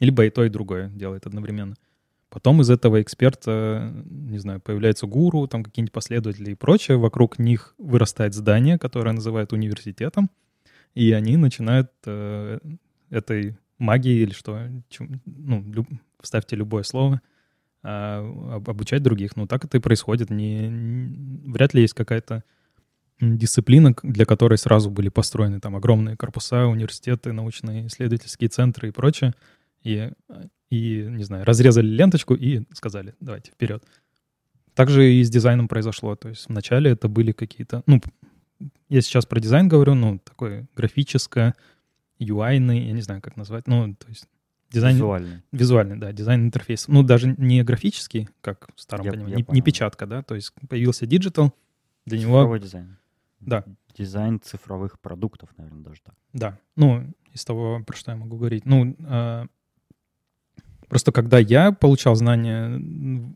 Либо 0.00 0.24
и 0.24 0.30
то, 0.30 0.44
и 0.44 0.48
другое 0.48 0.88
делает 0.88 1.26
одновременно. 1.26 1.76
Потом 2.32 2.62
из 2.62 2.70
этого 2.70 3.02
эксперта, 3.02 3.92
не 4.06 4.38
знаю, 4.38 4.58
появляется 4.58 5.06
гуру, 5.06 5.46
там 5.46 5.62
какие-нибудь 5.62 5.92
последователи 5.92 6.52
и 6.52 6.54
прочее. 6.54 6.96
Вокруг 6.96 7.38
них 7.38 7.74
вырастает 7.76 8.32
здание, 8.32 8.78
которое 8.78 9.12
называют 9.12 9.52
университетом. 9.52 10.30
И 10.94 11.12
они 11.12 11.36
начинают 11.36 11.90
э, 12.06 12.58
этой 13.10 13.58
магией 13.76 14.22
или 14.22 14.32
что, 14.32 14.66
чем, 14.88 15.20
ну, 15.26 15.62
люб, 15.74 15.86
вставьте 16.22 16.56
любое 16.56 16.84
слово, 16.84 17.20
а, 17.82 18.20
обучать 18.66 19.02
других. 19.02 19.36
Ну, 19.36 19.46
так 19.46 19.66
это 19.66 19.76
и 19.76 19.80
происходит. 19.80 20.30
Не, 20.30 20.70
не, 20.70 21.52
вряд 21.52 21.74
ли 21.74 21.82
есть 21.82 21.92
какая-то 21.92 22.44
дисциплина, 23.20 23.94
для 24.02 24.24
которой 24.24 24.56
сразу 24.56 24.90
были 24.90 25.10
построены 25.10 25.60
там 25.60 25.76
огромные 25.76 26.16
корпуса, 26.16 26.64
университеты, 26.64 27.32
научные 27.32 27.88
исследовательские 27.88 28.48
центры 28.48 28.88
и 28.88 28.92
прочее. 28.92 29.34
И, 29.82 30.10
и, 30.72 31.06
не 31.06 31.22
знаю, 31.24 31.44
разрезали 31.44 31.86
ленточку 31.86 32.34
и 32.34 32.62
сказали, 32.72 33.14
давайте, 33.20 33.52
вперед. 33.52 33.84
Также 34.72 35.12
и 35.12 35.22
с 35.22 35.28
дизайном 35.28 35.68
произошло. 35.68 36.16
То 36.16 36.30
есть 36.30 36.48
вначале 36.48 36.92
это 36.92 37.08
были 37.08 37.32
какие-то... 37.32 37.82
Ну, 37.86 38.00
я 38.88 39.02
сейчас 39.02 39.26
про 39.26 39.38
дизайн 39.38 39.68
говорю, 39.68 39.94
ну, 39.94 40.18
такое 40.18 40.66
графическое, 40.74 41.54
UI-ный, 42.18 42.86
я 42.86 42.92
не 42.92 43.02
знаю, 43.02 43.20
как 43.20 43.36
назвать. 43.36 43.66
Ну, 43.66 43.94
то 43.94 44.08
есть 44.08 44.26
Дизайн... 44.70 44.96
Визуальный. 44.96 45.42
Визуальный, 45.52 45.96
да, 45.98 46.12
дизайн 46.12 46.46
интерфейса. 46.46 46.90
Ну, 46.90 47.02
даже 47.02 47.34
не 47.36 47.62
графический, 47.62 48.30
как 48.40 48.70
в 48.74 48.80
старом 48.80 49.04
я, 49.04 49.12
понимании, 49.12 49.40
я 49.40 49.44
не, 49.46 49.54
не 49.56 49.60
печатка, 49.60 50.06
да, 50.06 50.22
то 50.22 50.34
есть 50.34 50.54
появился 50.70 51.04
digital, 51.04 51.52
для 52.06 52.18
Цифровой 52.18 52.58
него... 52.58 52.66
дизайн. 52.66 52.96
Да. 53.40 53.66
Дизайн 53.98 54.40
цифровых 54.40 54.98
продуктов, 54.98 55.50
наверное, 55.58 55.82
даже 55.82 56.00
так. 56.02 56.14
Да, 56.32 56.58
ну, 56.76 57.04
из 57.34 57.44
того, 57.44 57.82
про 57.86 57.94
что 57.94 58.12
я 58.12 58.16
могу 58.16 58.38
говорить. 58.38 58.64
Ну, 58.64 58.96
э, 58.98 59.46
просто 60.92 61.10
когда 61.10 61.38
я 61.38 61.72
получал 61.72 62.14
знания 62.16 62.78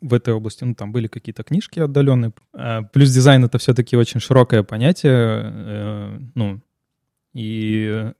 в 0.02 0.12
этой 0.12 0.34
области, 0.34 0.62
ну, 0.62 0.74
там 0.74 0.92
были 0.92 1.06
какие-то 1.06 1.42
книжки 1.42 1.80
отдаленные, 1.80 2.34
э, 2.52 2.82
плюс 2.92 3.10
дизайн— 3.10 3.44
это 3.46 3.56
все-таки 3.56 3.96
очень 3.96 4.20
широкое 4.20 4.62
понятие, 4.62 5.14
э, 5.14 6.18
ну, 6.34 6.60
и 7.32 8.12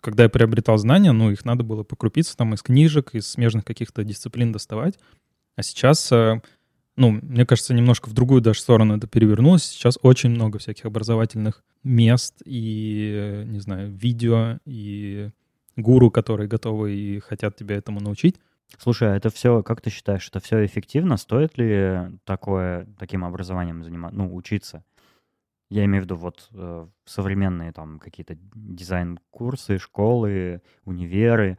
когда 0.00 0.22
я 0.22 0.28
приобретал 0.28 0.78
знания, 0.78 1.10
ну, 1.10 1.32
их 1.32 1.44
надо 1.44 1.64
было 1.64 1.82
покрупиться 1.82 2.36
там 2.36 2.54
из 2.54 2.62
книжек, 2.62 3.16
из 3.16 3.26
смежных 3.26 3.64
каких-то 3.64 4.04
дисциплин 4.04 4.52
доставать. 4.52 4.96
А 5.56 5.64
сейчас, 5.64 6.12
э, 6.12 6.40
ну, 6.94 7.18
мне 7.20 7.44
кажется, 7.44 7.74
немножко 7.74 8.10
в 8.10 8.12
другую 8.12 8.42
даже 8.42 8.60
сторону 8.60 8.96
это 8.96 9.08
перевернулось. 9.08 9.64
Сейчас 9.64 9.98
очень 10.02 10.30
много 10.30 10.60
всяких 10.60 10.84
образовательных 10.84 11.64
мест 11.82 12.36
и, 12.44 13.42
не 13.44 13.58
знаю, 13.58 13.90
видео 13.90 14.60
и 14.66 15.30
гуру, 15.74 16.12
которые 16.12 16.46
готовы 16.46 16.94
и 16.94 17.18
хотят 17.18 17.56
тебя 17.56 17.74
этому 17.74 17.98
научить. 17.98 18.36
Слушай, 18.78 19.12
а 19.12 19.16
это 19.16 19.30
все, 19.30 19.62
как 19.62 19.80
ты 19.80 19.90
считаешь, 19.90 20.28
это 20.28 20.40
все 20.40 20.64
эффективно? 20.64 21.16
Стоит 21.16 21.58
ли 21.58 22.18
такое, 22.24 22.86
таким 22.98 23.24
образованием 23.24 23.82
заниматься, 23.82 24.16
ну, 24.16 24.34
учиться? 24.34 24.84
Я 25.70 25.84
имею 25.86 26.02
в 26.02 26.04
виду 26.04 26.16
вот 26.16 26.48
э, 26.52 26.86
современные 27.06 27.72
там 27.72 27.98
какие-то 27.98 28.36
дизайн-курсы, 28.54 29.78
школы, 29.78 30.60
универы, 30.84 31.58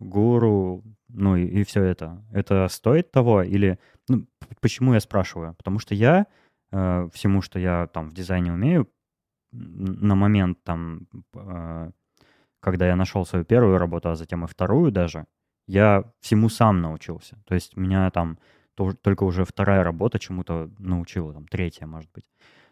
гуру, 0.00 0.82
ну 1.08 1.36
и, 1.36 1.44
и 1.44 1.64
все 1.64 1.84
это. 1.84 2.24
Это 2.32 2.66
стоит 2.68 3.12
того 3.12 3.42
или... 3.42 3.78
Ну, 4.08 4.26
почему 4.60 4.94
я 4.94 5.00
спрашиваю? 5.00 5.54
Потому 5.54 5.78
что 5.78 5.94
я 5.94 6.26
э, 6.72 7.08
всему, 7.12 7.40
что 7.40 7.58
я 7.58 7.86
там 7.86 8.08
в 8.08 8.14
дизайне 8.14 8.52
умею, 8.52 8.88
на 9.52 10.14
момент 10.14 10.58
там, 10.64 11.06
э, 11.34 11.90
когда 12.60 12.86
я 12.88 12.96
нашел 12.96 13.24
свою 13.24 13.44
первую 13.44 13.78
работу, 13.78 14.10
а 14.10 14.16
затем 14.16 14.44
и 14.44 14.48
вторую 14.48 14.90
даже, 14.90 15.26
я 15.72 16.04
всему 16.20 16.50
сам 16.50 16.82
научился. 16.82 17.42
То 17.46 17.54
есть 17.54 17.76
меня 17.76 18.10
там 18.10 18.38
то, 18.74 18.92
только 18.92 19.24
уже 19.24 19.44
вторая 19.44 19.82
работа 19.82 20.18
чему-то 20.18 20.70
научила, 20.78 21.32
там 21.32 21.46
третья, 21.48 21.86
может 21.86 22.10
быть. 22.12 22.24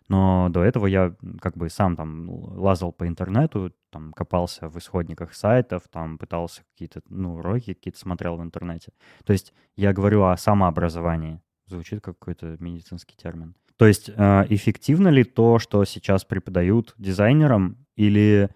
Но 0.08 0.48
до 0.50 0.62
этого 0.62 0.86
я 0.86 1.14
как 1.40 1.56
бы 1.56 1.70
сам 1.70 1.96
там 1.96 2.28
лазал 2.28 2.92
по 2.92 3.06
интернету, 3.06 3.72
там 3.90 4.12
копался 4.12 4.68
в 4.68 4.76
исходниках 4.76 5.34
сайтов, 5.34 5.82
там 5.90 6.18
пытался 6.18 6.62
какие-то, 6.72 7.00
ну, 7.08 7.36
уроки 7.36 7.74
какие-то 7.74 7.98
смотрел 7.98 8.36
в 8.36 8.42
интернете. 8.42 8.92
То 9.24 9.32
есть 9.32 9.54
я 9.76 9.92
говорю 9.92 10.24
о 10.24 10.36
самообразовании. 10.36 11.40
Звучит 11.66 12.00
как 12.00 12.18
какой-то 12.18 12.56
медицинский 12.58 13.16
термин. 13.16 13.54
То 13.76 13.86
есть 13.86 14.10
э, 14.10 14.46
эффективно 14.50 15.08
ли 15.08 15.24
то, 15.24 15.58
что 15.58 15.84
сейчас 15.84 16.24
преподают 16.24 16.94
дизайнерам, 16.98 17.78
или 17.96 18.50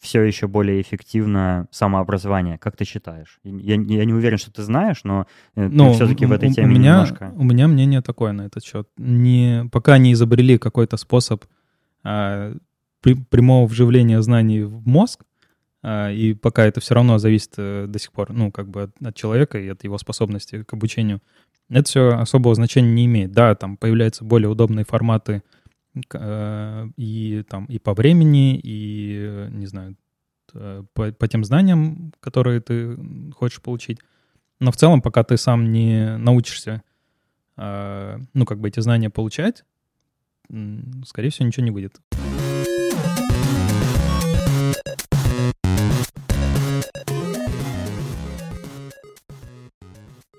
все 0.00 0.22
еще 0.22 0.46
более 0.46 0.80
эффективно 0.80 1.66
самообразование? 1.70 2.58
Как 2.58 2.76
ты 2.76 2.84
считаешь? 2.84 3.40
Я, 3.42 3.74
я 3.74 4.04
не 4.04 4.12
уверен, 4.12 4.38
что 4.38 4.52
ты 4.52 4.62
знаешь, 4.62 5.02
но 5.04 5.26
э, 5.56 5.68
ну, 5.68 5.88
ты 5.88 5.94
все-таки 5.94 6.26
в 6.26 6.32
этой 6.32 6.52
теме 6.52 6.66
у 6.66 6.70
меня, 6.70 6.92
немножко... 6.92 7.32
У 7.36 7.44
меня 7.44 7.68
мнение 7.68 8.02
такое 8.02 8.32
на 8.32 8.42
этот 8.42 8.64
счет. 8.64 8.88
Не, 8.96 9.68
пока 9.72 9.98
не 9.98 10.12
изобрели 10.12 10.58
какой-то 10.58 10.96
способ 10.96 11.44
а, 12.04 12.54
при, 13.00 13.14
прямого 13.14 13.66
вживления 13.66 14.20
знаний 14.22 14.62
в 14.62 14.86
мозг, 14.86 15.24
а, 15.82 16.10
и 16.10 16.34
пока 16.34 16.64
это 16.64 16.80
все 16.80 16.94
равно 16.94 17.18
зависит 17.18 17.54
а, 17.56 17.86
до 17.86 17.98
сих 17.98 18.12
пор, 18.12 18.32
ну, 18.32 18.52
как 18.52 18.68
бы 18.68 18.82
от, 18.82 18.90
от 19.02 19.14
человека 19.16 19.58
и 19.58 19.68
от 19.68 19.84
его 19.84 19.98
способности 19.98 20.62
к 20.62 20.72
обучению, 20.72 21.20
это 21.70 21.84
все 21.84 22.08
особого 22.10 22.54
значения 22.54 22.92
не 22.92 23.06
имеет. 23.06 23.32
Да, 23.32 23.54
там 23.54 23.76
появляются 23.76 24.24
более 24.24 24.48
удобные 24.48 24.84
форматы 24.84 25.42
Э, 25.42 25.57
и 26.96 27.44
там 27.48 27.64
и 27.66 27.78
по 27.78 27.94
времени, 27.94 28.58
и, 28.62 29.48
не 29.50 29.66
знаю, 29.66 29.96
э, 30.54 30.84
по, 30.94 31.12
по 31.12 31.28
тем 31.28 31.44
знаниям, 31.44 32.12
которые 32.20 32.60
ты 32.60 32.96
хочешь 33.32 33.62
получить. 33.62 34.00
Но 34.60 34.72
в 34.72 34.76
целом, 34.76 35.02
пока 35.02 35.22
ты 35.22 35.36
сам 35.36 35.72
не 35.72 36.16
научишься, 36.16 36.82
э, 37.56 38.18
ну, 38.34 38.46
как 38.46 38.60
бы 38.60 38.68
эти 38.68 38.80
знания 38.80 39.10
получать, 39.10 39.64
скорее 41.04 41.30
всего, 41.30 41.46
ничего 41.46 41.64
не 41.64 41.70
выйдет. 41.70 42.00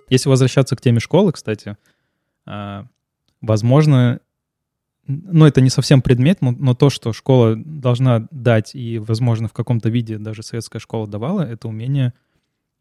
Если 0.09 0.27
возвращаться 0.27 0.75
к 0.75 0.81
теме 0.81 0.99
школы, 0.99 1.31
кстати, 1.31 1.77
возможно, 3.41 4.19
ну, 5.09 5.45
это 5.45 5.59
не 5.59 5.71
совсем 5.71 6.03
предмет, 6.03 6.41
но, 6.41 6.51
но 6.51 6.75
то, 6.75 6.91
что 6.91 7.13
школа 7.13 7.55
должна 7.55 8.27
дать, 8.29 8.75
и, 8.75 8.99
возможно, 8.99 9.47
в 9.47 9.53
каком-то 9.53 9.89
виде 9.89 10.19
даже 10.19 10.43
советская 10.43 10.79
школа 10.79 11.07
давала, 11.07 11.41
это 11.41 11.67
умение 11.67 12.13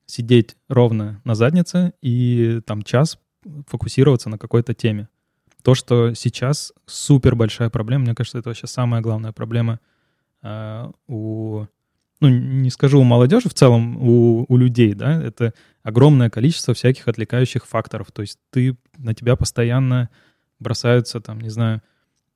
сидеть 0.04 0.56
ровно 0.68 1.22
на 1.24 1.34
заднице 1.34 1.94
и 2.02 2.60
там 2.66 2.82
час 2.82 3.18
фокусироваться 3.66 4.28
на 4.28 4.36
какой-то 4.36 4.74
теме. 4.74 5.08
То, 5.62 5.74
что 5.74 6.12
сейчас 6.12 6.72
супер 6.84 7.34
большая 7.34 7.70
проблема, 7.70 8.04
мне 8.04 8.14
кажется, 8.14 8.38
это 8.38 8.50
вообще 8.50 8.66
самая 8.66 9.00
главная 9.00 9.32
проблема 9.32 9.80
э, 10.42 10.90
у, 11.06 11.64
ну, 12.20 12.28
не 12.28 12.70
скажу 12.70 13.00
у 13.00 13.04
молодежи, 13.04 13.48
в 13.48 13.54
целом 13.54 13.96
у, 13.96 14.44
у 14.46 14.56
людей, 14.58 14.92
да, 14.92 15.22
это 15.22 15.54
огромное 15.82 16.28
количество 16.28 16.74
всяких 16.74 17.08
отвлекающих 17.08 17.66
факторов. 17.66 18.12
То 18.12 18.20
есть 18.20 18.38
ты, 18.50 18.76
на 18.98 19.14
тебя 19.14 19.34
постоянно 19.34 20.10
бросаются, 20.58 21.20
там, 21.20 21.40
не 21.40 21.48
знаю, 21.48 21.82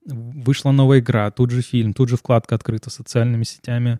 вышла 0.07 0.73
новая 0.73 1.01
игра, 1.01 1.31
тут 1.31 1.51
же 1.51 1.63
фильм, 1.63 1.95
тут 1.95 2.09
же 2.09 2.17
вкладка 2.17 2.55
открыта 2.55 2.91
социальными 2.91 3.45
сетями. 3.45 3.99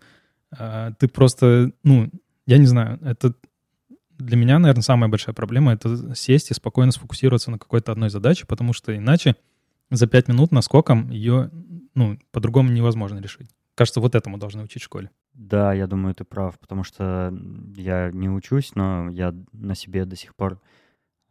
А, 0.51 0.93
ты 0.93 1.09
просто, 1.09 1.73
ну, 1.83 2.11
я 2.47 2.59
не 2.59 2.67
знаю, 2.67 2.99
это 3.03 3.35
для 4.19 4.37
меня, 4.37 4.59
наверное, 4.59 4.83
самая 4.83 5.09
большая 5.09 5.35
проблема— 5.35 5.73
это 5.75 6.15
сесть 6.15 6.51
и 6.51 6.55
спокойно 6.55 6.93
сфокусироваться 6.93 7.51
на 7.51 7.59
какой-то 7.59 7.93
одной 7.93 8.11
задаче, 8.11 8.47
потому 8.47 8.73
что 8.73 8.97
иначе 8.97 9.37
за 9.91 10.07
пять 10.07 10.29
минут 10.29 10.53
наскоком 10.53 11.11
ее, 11.11 11.51
ну, 11.95 12.19
по-другому 12.31 12.71
невозможно 12.71 13.19
решить. 13.19 13.51
Кажется, 13.75 14.01
вот 14.01 14.15
этому 14.15 14.39
должны 14.39 14.63
учить 14.63 14.83
в 14.83 14.85
школе. 14.85 15.11
Да, 15.35 15.73
я 15.73 15.87
думаю, 15.87 16.15
ты 16.15 16.25
прав, 16.25 16.59
потому 16.59 16.85
что 16.85 17.35
я 17.75 18.11
не 18.13 18.29
учусь, 18.29 18.75
но 18.75 19.11
я 19.11 19.35
на 19.53 19.75
себе 19.75 20.05
до 20.05 20.15
сих 20.15 20.35
пор 20.35 20.61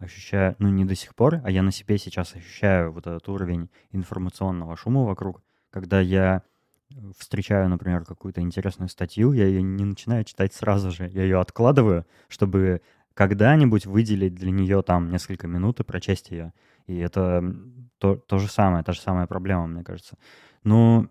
ощущаю, 0.02 0.56
ну 0.60 0.70
не 0.70 0.86
до 0.86 0.96
сих 0.96 1.16
пор, 1.16 1.42
а 1.44 1.52
я 1.52 1.64
на 1.64 1.72
себе 1.72 1.98
сейчас 1.98 2.36
ощущаю 2.36 2.92
вот 2.92 3.08
этот 3.08 3.28
уровень 3.30 3.70
информационного 3.92 4.76
шума 4.76 5.04
вокруг, 5.04 5.42
когда 5.70 6.00
я 6.02 6.44
э, 6.90 6.96
встречаю, 7.18 7.70
например, 7.70 8.04
какую-то 8.04 8.42
интересную 8.42 8.90
статью, 8.90 9.34
я 9.34 9.46
ее 9.46 9.62
не 9.62 9.86
начинаю 9.86 10.24
читать 10.24 10.54
сразу 10.54 10.92
же, 10.92 11.08
я 11.10 11.24
ее 11.24 11.40
откладываю, 11.40 12.06
чтобы 12.28 12.82
когда-нибудь 13.14 13.86
выделить 13.86 14.36
для 14.36 14.52
нее 14.52 14.82
там 14.84 15.10
несколько 15.10 15.48
минут 15.48 15.80
и 15.80 15.84
прочесть 15.84 16.32
ее. 16.32 16.54
И 16.88 16.98
это 16.98 17.44
то, 17.98 18.16
то 18.16 18.38
же 18.40 18.48
самое, 18.48 18.84
та 18.84 18.94
же 18.94 19.02
самая 19.02 19.28
проблема, 19.28 19.68
мне 19.68 19.84
кажется. 19.84 20.18
Ну, 20.64 21.10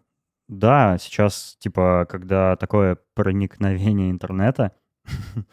да, 0.49 0.99
сейчас, 0.99 1.57
типа, 1.61 2.07
когда 2.09 2.57
такое 2.57 2.99
проникновение 3.15 4.11
интернета, 4.11 4.73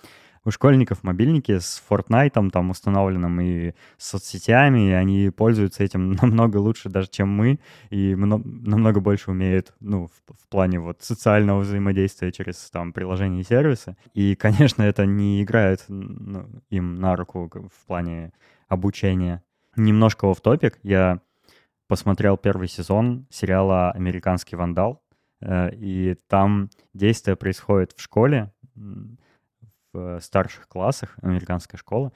у 0.48 0.52
школьников 0.52 1.04
мобильники 1.04 1.60
с 1.60 1.84
Fortnite 1.90 2.52
там 2.52 2.70
установленным 2.70 3.42
и 3.42 3.74
соцсетями, 3.98 4.90
и 4.90 4.94
они 4.94 5.30
пользуются 5.30 5.84
этим 5.84 6.12
намного 6.22 6.56
лучше 6.56 6.88
даже, 6.88 7.10
чем 7.10 7.28
мы, 7.28 7.60
и 7.90 8.16
намного 8.16 9.02
больше 9.02 9.32
умеют, 9.32 9.74
ну, 9.82 10.08
в, 10.08 10.34
в 10.34 10.48
плане 10.48 10.80
вот 10.80 11.02
социального 11.02 11.60
взаимодействия 11.60 12.32
через 12.32 12.70
там 12.72 12.94
приложения 12.94 13.42
и 13.42 13.44
сервисы. 13.44 13.98
И, 14.14 14.36
конечно, 14.36 14.84
это 14.84 15.06
не 15.06 15.44
играет 15.44 15.84
ну, 15.90 16.48
им 16.70 16.96
на 16.96 17.18
руку 17.18 17.52
в 17.52 17.86
плане 17.86 18.32
обучения. 18.70 19.44
Немножко 19.76 20.34
в 20.34 20.40
топик 20.40 20.80
я 20.82 21.20
посмотрел 21.90 22.38
первый 22.38 22.70
сезон 22.70 23.28
сериала 23.30 23.92
«Американский 23.92 24.56
вандал», 24.56 25.04
э, 25.42 25.76
и 25.76 26.16
там 26.30 26.70
действие 26.94 27.36
происходит 27.36 27.92
в 27.98 28.02
школе, 28.02 28.54
в 29.98 30.22
старших 30.22 30.68
классах, 30.68 31.16
американская 31.22 31.78
школа, 31.80 32.12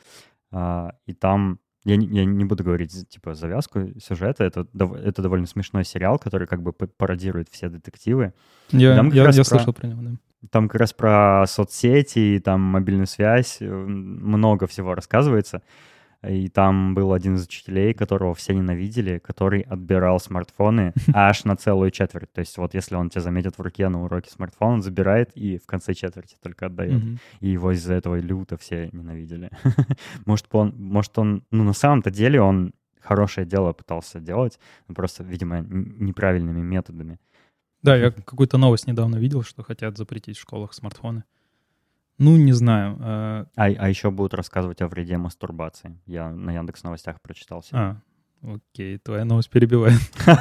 и 0.53 1.13
там 1.13 1.59
я 1.83 1.95
не, 1.95 2.05
я 2.07 2.25
не 2.25 2.45
буду 2.45 2.63
говорить, 2.63 3.09
типа, 3.09 3.33
завязку 3.33 3.87
сюжета. 3.99 4.43
Это, 4.43 4.67
это 4.73 5.21
довольно 5.21 5.47
смешной 5.47 5.83
сериал, 5.83 6.19
который 6.19 6.47
как 6.47 6.61
бы 6.61 6.73
пародирует 6.73 7.49
все 7.49 7.69
детективы. 7.69 8.33
Я, 8.69 8.95
там 8.95 9.09
я, 9.09 9.23
я 9.23 9.23
про, 9.23 9.43
слышал 9.43 9.73
про 9.73 9.87
него, 9.87 10.01
да. 10.01 10.11
Там 10.51 10.69
как 10.69 10.81
раз 10.81 10.93
про 10.93 11.45
соцсети, 11.47 12.41
там 12.43 12.61
мобильную 12.61 13.07
связь, 13.07 13.57
много 13.61 14.67
всего 14.67 14.93
рассказывается. 14.95 15.61
И 16.27 16.49
там 16.49 16.93
был 16.93 17.13
один 17.13 17.35
из 17.35 17.45
учителей, 17.45 17.93
которого 17.93 18.35
все 18.35 18.53
ненавидели, 18.53 19.17
который 19.17 19.61
отбирал 19.61 20.19
смартфоны 20.19 20.93
аж 21.13 21.45
на 21.45 21.55
целую 21.55 21.89
четверть. 21.89 22.31
То 22.31 22.41
есть 22.41 22.57
вот 22.57 22.75
если 22.75 22.95
он 22.95 23.09
тебя 23.09 23.21
заметит 23.21 23.57
в 23.57 23.61
руке 23.61 23.89
на 23.89 24.03
уроке 24.03 24.29
смартфон, 24.29 24.73
он 24.75 24.81
забирает 24.83 25.31
и 25.35 25.57
в 25.57 25.65
конце 25.65 25.93
четверти 25.93 26.37
только 26.41 26.67
отдает. 26.67 27.01
И 27.39 27.49
его 27.49 27.71
из-за 27.71 27.95
этого 27.95 28.19
люто 28.19 28.57
все 28.57 28.89
ненавидели. 28.91 29.49
может, 30.25 30.45
он, 30.51 30.75
может, 30.77 31.17
он, 31.17 31.43
ну, 31.49 31.63
на 31.63 31.73
самом-то 31.73 32.11
деле 32.11 32.39
он 32.41 32.73
хорошее 32.99 33.47
дело 33.47 33.73
пытался 33.73 34.19
делать, 34.19 34.59
просто, 34.87 35.23
видимо, 35.23 35.61
неправильными 35.61 36.61
методами. 36.61 37.19
Да, 37.81 37.95
я 37.95 38.11
какую-то 38.11 38.59
новость 38.59 38.85
недавно 38.85 39.15
видел, 39.15 39.41
что 39.41 39.63
хотят 39.63 39.97
запретить 39.97 40.37
в 40.37 40.41
школах 40.41 40.73
смартфоны. 40.73 41.23
Ну, 42.23 42.37
не 42.37 42.53
знаю. 42.53 42.97
А, 42.99 43.47
а, 43.55 43.65
а 43.65 43.89
еще 43.89 44.11
будут 44.11 44.35
рассказывать 44.35 44.79
о 44.83 44.87
вреде 44.87 45.17
мастурбации. 45.17 45.99
Я 46.05 46.29
на 46.29 46.53
Яндекс 46.53 46.83
Новостях 46.83 47.19
прочитал 47.19 47.65
А, 47.71 47.97
окей, 48.43 48.99
твоя 48.99 49.25
новость 49.25 49.49
перебивает. 49.49 49.99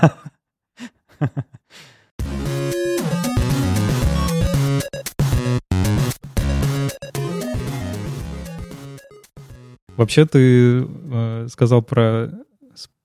Вообще 9.96 10.26
ты 10.26 10.84
э, 10.84 11.46
сказал 11.48 11.80
про 11.80 12.30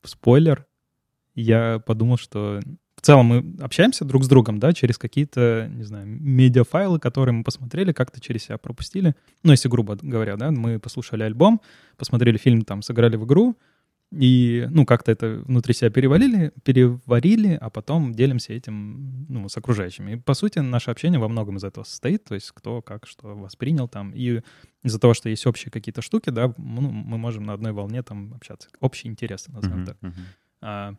спойлер. 0.03 0.65
Я 1.33 1.79
подумал, 1.79 2.17
что 2.17 2.59
целом 3.05 3.25
мы 3.27 3.55
общаемся 3.61 4.05
друг 4.05 4.23
с 4.23 4.27
другом, 4.27 4.59
да, 4.59 4.73
через 4.73 4.97
какие-то, 4.97 5.69
не 5.71 5.83
знаю, 5.83 6.07
медиафайлы, 6.07 6.99
которые 6.99 7.33
мы 7.33 7.43
посмотрели, 7.43 7.93
как-то 7.93 8.19
через 8.19 8.45
себя 8.45 8.57
пропустили. 8.57 9.15
Ну, 9.43 9.51
если 9.51 9.69
грубо 9.69 9.97
говоря, 10.01 10.35
да, 10.37 10.51
мы 10.51 10.79
послушали 10.79 11.23
альбом, 11.23 11.61
посмотрели 11.97 12.37
фильм, 12.37 12.63
там, 12.63 12.81
сыграли 12.81 13.15
в 13.15 13.25
игру, 13.25 13.55
и, 14.11 14.67
ну, 14.69 14.85
как-то 14.85 15.11
это 15.11 15.43
внутри 15.45 15.73
себя 15.73 15.89
перевалили, 15.89 16.53
переварили, 16.63 17.57
а 17.59 17.69
потом 17.69 18.13
делимся 18.13 18.53
этим, 18.53 19.25
ну, 19.27 19.49
с 19.49 19.57
окружающими. 19.57 20.13
И, 20.13 20.15
по 20.15 20.33
сути, 20.33 20.59
наше 20.59 20.91
общение 20.91 21.19
во 21.19 21.27
многом 21.27 21.57
из 21.57 21.63
этого 21.63 21.83
состоит, 21.83 22.23
то 22.23 22.35
есть 22.35 22.51
кто 22.51 22.81
как 22.81 23.07
что 23.07 23.35
воспринял 23.35 23.87
там. 23.87 24.11
И 24.15 24.41
из-за 24.83 24.99
того, 24.99 25.13
что 25.13 25.29
есть 25.29 25.45
общие 25.45 25.71
какие-то 25.71 26.01
штуки, 26.01 26.29
да, 26.29 26.53
ну, 26.57 26.81
мы 26.81 27.17
можем 27.17 27.43
на 27.43 27.53
одной 27.53 27.71
волне 27.71 28.03
там 28.03 28.33
общаться. 28.35 28.69
Общие 28.79 29.11
интересы, 29.11 29.51
назовем 29.51 29.81
uh-huh, 29.81 29.85
так. 29.85 29.97
Uh-huh. 30.01 30.13
А, 30.61 30.95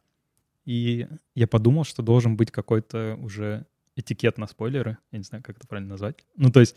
и 0.67 1.09
я 1.35 1.47
подумал, 1.47 1.85
что 1.85 2.03
должен 2.03 2.37
быть 2.37 2.51
какой-то 2.51 3.17
уже 3.21 3.67
этикет 3.95 4.37
на 4.37 4.47
спойлеры. 4.47 4.99
Я 5.13 5.19
не 5.19 5.25
знаю, 5.25 5.43
как 5.43 5.57
это 5.57 5.67
правильно 5.67 5.91
назвать. 5.91 6.17
Ну, 6.37 6.51
то 6.51 6.61
есть, 6.61 6.75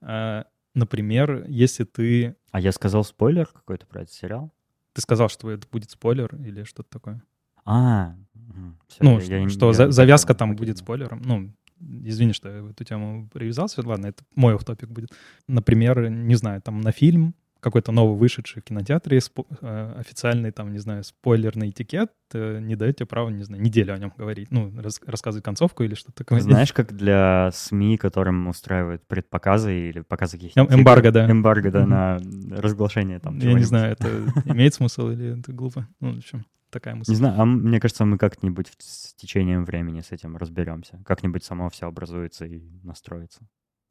э, 0.00 0.44
например, 0.74 1.44
если 1.48 1.84
ты... 1.84 2.36
А 2.52 2.60
я 2.60 2.72
сказал 2.72 3.04
спойлер 3.04 3.46
какой-то 3.46 3.86
про 3.86 4.02
этот 4.02 4.14
сериал? 4.14 4.54
Ты 4.94 5.02
сказал, 5.02 5.28
что 5.28 5.50
это 5.50 5.66
будет 5.70 5.90
спойлер 5.90 6.34
или 6.36 6.62
что-то 6.62 6.88
такое? 6.88 7.22
А, 7.64 8.14
все, 8.88 9.04
ну, 9.04 9.20
я, 9.20 9.38
я, 9.38 9.48
что 9.48 9.68
я, 9.68 9.72
за, 9.72 9.82
я, 9.84 9.90
завязка 9.90 10.34
там 10.34 10.56
будет 10.56 10.78
спойлером. 10.78 11.22
Ну, 11.24 11.52
извини, 11.80 12.32
что 12.32 12.48
я 12.48 12.62
в 12.62 12.70
эту 12.70 12.84
тему 12.84 13.28
привязался. 13.32 13.86
Ладно, 13.86 14.06
это 14.06 14.24
мой 14.34 14.54
оф-топик 14.54 14.88
будет. 14.88 15.10
Например, 15.48 16.08
не 16.08 16.34
знаю, 16.36 16.62
там 16.62 16.80
на 16.80 16.92
фильм 16.92 17.34
какой-то 17.62 17.92
новый 17.92 18.18
вышедший 18.18 18.60
в 18.60 18.64
кинотеатре 18.64 19.18
э, 19.18 19.94
официальный, 19.96 20.50
там, 20.50 20.72
не 20.72 20.78
знаю, 20.78 21.04
спойлерный 21.04 21.70
этикет 21.70 22.10
э, 22.34 22.58
не 22.58 22.74
дает 22.74 22.96
тебе 22.96 23.06
права, 23.06 23.30
не 23.30 23.44
знаю, 23.44 23.62
неделю 23.62 23.94
о 23.94 23.98
нем 23.98 24.12
говорить, 24.18 24.50
ну, 24.50 24.72
рас- 24.80 25.00
рассказывать 25.06 25.44
концовку 25.44 25.84
или 25.84 25.94
что-то 25.94 26.24
такое. 26.24 26.40
Знаешь, 26.40 26.72
как 26.72 26.92
для 26.92 27.50
СМИ, 27.52 27.98
которым 27.98 28.48
устраивают 28.48 29.06
предпоказы 29.06 29.88
или 29.90 30.00
показы 30.00 30.38
каких-нибудь... 30.38 30.72
Эм- 30.72 30.80
эмбарго, 30.80 31.12
да. 31.12 31.30
Эмбарго, 31.30 31.70
да, 31.70 31.80
Мгм. 31.82 31.90
на 31.90 32.60
разглашение 32.60 33.20
там 33.20 33.38
Я 33.38 33.52
не 33.54 33.62
знаю, 33.64 33.92
это 33.92 34.08
имеет 34.46 34.74
смысл 34.74 35.10
или 35.10 35.38
это 35.38 35.52
глупо. 35.52 35.86
Ну, 36.00 36.14
в 36.14 36.18
общем, 36.18 36.44
такая 36.70 36.96
мысль. 36.96 37.12
Не 37.12 37.16
знаю, 37.16 37.40
а 37.40 37.44
мне 37.44 37.78
кажется, 37.78 38.04
мы 38.04 38.18
как-нибудь 38.18 38.72
с 38.78 39.14
течением 39.14 39.64
времени 39.64 40.00
с 40.00 40.10
этим 40.10 40.36
разберемся. 40.36 41.00
Как-нибудь 41.06 41.44
само 41.44 41.70
все 41.70 41.86
образуется 41.86 42.44
и 42.44 42.60
настроится. 42.82 43.42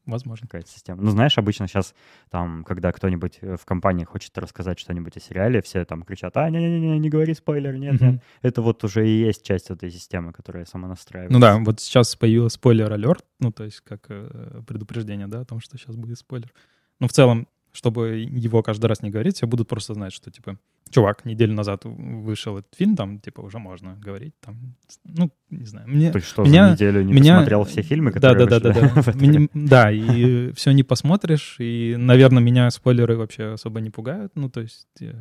Возможно. 0.06 0.48
какая-то 0.48 0.70
система. 0.70 1.02
Ну, 1.02 1.12
знаешь, 1.12 1.38
обычно 1.38 1.68
сейчас 1.68 1.94
там, 2.30 2.64
когда 2.64 2.92
кто-нибудь 2.92 3.40
э, 3.42 3.56
в 3.56 3.66
компании 3.66 4.04
хочет 4.04 4.36
рассказать 4.38 4.80
что-нибудь 4.80 5.16
о 5.16 5.20
сериале, 5.20 5.62
все 5.62 5.86
там 5.86 6.04
кричат, 6.04 6.36
а, 6.38 6.50
не-не-не, 6.50 7.00
не 7.00 7.10
говори 7.10 7.34
спойлер, 7.34 7.76
нет, 7.78 8.02
нет. 8.02 8.24
Это 8.42 8.62
вот 8.62 8.84
уже 8.84 9.08
и 9.08 9.12
есть 9.12 9.44
часть 9.44 9.70
этой 9.70 9.92
системы, 9.92 10.34
которая 10.34 10.66
сама 10.66 10.88
настраивается. 10.88 11.34
Ну 11.34 11.40
да, 11.40 11.58
вот 11.60 11.80
сейчас 11.80 12.16
появилась 12.16 12.54
спойлер-алерт, 12.54 13.26
ну, 13.40 13.52
то 13.52 13.64
есть 13.64 13.82
как 13.82 14.06
э, 14.10 14.62
предупреждение, 14.68 15.28
да, 15.28 15.42
о 15.42 15.46
том, 15.46 15.60
что 15.60 15.78
сейчас 15.78 15.96
будет 15.96 16.18
спойлер. 16.18 16.52
Ну, 17.00 17.08
в 17.08 17.12
целом, 17.12 17.48
чтобы 17.72 18.18
его 18.20 18.64
каждый 18.64 18.88
раз 18.88 19.02
не 19.02 19.10
говорить, 19.10 19.38
все 19.38 19.48
будут 19.48 19.68
просто 19.68 19.94
знать, 19.94 20.14
что, 20.14 20.32
типа, 20.32 20.58
чувак, 20.92 21.26
неделю 21.26 21.54
назад 21.54 21.82
вышел 21.86 22.58
этот 22.58 22.76
фильм, 22.76 22.96
там, 22.96 23.20
типа, 23.20 23.42
уже 23.42 23.58
можно 23.60 23.96
говорить, 23.96 24.34
там, 24.42 24.76
ну, 25.06 25.32
не 25.50 25.66
знаю, 25.66 25.88
мне... 25.88 26.12
Ты 26.12 26.20
что, 26.20 26.44
меня- 26.44 26.68
за 26.68 26.74
неделю 26.74 27.02
не 27.04 27.14
меня- 27.14 27.34
посмотрел 27.36 27.64
все 27.64 27.82
фильмы, 27.82 28.12
Да, 28.12 28.16
которые 28.16 28.48
да, 28.48 28.60
да, 28.60 28.74
да, 28.74 28.80
вышли 28.80 28.96
да. 28.96 29.02
в 29.02 29.08
это 29.08 29.18
Меня-? 29.18 29.48
Да, 29.54 29.92
и 29.92 30.52
все 30.54 30.72
не 30.72 30.84
посмотришь, 30.84 31.56
и, 31.60 31.96
наверное, 31.98 32.44
меня 32.44 32.70
спойлеры 32.70 33.18
вообще 33.18 33.54
особо 33.54 33.80
не 33.82 33.90
пугают, 33.90 34.32
ну, 34.36 34.50
то 34.50 34.62
есть... 34.62 34.88
э, 35.02 35.12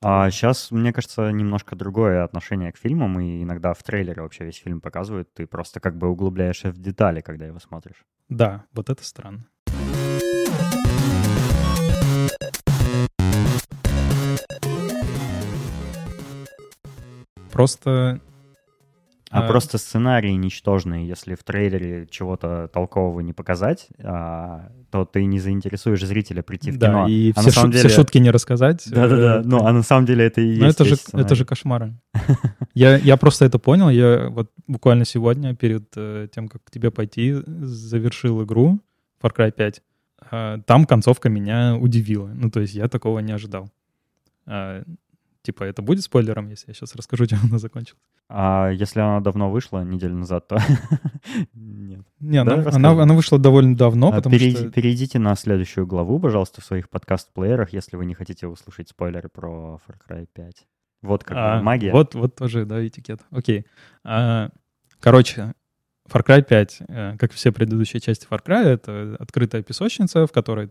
А 0.00 0.30
сейчас, 0.30 0.70
мне 0.70 0.92
кажется, 0.92 1.30
немножко 1.32 1.74
другое 1.76 2.24
отношение 2.24 2.70
к 2.72 2.76
фильмам, 2.78 3.18
и 3.20 3.42
иногда 3.42 3.72
в 3.74 3.82
трейлере 3.82 4.22
вообще 4.22 4.44
весь 4.44 4.56
фильм 4.58 4.80
показывают, 4.80 5.32
ты 5.34 5.46
просто 5.46 5.80
как 5.80 5.96
бы 5.96 6.08
углубляешься 6.08 6.70
в 6.70 6.78
детали, 6.78 7.20
когда 7.20 7.46
его 7.46 7.58
смотришь. 7.58 8.04
Да, 8.28 8.64
вот 8.72 8.90
это 8.90 9.02
странно. 9.04 9.44
Просто... 17.58 18.20
А 19.30 19.40
А, 19.40 19.48
просто 19.48 19.78
сценарий 19.78 20.36
ничтожный, 20.36 21.04
если 21.06 21.34
в 21.34 21.42
трейлере 21.42 22.06
чего-то 22.08 22.70
толкового 22.72 23.18
не 23.18 23.32
показать, 23.32 23.88
а, 24.00 24.70
то 24.92 25.04
ты 25.04 25.24
не 25.24 25.40
заинтересуешь 25.40 26.00
зрителя 26.06 26.42
прийти 26.44 26.70
в 26.70 26.78
да, 26.78 26.86
кино. 26.86 27.08
и 27.08 27.32
а 27.32 27.40
все, 27.40 27.46
на 27.46 27.52
самом 27.52 27.72
шу- 27.72 27.78
все 27.78 27.82
деле... 27.88 27.94
шутки 27.96 28.18
не 28.18 28.30
рассказать. 28.30 28.84
Да-да-да, 28.88 29.40
э, 29.40 29.42
ну 29.44 29.66
а 29.66 29.72
на 29.72 29.82
самом 29.82 30.06
деле 30.06 30.24
это 30.24 30.40
и 30.40 30.56
Ну, 30.56 30.66
есть 30.66 30.76
это 30.76 30.84
же, 30.84 30.94
это 30.94 31.34
же 31.34 31.44
сценарий. 31.44 31.44
кошмар. 31.44 31.92
Я, 32.74 32.96
я 32.96 33.16
просто 33.16 33.44
это 33.44 33.58
понял. 33.58 33.90
Я 33.90 34.28
вот 34.30 34.52
буквально 34.68 35.04
сегодня, 35.04 35.56
перед 35.56 35.88
э, 35.96 36.28
тем, 36.32 36.48
как 36.48 36.62
к 36.62 36.70
тебе 36.70 36.92
пойти, 36.92 37.34
завершил 37.44 38.44
игру 38.44 38.78
Far 39.20 39.34
Cry 39.36 39.50
5. 39.50 39.82
А, 40.30 40.58
Там 40.60 40.84
концовка 40.84 41.28
меня 41.28 41.76
удивила. 41.76 42.30
Ну, 42.32 42.50
то 42.50 42.60
есть 42.60 42.74
я 42.74 42.86
такого 42.88 43.18
не 43.18 43.32
ожидал. 43.32 43.68
Типа, 45.48 45.64
это 45.64 45.80
будет 45.80 46.04
спойлером, 46.04 46.50
если 46.50 46.68
я 46.68 46.74
сейчас 46.74 46.94
расскажу, 46.94 47.24
чем 47.26 47.38
она 47.44 47.58
закончилась? 47.58 48.02
А 48.28 48.68
если 48.70 49.00
она 49.00 49.20
давно 49.20 49.50
вышла, 49.50 49.82
неделю 49.82 50.14
назад, 50.16 50.46
то 50.46 50.58
нет. 51.54 52.04
Не, 52.20 52.44
Да, 52.44 52.52
она, 52.56 52.70
она, 52.90 53.02
она 53.04 53.14
вышла 53.14 53.38
довольно 53.38 53.74
давно, 53.74 54.08
А 54.08 54.16
потому 54.16 54.34
перейди- 54.36 54.56
что... 54.58 54.70
Перейдите 54.70 55.18
на 55.18 55.34
следующую 55.36 55.86
главу, 55.86 56.20
пожалуйста, 56.20 56.60
в 56.60 56.66
своих 56.66 56.90
подкаст-плеерах, 56.90 57.72
если 57.72 57.96
вы 57.96 58.04
не 58.04 58.12
хотите 58.12 58.46
услышать 58.46 58.90
спойлеры 58.90 59.30
про 59.30 59.80
Far 59.88 59.96
Cry 60.06 60.28
5. 60.34 60.66
Вот 61.00 61.24
как 61.24 61.34
А, 61.38 61.62
магия. 61.62 61.92
Вот, 61.92 62.14
вот 62.14 62.34
тоже, 62.36 62.66
да, 62.66 62.86
этикет. 62.86 63.22
Окей. 63.30 63.64
А, 64.04 64.50
короче, 65.00 65.54
Far 66.10 66.24
Cry 66.24 66.42
5, 66.42 66.78
э, 66.88 67.16
как 67.18 67.32
и 67.32 67.34
все 67.34 67.52
предыдущие 67.52 68.00
части 68.00 68.26
Far 68.28 68.42
Cry, 68.44 68.64
это 68.64 69.16
открытая 69.18 69.62
песочница, 69.62 70.26
в 70.26 70.32
которой 70.32 70.70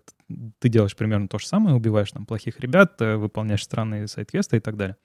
ты 0.59 0.69
делаешь 0.69 0.95
примерно 0.95 1.27
то 1.27 1.37
же 1.39 1.45
самое, 1.47 1.75
убиваешь 1.75 2.11
там 2.11 2.25
плохих 2.25 2.59
ребят, 2.59 3.01
э, 3.01 3.15
выполняешь 3.15 3.63
странные 3.63 4.07
сайт-квесты 4.07 4.57
и 4.57 4.59
так 4.59 4.75
далее. 4.77 4.97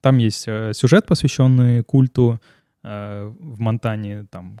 Там 0.00 0.18
есть 0.18 0.48
э, 0.48 0.72
сюжет, 0.74 1.06
посвященный 1.06 1.82
культу 1.82 2.40
в 2.82 3.58
Монтане, 3.58 4.26
там, 4.30 4.60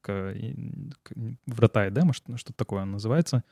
к, 0.00 0.34
к- 1.02 1.12
врата 1.46 1.86
Эдема, 1.88 2.14
что- 2.14 2.34
что-то 2.38 2.56
такое 2.56 2.82
он 2.82 2.92
называется. 2.92 3.44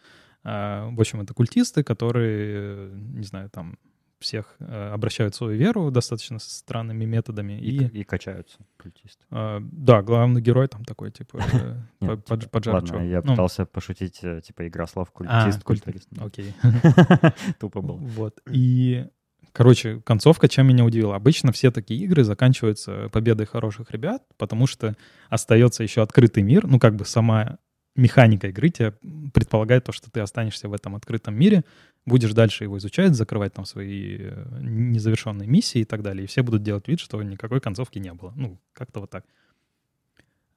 В 0.42 0.94
общем, 0.98 1.20
это 1.20 1.34
культисты, 1.34 1.82
которые, 1.82 2.90
не 2.94 3.24
знаю, 3.24 3.50
там, 3.50 3.76
всех 4.18 4.56
э, 4.60 4.90
обращают 4.92 5.34
в 5.34 5.36
свою 5.36 5.56
веру 5.58 5.90
достаточно 5.90 6.38
странными 6.38 7.04
методами. 7.04 7.60
И, 7.60 7.84
И, 7.84 8.00
и 8.00 8.04
качаются 8.04 8.58
культисты. 8.80 9.24
э, 9.30 9.58
да, 9.60 10.02
главный 10.02 10.40
герой 10.40 10.68
там 10.68 10.84
такой, 10.84 11.10
типа, 11.10 11.38
э, 12.00 12.16
поджар 12.50 12.74
Ладно, 12.74 13.00
я 13.08 13.20
Ну, 13.22 13.32
пытался 13.32 13.66
пошутить, 13.66 14.20
э, 14.22 14.40
типа, 14.42 14.66
игра 14.68 14.86
слов 14.86 15.08
а, 15.08 15.12
культист, 15.12 15.62
культ- 15.64 15.82
культурист. 15.84 16.08
Окей. 16.18 16.54
Тупо 17.60 17.80
был. 17.82 17.96
Вот. 17.96 18.40
И, 18.50 19.06
короче, 19.52 20.00
концовка 20.02 20.48
чем 20.48 20.66
меня 20.66 20.84
удивила. 20.84 21.14
Обычно 21.16 21.52
все 21.52 21.70
такие 21.70 22.00
игры 22.04 22.24
заканчиваются 22.24 23.08
победой 23.10 23.46
хороших 23.46 23.90
ребят, 23.90 24.22
потому 24.38 24.66
что 24.66 24.94
остается 25.28 25.82
еще 25.82 26.02
открытый 26.02 26.42
мир. 26.42 26.66
Ну, 26.66 26.78
как 26.78 26.96
бы 26.96 27.04
сама 27.04 27.58
механика 27.94 28.48
игры 28.48 28.68
тебя 28.68 28.92
предполагает 29.32 29.84
то, 29.84 29.92
что 29.92 30.10
ты 30.10 30.20
останешься 30.20 30.68
в 30.68 30.74
этом 30.74 30.94
открытом 30.96 31.34
мире, 31.34 31.64
будешь 32.06 32.32
дальше 32.32 32.64
его 32.64 32.78
изучать, 32.78 33.14
закрывать 33.14 33.52
там 33.52 33.64
свои 33.64 34.18
э, 34.20 34.46
незавершенные 34.60 35.48
миссии 35.48 35.80
и 35.80 35.84
так 35.84 36.02
далее. 36.02 36.24
И 36.24 36.26
все 36.26 36.42
будут 36.42 36.62
делать 36.62 36.88
вид, 36.88 37.00
что 37.00 37.22
никакой 37.22 37.60
концовки 37.60 37.98
не 37.98 38.12
было. 38.12 38.32
Ну, 38.36 38.58
как-то 38.72 39.00
вот 39.00 39.10
так. 39.10 39.24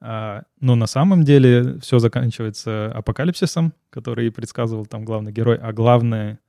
А, 0.02 0.44
но 0.62 0.76
на 0.76 0.88
самом 0.88 1.24
деле 1.24 1.80
все 1.80 2.00
заканчивается 2.00 2.92
апокалипсисом, 2.94 3.74
который 3.90 4.32
предсказывал 4.32 4.86
там 4.86 5.04
главный 5.04 5.32
герой, 5.32 5.58
а 5.58 5.74
главное 5.74 6.40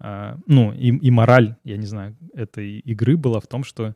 а, 0.00 0.38
ну, 0.46 0.72
и, 0.72 0.88
и 0.88 1.10
мораль, 1.10 1.56
я 1.62 1.76
не 1.76 1.86
знаю, 1.86 2.16
этой 2.32 2.78
игры 2.80 3.16
была 3.16 3.38
в 3.38 3.46
том, 3.46 3.64
что 3.64 3.94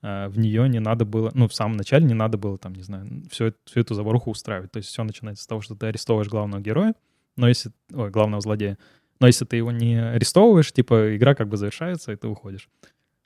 а, 0.00 0.28
в 0.28 0.38
нее 0.38 0.68
не 0.68 0.78
надо 0.78 1.04
было, 1.04 1.30
ну, 1.34 1.48
в 1.48 1.54
самом 1.54 1.76
начале 1.76 2.06
не 2.06 2.14
надо 2.14 2.38
было, 2.38 2.56
там, 2.56 2.74
не 2.74 2.82
знаю, 2.82 3.24
всю, 3.30 3.52
всю 3.64 3.80
эту 3.80 3.94
заваруху 3.94 4.30
устраивать. 4.30 4.70
То 4.70 4.78
есть 4.78 4.88
все 4.88 5.02
начинается 5.02 5.44
с 5.44 5.46
того, 5.46 5.60
что 5.60 5.74
ты 5.74 5.86
арестовываешь 5.86 6.30
главного 6.30 6.60
героя, 6.60 6.94
но 7.36 7.48
если, 7.48 7.72
ой, 7.92 8.10
главного 8.10 8.40
злодея, 8.40 8.78
но 9.20 9.26
если 9.26 9.44
ты 9.44 9.56
его 9.56 9.70
не 9.70 9.96
арестовываешь, 9.96 10.72
типа, 10.72 11.14
игра 11.16 11.34
как 11.34 11.48
бы 11.48 11.58
завершается, 11.58 12.12
и 12.12 12.16
ты 12.16 12.26
уходишь. 12.26 12.68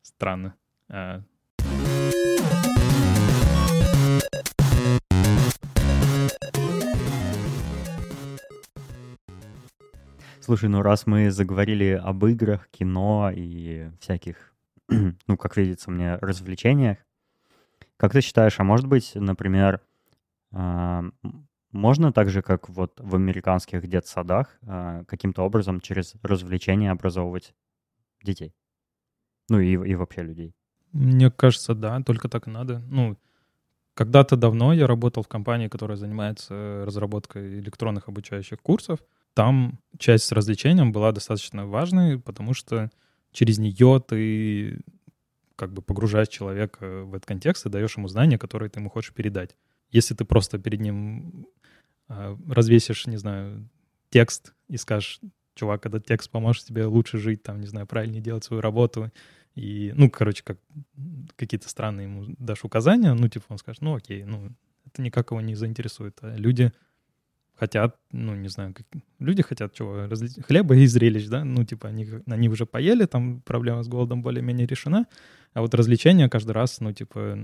Странно. 0.03 0.55
А, 0.89 1.23
Слушай, 10.41 10.69
ну 10.69 10.83
раз 10.83 11.07
мы 11.07 11.31
заговорили 11.31 11.99
об 12.03 12.27
играх, 12.27 12.69
кино 12.69 13.31
и 13.35 13.89
всяких, 13.99 14.53
ну, 14.89 15.39
как 15.39 15.57
видится 15.57 15.91
мне, 15.91 16.17
развлечениях, 16.17 16.99
как 17.97 18.13
ты 18.13 18.21
считаешь, 18.21 18.61
а 18.61 18.65
может 18.65 18.87
быть, 18.87 19.13
например, 19.15 19.81
а, 20.53 21.05
можно 21.75 22.13
так 22.13 22.31
же, 22.31 22.41
как 22.41 22.69
вот 22.69 23.01
в 23.01 23.17
американских 23.17 23.87
детсадах, 23.89 24.59
а, 24.63 25.05
каким-то 25.05 25.43
образом 25.43 25.81
через 25.81 26.15
развлечения 26.23 26.93
образовывать 26.93 27.53
детей? 28.23 28.55
Ну 29.49 29.59
и, 29.59 29.73
и 29.73 29.95
вообще 29.97 30.23
людей. 30.23 30.55
Мне 30.93 31.31
кажется, 31.31 31.75
да, 31.75 32.01
только 32.03 32.29
так 32.29 32.47
и 32.47 32.51
надо. 32.51 32.79
Ну, 32.87 33.19
когда-то 33.95 34.37
давно 34.37 34.73
я 34.73 34.87
работал 34.87 35.25
в 35.25 35.29
компании, 35.29 35.67
которая 35.67 35.97
занимается 35.97 36.85
разработкой 36.87 37.59
электронных 37.59 38.09
обучающих 38.09 38.63
курсов. 38.63 39.01
Там 39.35 39.81
часть 39.99 40.25
с 40.27 40.33
развлечением 40.33 40.93
была 40.93 41.11
достаточно 41.11 41.67
важной, 41.67 42.21
потому 42.21 42.55
что 42.55 42.91
через 43.33 43.59
нее 43.59 44.01
ты 44.07 44.81
как 45.57 45.73
бы 45.73 45.83
погружаешь 45.83 46.29
человека 46.29 47.03
в 47.03 47.15
этот 47.15 47.27
контекст 47.27 47.67
и 47.67 47.71
даешь 47.71 47.97
ему 47.97 48.07
знания, 48.07 48.39
которые 48.39 48.71
ты 48.71 48.79
ему 48.79 48.91
хочешь 48.91 49.13
передать. 49.13 49.57
Если 49.91 50.15
ты 50.15 50.25
просто 50.25 50.59
перед 50.59 50.81
ним 50.81 51.49
развесишь, 52.09 53.07
не 53.07 53.17
знаю, 53.17 53.69
текст 54.11 54.55
и 54.69 54.77
скажешь, 54.77 55.21
чувак, 55.55 55.87
этот 55.87 56.07
текст 56.07 56.31
поможет 56.31 56.65
тебе 56.65 56.85
лучше 56.87 57.19
жить, 57.19 57.43
там, 57.43 57.61
не 57.61 57.67
знаю, 57.67 57.87
правильнее 57.87 58.23
делать 58.23 58.45
свою 58.45 58.61
работу, 58.61 59.11
и, 59.55 59.93
ну, 59.95 60.11
короче, 60.11 60.43
как 60.43 60.59
какие-то 61.37 61.69
странные 61.69 62.05
ему 62.05 62.25
дашь 62.39 62.65
указания, 62.65 63.15
ну, 63.15 63.29
типа 63.29 63.45
он 63.49 63.59
скажет, 63.59 63.83
ну, 63.83 63.95
окей, 63.95 64.25
ну, 64.25 64.51
это 64.87 65.01
никак 65.01 65.31
его 65.31 65.41
не 65.41 65.55
заинтересует. 65.55 66.19
А 66.23 66.37
люди 66.37 66.73
хотят, 67.55 67.97
ну, 68.11 68.35
не 68.35 68.49
знаю, 68.49 68.75
как... 68.75 68.87
люди 69.21 69.43
хотят 69.43 69.73
чего, 69.73 70.07
разли... 70.07 70.29
хлеба 70.43 70.75
и 70.75 70.87
зрелищ, 70.87 71.29
да, 71.29 71.45
ну, 71.45 71.65
типа 71.65 71.89
они, 71.89 72.09
они 72.27 72.49
уже 72.49 72.67
поели, 72.67 73.05
там 73.07 73.43
проблема 73.43 73.83
с 73.85 73.89
голодом 73.89 74.23
более-менее 74.23 74.67
решена, 74.67 75.07
а 75.53 75.61
вот 75.61 75.73
развлечения 75.75 76.29
каждый 76.29 76.51
раз, 76.51 76.81
ну, 76.81 76.93
типа, 76.93 77.39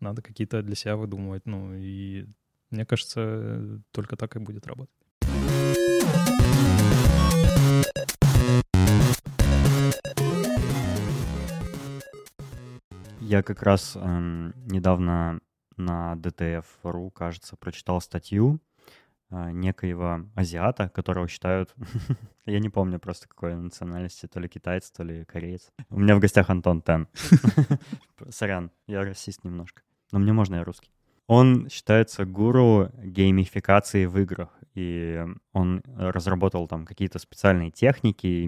надо 0.00 0.22
какие-то 0.22 0.62
для 0.62 0.74
себя 0.74 0.96
выдумывать, 0.96 1.44
ну, 1.44 1.74
и 1.74 2.26
мне 2.72 2.86
кажется, 2.86 3.20
э, 3.20 3.78
только 3.90 4.16
так 4.16 4.34
и 4.34 4.38
будет 4.38 4.66
работать. 4.66 4.96
Я 13.20 13.42
как 13.42 13.62
раз 13.62 13.94
эм, 13.96 14.54
недавно 14.66 15.40
на 15.76 16.14
DTF.ru, 16.14 17.10
кажется, 17.10 17.56
прочитал 17.56 18.00
статью 18.00 18.58
э, 19.30 19.50
некоего 19.52 20.26
азиата, 20.34 20.88
которого 20.88 21.28
считают... 21.28 21.74
Я 22.46 22.58
не 22.58 22.70
помню 22.70 22.98
просто 22.98 23.28
какой 23.28 23.54
национальности, 23.54 24.26
то 24.26 24.40
ли 24.40 24.48
китаец, 24.48 24.90
то 24.90 25.04
ли 25.04 25.24
кореец. 25.26 25.70
У 25.90 26.00
меня 26.00 26.16
в 26.16 26.20
гостях 26.20 26.50
Антон 26.50 26.82
Тен. 26.82 27.06
Сорян, 28.30 28.72
я 28.88 29.04
расист 29.04 29.44
немножко. 29.44 29.82
Но 30.10 30.18
мне 30.18 30.32
можно, 30.32 30.56
я 30.56 30.64
русский. 30.64 30.90
Он 31.28 31.68
считается 31.70 32.24
гуру 32.24 32.90
геймификации 33.02 34.06
в 34.06 34.18
играх, 34.18 34.50
и 34.74 35.24
он 35.52 35.82
разработал 35.96 36.66
там 36.66 36.84
какие-то 36.84 37.18
специальные 37.18 37.70
техники, 37.70 38.44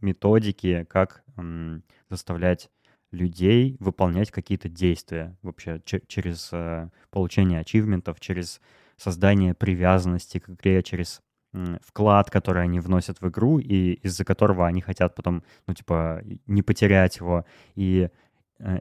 методики, 0.00 0.84
как 0.88 1.22
м, 1.36 1.82
заставлять 2.10 2.68
людей 3.10 3.76
выполнять 3.80 4.30
какие-то 4.30 4.68
действия 4.68 5.36
вообще 5.42 5.80
через 6.08 6.50
э, 6.52 6.90
получение 7.10 7.60
ачивментов, 7.60 8.20
через 8.20 8.60
создание 8.96 9.54
привязанности 9.54 10.38
к 10.38 10.50
игре, 10.50 10.82
через 10.82 11.22
вклад, 11.82 12.30
который 12.30 12.62
они 12.62 12.78
вносят 12.80 13.20
в 13.22 13.28
игру, 13.28 13.58
и 13.58 13.94
из-за 14.02 14.24
которого 14.24 14.66
они 14.66 14.82
хотят 14.82 15.14
потом, 15.14 15.42
ну, 15.66 15.72
типа, 15.74 16.22
не 16.46 16.60
потерять 16.62 17.16
его, 17.18 17.46
и 17.74 18.10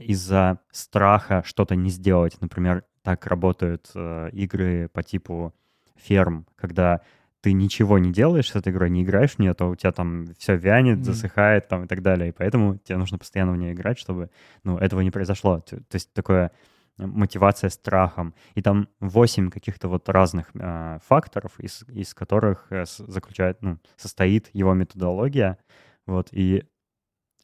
из-за 0.02 0.60
страха 0.72 1.44
что-то 1.46 1.76
не 1.76 1.90
сделать. 1.90 2.38
Например, 2.42 2.84
так 3.04 3.26
работают 3.28 3.90
э, 3.96 4.30
игры 4.34 4.90
по 4.90 5.02
типу 5.04 5.54
ферм, 5.96 6.46
когда 6.56 7.02
ты 7.42 7.54
ничего 7.54 8.00
не 8.00 8.12
делаешь 8.12 8.52
с 8.52 8.56
этой 8.56 8.74
игрой, 8.74 8.90
не 8.90 9.04
играешь 9.04 9.36
в 9.36 9.40
нее, 9.40 9.54
то 9.54 9.70
у 9.70 9.76
тебя 9.76 9.92
там 9.92 10.26
все 10.38 10.58
вянет, 10.58 11.06
засыхает 11.06 11.68
там 11.68 11.86
и 11.86 11.88
так 11.88 12.02
далее. 12.02 12.30
И 12.30 12.32
поэтому 12.34 12.78
тебе 12.78 12.98
нужно 12.98 13.18
постоянно 13.18 13.54
в 13.54 13.58
нее 13.58 13.74
играть, 13.74 13.98
чтобы 13.98 14.30
ну, 14.64 14.78
этого 14.78 15.02
не 15.02 15.12
произошло. 15.12 15.62
То, 15.62 15.78
то 15.78 15.96
есть 15.96 16.12
такое 16.14 16.52
э, 16.98 17.06
мотивация 17.06 17.70
страхом. 17.70 18.34
И 18.56 18.62
там 18.62 18.90
восемь 19.00 19.50
каких-то 19.50 19.88
вот 19.88 20.10
разных 20.10 20.50
э, 20.56 21.00
факторов, 21.08 21.60
из, 21.60 21.84
из 21.88 22.14
которых 22.14 22.68
э, 22.72 22.84
заключает, 22.86 23.62
ну, 23.62 23.80
состоит 23.96 24.50
его 24.54 24.74
методология. 24.74 25.60
Вот, 26.06 26.30
и 26.32 26.64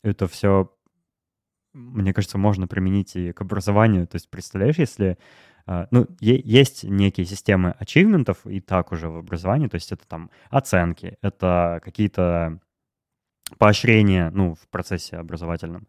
это 0.01 0.27
все, 0.27 0.73
мне 1.73 2.13
кажется, 2.13 2.37
можно 2.37 2.67
применить 2.67 3.15
и 3.15 3.31
к 3.31 3.41
образованию. 3.41 4.07
То 4.07 4.15
есть 4.15 4.29
представляешь, 4.29 4.77
если 4.77 5.17
а, 5.65 5.87
ну, 5.91 6.07
есть 6.19 6.83
некие 6.83 7.25
системы 7.25 7.75
ачивментов 7.79 8.45
и 8.45 8.59
так 8.59 8.91
уже 8.91 9.09
в 9.09 9.17
образовании, 9.17 9.67
то 9.67 9.75
есть 9.75 9.91
это 9.91 10.05
там 10.07 10.29
оценки, 10.49 11.17
это 11.21 11.79
какие-то 11.83 12.59
поощрения, 13.57 14.29
ну, 14.33 14.55
в 14.55 14.67
процессе 14.69 15.17
образовательном. 15.17 15.87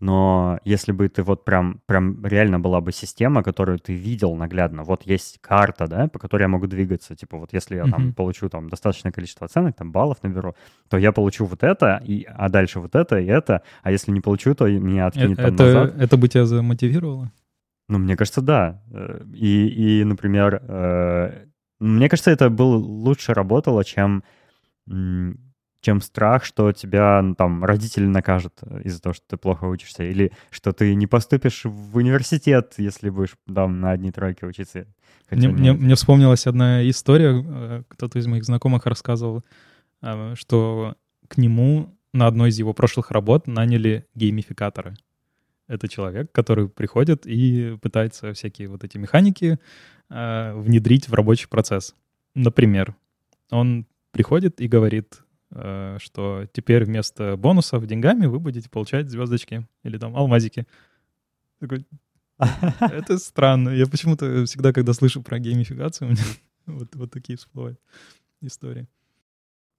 Но 0.00 0.58
если 0.64 0.92
бы 0.92 1.08
ты 1.08 1.22
вот 1.22 1.44
прям, 1.44 1.80
прям 1.86 2.24
реально 2.26 2.58
была 2.58 2.80
бы 2.80 2.92
система, 2.92 3.42
которую 3.42 3.78
ты 3.78 3.94
видел 3.94 4.34
наглядно, 4.34 4.82
вот 4.82 5.06
есть 5.06 5.38
карта, 5.40 5.86
да, 5.86 6.08
по 6.08 6.18
которой 6.18 6.42
я 6.42 6.48
могу 6.48 6.66
двигаться, 6.66 7.14
типа 7.14 7.38
вот 7.38 7.52
если 7.52 7.76
я 7.76 7.84
mm-hmm. 7.84 7.90
там 7.90 8.12
получу 8.12 8.48
там 8.48 8.68
достаточное 8.68 9.12
количество 9.12 9.46
оценок, 9.46 9.76
там 9.76 9.92
баллов 9.92 10.22
наберу, 10.22 10.56
то 10.88 10.98
я 10.98 11.12
получу 11.12 11.46
вот 11.46 11.62
это, 11.62 12.02
и, 12.04 12.24
а 12.24 12.48
дальше 12.48 12.80
вот 12.80 12.94
это 12.94 13.18
и 13.18 13.26
это, 13.26 13.62
а 13.82 13.92
если 13.92 14.10
не 14.10 14.20
получу, 14.20 14.54
то 14.54 14.68
меня 14.68 15.06
откинет 15.06 15.38
это, 15.38 15.56
там 15.56 15.66
назад. 15.66 15.94
Это 15.96 16.16
бы 16.16 16.28
тебя 16.28 16.44
замотивировало? 16.44 17.30
Ну, 17.88 17.98
мне 17.98 18.16
кажется, 18.16 18.40
да. 18.40 18.82
Э, 18.90 19.24
и, 19.32 20.00
и 20.00 20.04
например, 20.04 20.62
э, 20.66 21.46
мне 21.80 22.08
кажется, 22.08 22.30
это 22.30 22.50
было 22.50 22.76
лучше 22.76 23.34
работало, 23.34 23.84
чем, 23.84 24.24
чем 25.84 26.00
страх, 26.00 26.44
что 26.44 26.72
тебя 26.72 27.22
там 27.36 27.64
родители 27.64 28.06
накажут 28.06 28.60
из-за 28.82 29.00
того, 29.00 29.12
что 29.12 29.24
ты 29.28 29.36
плохо 29.36 29.64
учишься, 29.64 30.02
или 30.02 30.32
что 30.50 30.72
ты 30.72 30.94
не 30.94 31.06
поступишь 31.06 31.62
в 31.64 31.96
университет, 31.96 32.74
если 32.78 33.10
будешь 33.10 33.36
там 33.52 33.80
на 33.80 33.90
одни 33.90 34.10
тройки 34.10 34.44
учиться. 34.44 34.86
Мне, 35.30 35.48
мне, 35.48 35.72
мне 35.72 35.94
вспомнилась 35.94 36.46
одна 36.46 36.88
история, 36.88 37.44
э, 37.46 37.82
кто-то 37.88 38.18
из 38.18 38.26
моих 38.26 38.44
знакомых 38.44 38.86
рассказывал, 38.86 39.44
что 40.34 40.96
к 41.28 41.38
нему 41.38 41.96
на 42.12 42.26
одной 42.26 42.50
из 42.50 42.58
его 42.58 42.74
прошлых 42.74 43.10
работ 43.10 43.46
наняли 43.46 44.06
геймификаторы 44.14 44.96
это 45.66 45.88
человек, 45.88 46.30
который 46.32 46.68
приходит 46.68 47.26
и 47.26 47.76
пытается 47.80 48.32
всякие 48.34 48.68
вот 48.68 48.84
эти 48.84 48.98
механики 48.98 49.58
э, 50.10 50.54
внедрить 50.54 51.08
в 51.08 51.14
рабочий 51.14 51.48
процесс. 51.48 51.94
Например, 52.34 52.94
он 53.50 53.86
приходит 54.10 54.60
и 54.60 54.68
говорит, 54.68 55.20
э, 55.20 55.23
что 55.54 56.46
теперь 56.52 56.84
вместо 56.84 57.36
бонусов 57.36 57.86
деньгами 57.86 58.26
вы 58.26 58.40
будете 58.40 58.68
получать 58.68 59.08
звездочки 59.08 59.66
или 59.84 59.98
там 59.98 60.16
алмазики. 60.16 60.66
Такой, 61.60 61.86
это 62.80 63.18
странно. 63.18 63.70
Я 63.70 63.86
почему-то 63.86 64.44
всегда, 64.44 64.72
когда 64.72 64.92
слышу 64.92 65.22
про 65.22 65.38
геймификацию, 65.38 66.08
у 66.08 66.10
меня 66.12 66.22
вот, 66.66 66.94
вот 66.94 67.10
такие 67.10 67.36
всплывают 67.36 67.78
истории. 68.40 68.88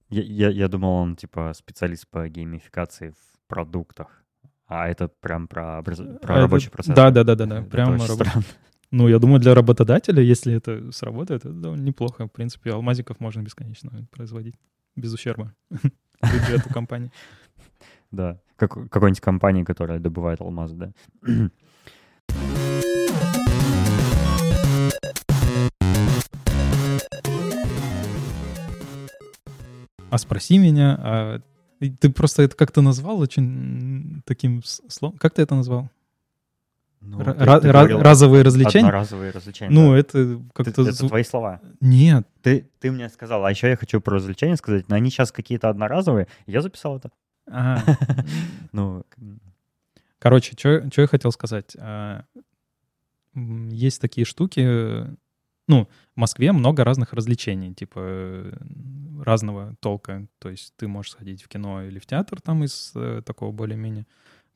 Я, 0.10 0.22
я, 0.24 0.50
я 0.50 0.68
думал, 0.68 0.94
он 0.94 1.16
типа 1.16 1.54
специалист 1.56 2.08
по 2.08 2.28
геймификации 2.30 3.10
в 3.10 3.48
продуктах. 3.48 4.24
А 4.68 4.88
это 4.88 5.08
прям 5.08 5.48
про, 5.48 5.80
образ... 5.80 5.98
про 5.98 6.34
это... 6.34 6.42
рабочий 6.42 6.72
процесс? 6.72 6.96
Да, 6.96 7.12
да, 7.12 7.24
да, 7.24 7.36
да, 7.36 7.46
да. 7.46 7.62
Прям 7.64 7.98
раб... 8.02 8.44
Ну, 8.92 9.08
я 9.08 9.20
думаю, 9.20 9.40
для 9.40 9.54
работодателя, 9.54 10.22
если 10.22 10.54
это 10.54 10.92
сработает, 10.92 11.46
это 11.46 11.54
довольно 11.54 11.84
неплохо. 11.84 12.28
В 12.28 12.32
принципе, 12.32 12.72
алмазиков 12.72 13.20
можно 13.20 13.42
бесконечно 13.42 13.92
производить 14.12 14.56
без 14.96 15.14
ущерба 15.14 15.54
бюджету 16.22 16.70
компании. 16.74 17.12
Да, 18.12 18.40
как, 18.56 18.74
какой-нибудь 18.90 19.22
компании, 19.22 19.64
которая 19.64 20.00
добывает 20.00 20.42
алмазы, 20.42 20.76
да. 20.76 20.92
А 30.12 30.18
спроси 30.18 30.58
меня, 30.60 30.96
а 30.98 31.42
ты 32.00 32.10
просто 32.10 32.44
это 32.44 32.56
как-то 32.56 32.82
назвал 32.82 33.20
очень 33.20 34.22
таким 34.26 34.64
словом. 34.64 35.18
Как 35.18 35.34
ты 35.34 35.42
это 35.42 35.56
назвал? 35.56 35.90
Ну, 37.06 37.20
Р- 37.22 37.34
ты, 37.34 37.62
ты 37.62 37.72
разовые 37.72 38.44
развлечения? 38.44 38.88
Одноразовые 38.88 39.32
развлечения. 39.32 39.72
Ну, 39.72 39.92
да. 39.92 40.00
это 40.00 40.42
как-то... 40.54 40.82
Это, 40.82 40.90
это 40.90 41.08
твои 41.08 41.24
слова. 41.24 41.62
Нет. 41.82 42.28
Ты, 42.42 42.70
ты 42.80 42.92
мне 42.92 43.10
сказал, 43.10 43.46
а 43.46 43.52
еще 43.52 43.70
я 43.70 43.78
хочу 43.78 44.02
про 44.02 44.16
развлечения 44.16 44.56
сказать, 44.56 44.90
но 44.90 44.96
они 44.96 45.10
сейчас 45.10 45.32
какие-то 45.32 45.70
одноразовые. 45.70 46.28
Я 46.48 46.62
записал 46.62 46.98
это. 46.98 47.12
Ага. 47.48 47.98
ну... 48.72 49.06
Короче, 50.20 50.54
что 50.58 51.02
я 51.02 51.08
хотел 51.08 51.32
сказать. 51.32 51.78
А, 51.78 52.24
есть 53.36 54.02
такие 54.02 54.26
штуки, 54.26 55.08
ну, 55.68 55.88
в 56.16 56.20
Москве 56.20 56.52
много 56.52 56.84
разных 56.84 57.14
развлечений, 57.14 57.74
типа 57.74 58.54
разного 59.24 59.76
толка. 59.80 60.28
То 60.40 60.50
есть 60.50 60.74
ты 60.78 60.88
можешь 60.88 61.12
сходить 61.12 61.44
в 61.44 61.48
кино 61.48 61.84
или 61.84 62.00
в 62.00 62.06
театр 62.06 62.42
там 62.42 62.64
из 62.64 62.92
э, 62.96 63.22
такого 63.26 63.52
более-менее 63.52 64.06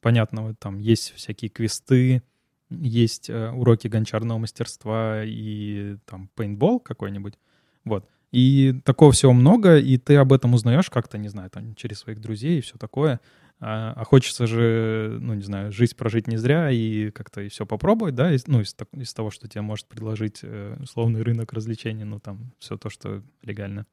понятного. 0.02 0.56
Там 0.56 0.80
есть 0.80 1.14
всякие 1.16 1.50
квесты, 1.50 2.24
есть 2.70 3.30
э, 3.30 3.52
уроки 3.52 3.88
гончарного 3.88 4.38
мастерства 4.38 5.24
и 5.24 5.98
там 6.06 6.30
пейнтбол 6.36 6.80
какой-нибудь. 6.80 7.36
Вот. 7.84 8.08
И 8.32 8.80
такого 8.86 9.12
всего 9.12 9.34
много, 9.34 9.78
и 9.78 9.98
ты 9.98 10.16
об 10.18 10.34
этом 10.34 10.54
узнаешь 10.54 10.90
как-то, 10.90 11.18
не 11.18 11.30
знаю, 11.30 11.50
там 11.50 11.74
через 11.76 12.00
своих 12.00 12.20
друзей 12.20 12.60
и 12.60 12.62
все 12.62 12.78
такое. 12.78 13.20
А, 13.62 13.94
а 13.96 14.06
хочется 14.06 14.48
же, 14.48 15.18
ну, 15.20 15.34
не 15.34 15.42
знаю, 15.42 15.72
жизнь 15.72 15.96
прожить 15.96 16.28
не 16.28 16.38
зря 16.38 16.72
и 16.72 17.12
как-то 17.12 17.42
и 17.42 17.50
все 17.50 17.66
попробовать, 17.66 18.16
да, 18.16 18.32
из, 18.32 18.48
ну, 18.48 18.62
из, 18.62 18.76
из 18.94 19.14
того, 19.14 19.32
что 19.32 19.50
тебе 19.50 19.62
может 19.62 19.88
предложить 19.88 20.40
э, 20.44 20.78
условный 20.80 21.24
рынок 21.24 21.52
развлечений, 21.52 22.06
ну, 22.06 22.20
там, 22.20 22.54
все 22.60 22.78
то, 22.78 22.90
что 22.90 23.22
легально. 23.42 23.86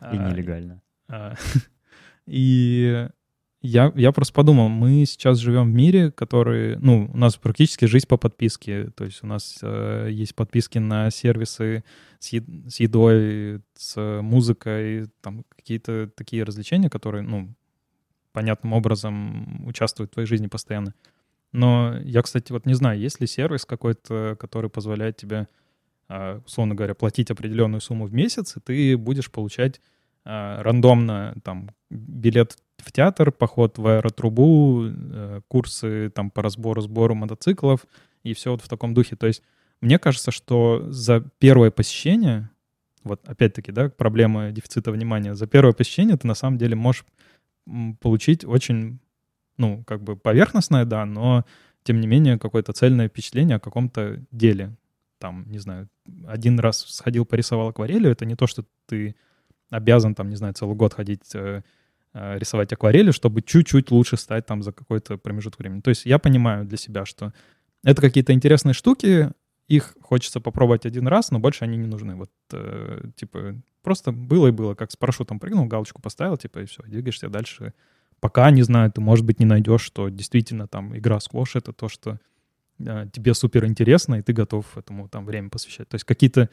И 0.00 0.16
а, 0.16 0.30
нелегально. 0.30 0.82
А, 1.08 1.34
и 2.26 3.08
я, 3.66 3.92
я 3.94 4.12
просто 4.12 4.32
подумал, 4.34 4.68
мы 4.68 5.04
сейчас 5.06 5.38
живем 5.38 5.70
в 5.70 5.74
мире, 5.74 6.10
который, 6.10 6.76
ну, 6.78 7.10
у 7.12 7.16
нас 7.16 7.36
практически 7.36 7.84
жизнь 7.86 8.06
по 8.06 8.16
подписке, 8.16 8.90
то 8.90 9.04
есть 9.04 9.22
у 9.22 9.26
нас 9.26 9.58
э, 9.62 10.08
есть 10.10 10.34
подписки 10.34 10.78
на 10.78 11.10
сервисы 11.10 11.84
с, 12.18 12.32
е- 12.32 12.44
с 12.68 12.80
едой, 12.80 13.60
с 13.74 14.20
музыкой, 14.22 15.08
там 15.20 15.44
какие-то 15.54 16.10
такие 16.14 16.44
развлечения, 16.44 16.88
которые, 16.88 17.22
ну, 17.22 17.54
понятным 18.32 18.72
образом 18.72 19.66
участвуют 19.66 20.10
в 20.10 20.14
твоей 20.14 20.26
жизни 20.26 20.46
постоянно. 20.46 20.94
Но 21.52 21.96
я, 22.04 22.22
кстати, 22.22 22.52
вот 22.52 22.66
не 22.66 22.74
знаю, 22.74 22.98
есть 23.00 23.20
ли 23.20 23.26
сервис 23.26 23.64
какой-то, 23.64 24.36
который 24.38 24.68
позволяет 24.70 25.16
тебе, 25.16 25.48
а, 26.08 26.42
условно 26.44 26.74
говоря, 26.74 26.94
платить 26.94 27.30
определенную 27.30 27.80
сумму 27.80 28.06
в 28.06 28.12
месяц, 28.12 28.56
и 28.56 28.60
ты 28.60 28.96
будешь 28.98 29.30
получать 29.30 29.80
а, 30.24 30.62
рандомно 30.62 31.34
там 31.44 31.70
билет 31.90 32.56
в 32.78 32.92
театр, 32.92 33.32
поход 33.32 33.78
в 33.78 33.86
аэротрубу, 33.86 34.86
э, 34.86 35.40
курсы 35.48 36.10
там 36.10 36.30
по 36.30 36.42
разбору, 36.42 36.80
сбору 36.80 37.14
мотоциклов 37.14 37.86
и 38.22 38.34
все 38.34 38.50
вот 38.50 38.62
в 38.62 38.68
таком 38.68 38.94
духе. 38.94 39.16
То 39.16 39.26
есть 39.26 39.42
мне 39.80 39.98
кажется, 39.98 40.30
что 40.30 40.84
за 40.88 41.20
первое 41.38 41.70
посещение, 41.70 42.50
вот 43.04 43.26
опять-таки, 43.28 43.72
да, 43.72 43.88
проблема 43.88 44.50
дефицита 44.50 44.90
внимания, 44.90 45.34
за 45.34 45.46
первое 45.46 45.72
посещение 45.72 46.16
ты 46.16 46.26
на 46.26 46.34
самом 46.34 46.58
деле 46.58 46.76
можешь 46.76 47.04
получить 48.00 48.44
очень, 48.44 49.00
ну, 49.58 49.84
как 49.84 50.02
бы 50.02 50.16
поверхностное, 50.16 50.84
да, 50.84 51.04
но 51.04 51.44
тем 51.82 52.00
не 52.00 52.06
менее, 52.06 52.38
какое-то 52.38 52.72
цельное 52.72 53.08
впечатление 53.08 53.56
о 53.56 53.60
каком-то 53.60 54.24
деле. 54.32 54.76
Там, 55.18 55.44
не 55.48 55.58
знаю, 55.58 55.88
один 56.26 56.58
раз 56.58 56.84
сходил, 56.84 57.24
порисовал 57.24 57.68
акварелью, 57.68 58.10
это 58.10 58.24
не 58.24 58.34
то, 58.34 58.46
что 58.46 58.64
ты 58.86 59.14
обязан, 59.70 60.14
там, 60.14 60.28
не 60.28 60.36
знаю, 60.36 60.54
целый 60.54 60.76
год 60.76 60.94
ходить 60.94 61.34
э, 61.34 61.62
э, 62.14 62.38
рисовать 62.38 62.72
акварели, 62.72 63.10
чтобы 63.10 63.42
чуть-чуть 63.42 63.90
лучше 63.90 64.16
стать 64.16 64.46
там 64.46 64.62
за 64.62 64.72
какой-то 64.72 65.18
промежуток 65.18 65.60
времени. 65.60 65.80
То 65.80 65.90
есть 65.90 66.06
я 66.06 66.18
понимаю 66.18 66.64
для 66.64 66.78
себя, 66.78 67.04
что 67.04 67.32
это 67.84 68.00
какие-то 68.00 68.32
интересные 68.32 68.74
штуки, 68.74 69.32
их 69.68 69.96
хочется 70.00 70.40
попробовать 70.40 70.86
один 70.86 71.08
раз, 71.08 71.30
но 71.30 71.38
больше 71.38 71.64
они 71.64 71.76
не 71.76 71.86
нужны. 71.86 72.14
Вот, 72.14 72.30
э, 72.52 73.02
типа, 73.16 73.56
просто 73.82 74.12
было 74.12 74.48
и 74.48 74.52
было, 74.52 74.74
как 74.74 74.92
с 74.92 74.96
парашютом 74.96 75.40
прыгнул, 75.40 75.66
галочку 75.66 76.00
поставил, 76.00 76.36
типа, 76.36 76.60
и 76.60 76.66
все, 76.66 76.82
двигаешься 76.84 77.28
дальше. 77.28 77.72
Пока, 78.20 78.50
не 78.50 78.62
знаю, 78.62 78.90
ты, 78.92 79.00
может 79.00 79.24
быть, 79.24 79.40
не 79.40 79.46
найдешь, 79.46 79.82
что 79.82 80.08
действительно 80.08 80.68
там 80.68 80.96
игра 80.96 81.20
сквош— 81.20 81.54
это 81.56 81.72
то, 81.72 81.88
что 81.88 82.18
э, 82.78 83.06
тебе 83.12 83.34
супер 83.34 83.66
интересно, 83.66 84.16
и 84.16 84.22
ты 84.22 84.32
готов 84.32 84.78
этому 84.78 85.08
там 85.08 85.26
время 85.26 85.50
посвящать. 85.50 85.88
То 85.88 85.96
есть 85.96 86.04
какие-то 86.04 86.48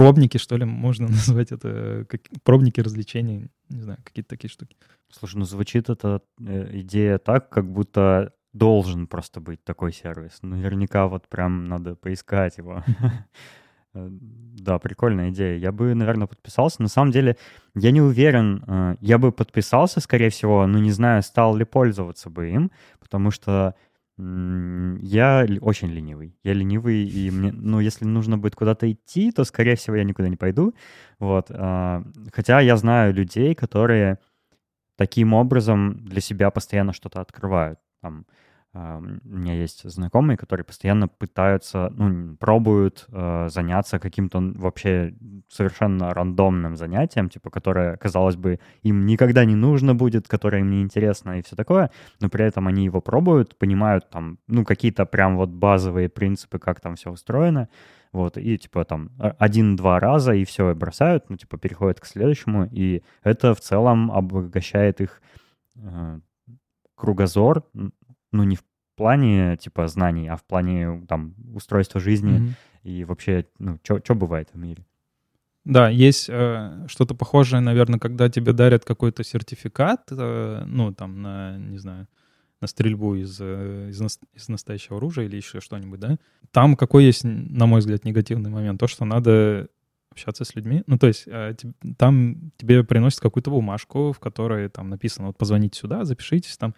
пробники, 0.00 0.38
что 0.38 0.56
ли, 0.56 0.64
можно 0.64 1.08
назвать 1.08 1.52
это, 1.52 2.06
как, 2.08 2.22
пробники 2.42 2.80
развлечений, 2.80 3.50
не 3.68 3.82
знаю, 3.82 3.98
какие-то 4.02 4.30
такие 4.30 4.50
штуки. 4.50 4.76
Слушай, 5.10 5.36
ну 5.36 5.44
звучит 5.44 5.90
эта 5.90 6.22
э, 6.40 6.80
идея 6.80 7.18
так, 7.18 7.50
как 7.50 7.70
будто 7.70 8.32
должен 8.54 9.06
просто 9.06 9.40
быть 9.40 9.62
такой 9.62 9.92
сервис. 9.92 10.38
Наверняка 10.42 11.06
вот 11.06 11.28
прям 11.28 11.64
надо 11.64 11.94
поискать 11.94 12.58
его. 12.58 12.82
Э, 13.92 14.06
да, 14.08 14.78
прикольная 14.78 15.30
идея. 15.30 15.58
Я 15.58 15.72
бы, 15.72 15.96
наверное, 15.96 16.28
подписался. 16.28 16.80
На 16.80 16.86
самом 16.86 17.10
деле, 17.10 17.36
я 17.74 17.90
не 17.90 18.00
уверен. 18.00 18.62
Э, 18.64 18.96
я 19.00 19.18
бы 19.18 19.32
подписался, 19.32 19.98
скорее 19.98 20.30
всего, 20.30 20.64
но 20.68 20.78
не 20.78 20.92
знаю, 20.92 21.24
стал 21.24 21.56
ли 21.56 21.64
пользоваться 21.64 22.30
бы 22.30 22.50
им, 22.50 22.70
потому 23.00 23.32
что 23.32 23.74
я 25.00 25.46
очень 25.60 25.88
ленивый. 25.88 26.36
Я 26.42 26.54
ленивый, 26.54 27.04
и 27.04 27.30
мне, 27.30 27.52
ну, 27.52 27.80
если 27.80 28.04
нужно 28.04 28.38
будет 28.38 28.54
куда-то 28.54 28.90
идти, 28.90 29.32
то, 29.32 29.44
скорее 29.44 29.76
всего, 29.76 29.96
я 29.96 30.04
никуда 30.04 30.28
не 30.28 30.36
пойду. 30.36 30.74
Вот. 31.18 31.46
А, 31.50 32.02
хотя 32.32 32.60
я 32.60 32.76
знаю 32.76 33.14
людей, 33.14 33.54
которые 33.54 34.18
таким 34.96 35.32
образом 35.32 36.04
для 36.04 36.20
себя 36.20 36.50
постоянно 36.50 36.92
что-то 36.92 37.20
открывают. 37.20 37.78
Там, 38.02 38.26
у 38.72 38.78
меня 38.80 39.54
есть 39.54 39.82
знакомые, 39.90 40.36
которые 40.36 40.64
постоянно 40.64 41.08
пытаются, 41.08 41.92
ну, 41.96 42.36
пробуют 42.36 43.04
э, 43.08 43.48
заняться 43.48 43.98
каким-то 43.98 44.40
вообще 44.54 45.12
совершенно 45.48 46.14
рандомным 46.14 46.76
занятием, 46.76 47.28
типа, 47.28 47.50
которое, 47.50 47.96
казалось 47.96 48.36
бы, 48.36 48.60
им 48.82 49.06
никогда 49.06 49.44
не 49.44 49.56
нужно 49.56 49.96
будет, 49.96 50.28
которое 50.28 50.60
им 50.60 50.70
не 50.70 50.82
интересно 50.82 51.38
и 51.38 51.42
все 51.42 51.56
такое, 51.56 51.90
но 52.20 52.28
при 52.28 52.44
этом 52.44 52.68
они 52.68 52.84
его 52.84 53.00
пробуют, 53.00 53.58
понимают 53.58 54.08
там, 54.08 54.38
ну, 54.46 54.64
какие-то 54.64 55.04
прям 55.04 55.36
вот 55.36 55.48
базовые 55.48 56.08
принципы, 56.08 56.60
как 56.60 56.80
там 56.80 56.94
все 56.94 57.10
устроено, 57.10 57.68
вот, 58.12 58.38
и 58.38 58.56
типа 58.56 58.84
там 58.84 59.10
один-два 59.18 59.98
раза, 59.98 60.32
и 60.32 60.44
все, 60.44 60.74
бросают, 60.76 61.28
ну, 61.28 61.36
типа, 61.36 61.58
переходят 61.58 61.98
к 61.98 62.06
следующему, 62.06 62.68
и 62.70 63.02
это 63.24 63.52
в 63.54 63.60
целом 63.60 64.12
обогащает 64.12 65.00
их 65.00 65.20
э, 65.74 66.20
кругозор, 66.94 67.64
ну, 68.32 68.44
не 68.44 68.56
в 68.56 68.64
плане, 68.96 69.56
типа, 69.56 69.88
знаний, 69.88 70.28
а 70.28 70.36
в 70.36 70.44
плане, 70.44 71.04
там, 71.08 71.34
устройства 71.54 72.00
жизни 72.00 72.40
mm-hmm. 72.40 72.52
и 72.84 73.04
вообще, 73.04 73.46
ну, 73.58 73.78
что 73.82 74.14
бывает 74.14 74.50
в 74.52 74.58
мире. 74.58 74.84
Да, 75.64 75.88
есть 75.88 76.28
э, 76.28 76.86
что-то 76.88 77.14
похожее, 77.14 77.60
наверное, 77.60 77.98
когда 77.98 78.28
тебе 78.28 78.52
дарят 78.52 78.84
какой-то 78.84 79.22
сертификат, 79.24 80.08
э, 80.10 80.64
ну, 80.66 80.92
там, 80.92 81.20
на, 81.20 81.58
не 81.58 81.78
знаю, 81.78 82.08
на 82.60 82.66
стрельбу 82.66 83.14
из, 83.14 83.38
э, 83.40 83.88
из, 83.90 84.00
из 84.34 84.48
настоящего 84.48 84.96
оружия 84.96 85.26
или 85.26 85.36
еще 85.36 85.60
что-нибудь, 85.60 86.00
да? 86.00 86.18
Там 86.50 86.76
какой 86.76 87.04
есть, 87.04 87.24
на 87.24 87.66
мой 87.66 87.80
взгляд, 87.80 88.04
негативный 88.04 88.50
момент? 88.50 88.80
То, 88.80 88.86
что 88.86 89.04
надо 89.04 89.68
общаться 90.10 90.44
с 90.44 90.54
людьми. 90.54 90.82
Ну, 90.86 90.98
то 90.98 91.06
есть 91.06 91.24
э, 91.26 91.54
там 91.96 92.52
тебе 92.56 92.84
приносят 92.84 93.20
какую-то 93.20 93.50
бумажку, 93.50 94.12
в 94.12 94.18
которой 94.18 94.68
там 94.68 94.88
написано, 94.88 95.28
вот 95.28 95.38
позвоните 95.38 95.78
сюда, 95.78 96.04
запишитесь 96.04 96.56
там. 96.56 96.74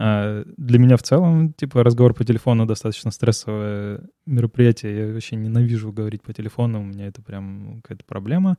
А, 0.00 0.44
для 0.56 0.78
меня 0.78 0.96
в 0.96 1.02
целом, 1.02 1.52
типа, 1.52 1.82
разговор 1.82 2.14
по 2.14 2.24
телефону 2.24 2.66
достаточно 2.66 3.10
стрессовое 3.10 4.02
мероприятие. 4.26 5.08
Я 5.08 5.12
вообще 5.12 5.34
ненавижу 5.34 5.92
говорить 5.92 6.22
по 6.22 6.32
телефону, 6.32 6.80
у 6.80 6.84
меня 6.84 7.08
это 7.08 7.20
прям 7.20 7.80
какая-то 7.82 8.04
проблема. 8.04 8.58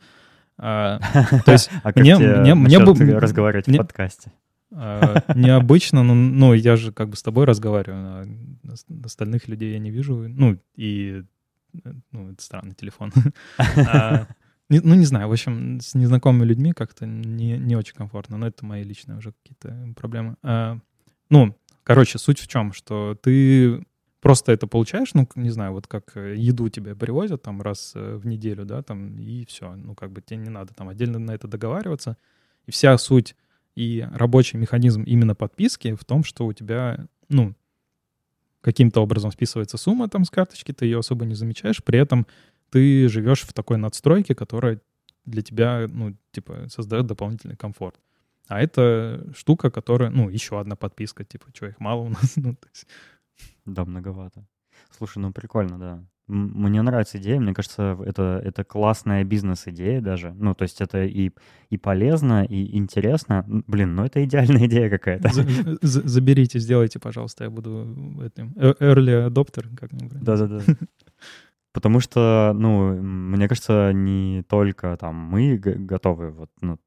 А, 0.57 0.99
то 1.45 1.53
есть 1.53 1.69
а 1.83 1.93
мне, 1.95 2.17
мне, 2.17 2.55
мне 2.55 2.79
бы 2.79 2.93
разговаривать 3.17 3.67
мне, 3.67 3.77
в 3.77 3.81
подкасте. 3.81 4.33
Необычно, 4.69 6.03
но 6.03 6.13
ну, 6.13 6.53
я 6.53 6.75
же 6.75 6.91
как 6.91 7.09
бы 7.09 7.15
с 7.15 7.23
тобой 7.23 7.45
разговариваю, 7.45 8.27
а 8.67 8.75
остальных 9.05 9.47
людей 9.47 9.71
я 9.71 9.79
не 9.79 9.91
вижу. 9.91 10.27
Ну, 10.27 10.57
и 10.75 11.23
ну, 12.11 12.31
это 12.31 12.43
странный 12.43 12.75
телефон. 12.75 13.13
а, 13.57 14.27
не, 14.69 14.81
ну, 14.81 14.95
не 14.95 15.05
знаю, 15.05 15.29
в 15.29 15.31
общем, 15.31 15.79
с 15.79 15.95
незнакомыми 15.95 16.43
людьми 16.43 16.73
как-то 16.73 17.05
не, 17.05 17.57
не 17.57 17.77
очень 17.77 17.95
комфортно, 17.95 18.37
но 18.37 18.47
это 18.47 18.65
мои 18.65 18.83
личные 18.83 19.17
уже 19.17 19.31
какие-то 19.31 19.93
проблемы. 19.95 20.35
А, 20.43 20.79
ну, 21.30 21.55
короче, 21.84 22.17
суть 22.17 22.39
в 22.39 22.47
чем, 22.47 22.73
что 22.73 23.17
ты 23.21 23.84
просто 24.21 24.51
это 24.51 24.67
получаешь, 24.67 25.13
ну, 25.13 25.27
не 25.36 25.49
знаю, 25.49 25.73
вот 25.73 25.88
как 25.88 26.15
э, 26.17 26.36
еду 26.36 26.69
тебе 26.69 26.95
привозят 26.95 27.41
там 27.41 27.61
раз 27.61 27.93
э, 27.95 28.15
в 28.15 28.25
неделю, 28.25 28.65
да, 28.65 28.82
там, 28.82 29.17
и 29.17 29.45
все. 29.45 29.75
Ну, 29.75 29.95
как 29.95 30.11
бы 30.11 30.21
тебе 30.21 30.38
не 30.38 30.49
надо 30.49 30.73
там 30.73 30.89
отдельно 30.89 31.19
на 31.19 31.32
это 31.32 31.47
договариваться. 31.47 32.17
И 32.65 32.71
вся 32.71 32.97
суть 32.97 33.36
и 33.75 34.05
рабочий 34.11 34.57
механизм 34.57 35.03
именно 35.03 35.36
подписки 35.36 35.95
в 35.95 36.03
том, 36.03 36.23
что 36.23 36.45
у 36.45 36.53
тебя, 36.53 37.07
ну, 37.30 37.55
каким-то 38.61 39.01
образом 39.01 39.32
списывается 39.32 39.77
сумма 39.77 40.09
там 40.09 40.25
с 40.25 40.30
карточки, 40.30 40.73
ты 40.73 40.86
ее 40.86 40.99
особо 40.99 41.25
не 41.25 41.36
замечаешь, 41.36 41.82
при 41.84 41.97
этом 41.97 42.27
ты 42.71 43.07
живешь 43.07 43.43
в 43.43 43.53
такой 43.53 43.77
надстройке, 43.77 44.36
которая 44.36 44.82
для 45.25 45.41
тебя, 45.41 45.88
ну, 45.88 46.15
типа, 46.32 46.67
создает 46.69 47.05
дополнительный 47.05 47.55
комфорт. 47.55 47.95
А 48.49 48.59
это 48.59 49.23
штука, 49.35 49.69
которая, 49.69 50.09
ну, 50.09 50.27
еще 50.27 50.59
одна 50.59 50.75
подписка, 50.75 51.23
типа, 51.23 51.45
что, 51.53 51.67
их 51.67 51.79
мало 51.79 52.01
у 52.01 52.09
нас? 52.09 52.33
ну, 52.35 52.57
есть... 52.73 52.87
Да, 53.65 53.85
многовато. 53.85 54.43
Слушай, 54.97 55.19
ну 55.19 55.31
прикольно, 55.31 55.77
да. 55.77 56.03
Мне 56.27 56.81
нравится 56.81 57.17
идея, 57.17 57.39
мне 57.39 57.53
кажется, 57.53 57.97
это, 58.05 58.41
это 58.43 58.63
классная 58.63 59.23
бизнес-идея 59.23 60.01
даже. 60.01 60.33
Ну, 60.33 60.53
то 60.53 60.63
есть 60.63 60.81
это 60.81 61.03
и, 61.03 61.31
и 61.69 61.77
полезно, 61.77 62.43
и 62.43 62.77
интересно. 62.77 63.45
Блин, 63.47 63.95
ну 63.95 64.05
это 64.05 64.23
идеальная 64.23 64.65
идея 64.67 64.89
какая-то. 64.89 65.29
Заберите, 65.81 66.59
сделайте, 66.59 66.99
пожалуйста, 66.99 67.45
я 67.45 67.49
буду 67.49 68.21
этим 68.23 68.53
э, 68.57 68.73
early 68.79 69.27
adopter, 69.27 69.75
как 69.75 69.91
Да-да-да. 69.91 70.61
Потому 71.72 71.99
что, 71.99 72.51
ну, 72.55 72.95
мне 72.95 73.47
кажется, 73.47 73.91
не 73.93 74.43
только 74.49 74.97
там 74.97 75.15
мы 75.15 75.55
готовы 75.57 76.32
вот 76.32 76.49
ну, 76.61 76.80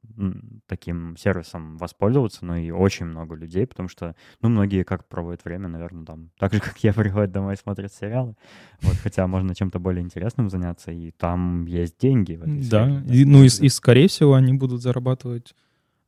таким 0.67 1.17
сервисом 1.17 1.77
воспользоваться, 1.79 2.45
но 2.45 2.57
и 2.57 2.73
очень 2.73 3.07
много 3.07 3.37
людей, 3.37 3.65
потому 3.65 3.89
что, 3.89 4.17
ну, 4.41 4.49
многие 4.49 4.83
как 4.83 5.07
проводят 5.07 5.45
время, 5.45 5.69
наверное, 5.69 6.05
там, 6.05 6.31
так 6.37 6.53
же, 6.53 6.61
как 6.61 6.77
я, 6.83 6.93
приходят 6.93 7.31
домой 7.31 7.55
и 7.55 7.59
смотрят 7.59 7.93
сериалы. 7.93 8.35
Вот, 8.81 8.97
хотя 8.97 9.27
можно 9.29 9.55
чем-то 9.55 9.79
более 9.79 10.03
интересным 10.03 10.51
заняться, 10.51 10.91
и 10.91 11.13
там 11.13 11.65
есть 11.67 11.99
деньги. 12.01 12.35
В 12.35 12.43
этой 12.43 12.69
да, 12.69 13.05
и, 13.09 13.25
ну, 13.25 13.45
и, 13.45 13.47
и, 13.47 13.69
скорее 13.69 14.09
всего, 14.09 14.35
они 14.35 14.53
будут 14.53 14.83
зарабатывать 14.83 15.55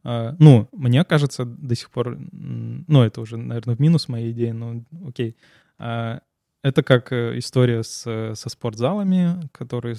Uh, 0.07 0.37
ну, 0.39 0.69
мне 0.73 1.03
кажется, 1.03 1.47
до 1.47 1.75
сих 1.75 1.91
пор, 1.91 2.19
ну, 2.31 3.03
это 3.03 3.23
уже, 3.23 3.39
наверное, 3.39 3.75
в 3.75 3.81
минус 3.81 4.07
моей 4.07 4.33
идеи, 4.33 4.51
но 4.51 4.85
окей. 5.09 5.35
Это 6.65 6.83
как 6.83 7.13
э, 7.13 7.37
история 7.37 7.83
с, 7.83 8.05
э, 8.07 8.35
со 8.35 8.49
спортзалами, 8.49 9.39
которые 9.53 9.97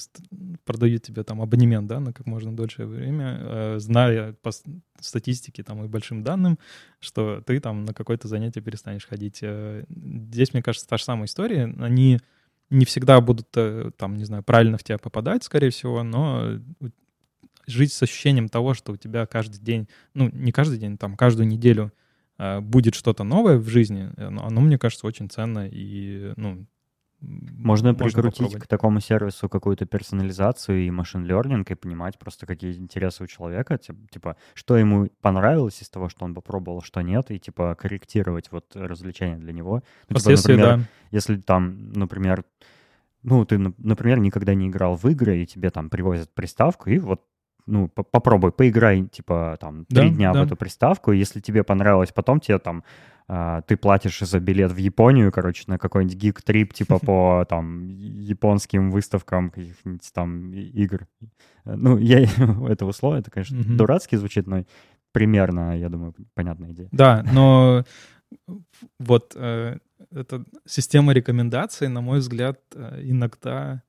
продают 0.66 1.04
тебе 1.04 1.24
там 1.24 1.40
абонемент, 1.40 1.86
да, 1.88 2.00
на 2.00 2.12
как 2.12 2.26
можно 2.26 2.56
дольшее 2.56 2.88
время, 2.88 3.38
э, 3.40 3.76
зная 3.78 4.34
по 4.42 4.50
статистике 5.00 5.62
там 5.62 5.86
и 5.86 5.88
большим 5.88 6.24
данным, 6.24 6.58
что 7.00 7.40
ты 7.42 7.60
там 7.60 7.86
на 7.86 7.94
какое-то 7.94 8.28
занятие 8.28 8.62
перестанешь 8.62 9.06
ходить. 9.06 9.44
Здесь, 9.44 10.54
мне 10.54 10.64
кажется, 10.64 10.88
та 10.88 10.98
же 10.98 11.04
самая 11.04 11.26
история. 11.26 11.72
Они 11.78 12.20
не 12.72 12.86
всегда 12.86 13.22
будут 13.22 13.52
там, 13.52 14.16
не 14.16 14.24
знаю, 14.24 14.42
правильно 14.42 14.80
в 14.80 14.84
тебя 14.84 14.98
попадать, 14.98 15.44
скорее 15.44 15.70
всего, 15.70 16.02
но 16.02 16.60
жить 17.68 17.94
с 17.94 18.02
ощущением 18.02 18.50
того, 18.50 18.74
что 18.74 18.94
у 18.94 18.98
тебя 18.98 19.28
каждый 19.28 19.60
день, 19.60 19.88
ну, 20.16 20.32
не 20.34 20.52
каждый 20.52 20.80
день, 20.80 20.98
там, 20.98 21.16
каждую 21.16 21.48
неделю— 21.48 21.94
будет 22.38 22.96
что-то 22.96 23.24
новое 23.24 23.58
в 23.58 23.68
жизни, 23.68 24.12
э, 24.18 24.28
оно, 24.28 24.62
мне 24.62 24.78
кажется, 24.78 25.08
очень 25.08 25.30
ценно 25.30 25.68
и, 25.68 26.34
ну, 26.36 26.66
можно, 27.22 27.94
можно 27.94 27.94
прикрутить 27.94 28.56
к 28.56 28.68
такому 28.68 29.00
сервису 29.00 29.50
какую-то 29.50 29.86
персонализацию 29.86 30.86
и 30.86 30.92
машин 30.92 31.26
learning 31.26 31.66
и 31.70 31.76
понимать 31.76 32.20
просто, 32.20 32.46
какие 32.46 32.74
интересы 32.74 33.24
у 33.24 33.28
человека, 33.28 33.78
типа, 33.78 34.36
что 34.54 34.78
ему 34.78 35.10
понравилось 35.22 35.82
из 35.82 35.90
того, 35.90 36.10
что 36.10 36.26
он 36.26 36.36
попробовал, 36.36 36.82
что 36.82 37.02
нет, 37.02 37.32
и, 37.32 37.40
типа, 37.40 37.76
корректировать 37.80 38.52
вот 38.52 38.76
развлечения 38.76 39.38
для 39.38 39.54
него. 39.54 39.82
Ну, 40.10 40.18
типа, 40.18 40.32
например, 40.32 40.78
да. 40.78 40.84
если 41.12 41.38
там, 41.38 41.94
например, 41.94 42.44
ну, 43.24 43.44
ты, 43.46 43.58
например, 43.58 44.20
никогда 44.20 44.54
не 44.54 44.68
играл 44.68 44.96
в 44.96 45.06
игры, 45.08 45.42
и 45.42 45.48
тебе 45.48 45.72
там 45.72 45.90
привозят 45.90 46.34
приставку, 46.34 46.90
и 46.90 47.00
вот 47.00 47.24
ну, 47.68 47.88
попробуй, 47.88 48.52
поиграй, 48.52 49.04
типа, 49.06 49.58
там, 49.60 49.86
три 49.86 50.10
да, 50.10 50.16
дня 50.16 50.34
да. 50.34 50.42
в 50.42 50.46
эту 50.46 50.56
приставку, 50.56 51.12
и 51.12 51.18
если 51.18 51.40
тебе 51.40 51.64
понравилось, 51.64 52.12
потом 52.12 52.40
тебе 52.40 52.60
там 52.60 52.84
а, 53.28 53.62
ты 53.62 53.76
платишь 53.76 54.20
за 54.20 54.40
билет 54.40 54.72
в 54.72 54.78
Японию, 54.78 55.32
короче, 55.32 55.64
на 55.68 55.80
какой-нибудь 55.80 56.18
гик-трип, 56.18 56.74
типа 56.74 57.00
по 57.06 57.46
там 57.50 57.88
японским 57.88 58.92
выставкам 58.92 59.50
каких-нибудь 59.50 60.12
там 60.14 60.52
игр. 60.54 61.08
Ну, 61.66 61.98
я 61.98 62.24
это 62.70 62.86
условие, 62.86 63.22
это, 63.22 63.32
конечно, 63.32 63.56
mm-hmm. 63.56 63.76
дурацки 63.76 64.16
звучит, 64.16 64.46
но 64.46 64.64
примерно, 65.12 65.78
я 65.78 65.90
думаю, 65.90 66.14
понятная 66.36 66.72
идея. 66.72 66.90
Да, 66.92 67.26
но 67.32 67.84
вот 69.00 69.34
э, 69.36 69.78
эта 70.12 70.44
система 70.66 71.14
рекомендаций, 71.14 71.88
на 71.88 72.02
мой 72.02 72.20
взгляд, 72.20 72.60
э, 72.76 73.02
иногда, 73.04 73.82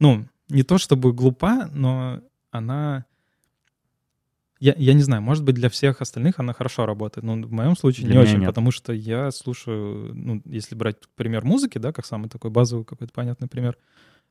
ну, 0.00 0.24
не 0.48 0.62
то 0.62 0.78
чтобы 0.78 1.12
глупа, 1.12 1.68
но 1.72 2.22
она 2.50 3.04
я, 4.60 4.74
я 4.76 4.92
не 4.92 5.02
знаю, 5.02 5.22
может 5.22 5.44
быть, 5.44 5.54
для 5.54 5.68
всех 5.68 6.00
остальных 6.00 6.40
она 6.40 6.52
хорошо 6.52 6.84
работает, 6.86 7.24
но 7.24 7.34
в 7.34 7.52
моем 7.52 7.76
случае 7.76 8.06
для 8.06 8.16
не 8.16 8.22
очень, 8.22 8.38
нет. 8.38 8.48
потому 8.48 8.70
что 8.70 8.92
я 8.92 9.30
слушаю, 9.30 10.12
ну, 10.14 10.42
если 10.44 10.74
брать 10.74 10.96
пример 11.14 11.44
музыки, 11.44 11.78
да, 11.78 11.92
как 11.92 12.06
самый 12.06 12.28
такой 12.28 12.50
базовый 12.50 12.84
какой-то 12.84 13.12
понятный 13.12 13.48
пример, 13.48 13.76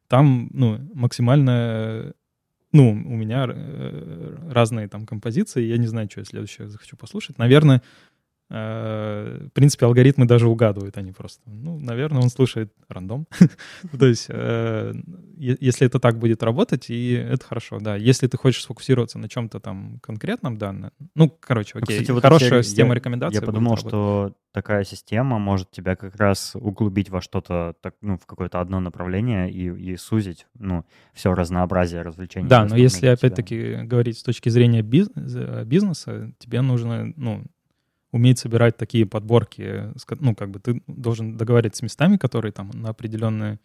там, 0.08 0.50
ну, 0.52 0.80
максимально, 0.94 2.14
ну, 2.74 2.90
у 2.90 3.16
меня 3.16 3.46
э, 3.48 4.38
разные 4.50 4.88
там 4.90 5.06
композиции, 5.06 5.64
я 5.64 5.78
не 5.78 5.88
знаю, 5.88 6.10
что 6.10 6.22
я 6.22 6.26
следующее 6.26 6.68
захочу 6.68 6.98
послушать. 6.98 7.38
Наверное, 7.38 7.82
в 8.50 9.50
принципе, 9.54 9.86
алгоритмы 9.86 10.26
даже 10.26 10.48
угадывают 10.48 10.98
они 10.98 11.12
просто. 11.12 11.42
Ну, 11.46 11.80
наверное, 11.80 12.22
он 12.22 12.30
слушает 12.30 12.72
рандом. 12.88 13.28
То 14.00 14.06
есть, 14.06 14.28
э, 14.30 14.94
если 15.38 15.86
это 15.86 16.00
так 16.00 16.18
будет 16.18 16.44
работать, 16.44 16.90
и 16.90 17.12
это 17.12 17.46
хорошо, 17.46 17.80
да. 17.80 17.98
Если 17.98 18.28
ты 18.28 18.38
хочешь 18.38 18.64
сфокусироваться 18.64 19.20
на 19.20 19.28
чем-то 19.28 19.60
там 19.60 20.00
конкретном, 20.02 20.58
да, 20.58 20.74
ну, 21.16 21.30
короче, 21.30 21.74
ну, 21.76 21.82
окей, 21.84 22.06
хорошая 22.06 22.64
система 22.64 22.96
рекомендаций. 22.96 23.40
Я 23.40 23.46
подумал, 23.46 23.76
что 23.76 24.34
такая 24.54 24.86
система 24.86 25.40
может 25.40 25.70
тебя 25.70 25.96
как 25.96 26.16
раз 26.16 26.56
углубить 26.56 27.10
во 27.10 27.22
что-то, 27.22 27.76
ну, 28.02 28.18
в 28.18 28.26
какое-то 28.26 28.62
одно 28.62 28.80
направление 28.80 29.52
и, 29.52 29.92
и 29.92 29.98
сузить, 29.98 30.48
ну, 30.58 30.86
все 31.14 31.34
разнообразие 31.34 32.02
развлечений. 32.02 32.48
Да, 32.48 32.66
но 32.66 32.78
если, 32.78 33.08
опять-таки, 33.08 33.82
говорить 33.84 34.18
с 34.18 34.24
точки 34.24 34.50
зрения 34.50 34.82
бизнеса, 34.82 36.32
тебе 36.40 36.62
нужно, 36.62 37.14
ну, 37.18 37.44
уметь 38.18 38.40
собирать 38.40 38.78
такие 38.78 39.06
подборки, 39.06 39.94
ну, 40.20 40.36
как 40.36 40.50
бы 40.50 40.60
ты 40.60 40.82
должен 40.88 41.38
договориться 41.38 41.80
с 41.80 41.84
местами, 41.84 42.18
которые 42.18 42.52
там 42.52 42.72
на 42.74 42.90
определенное 42.90 43.60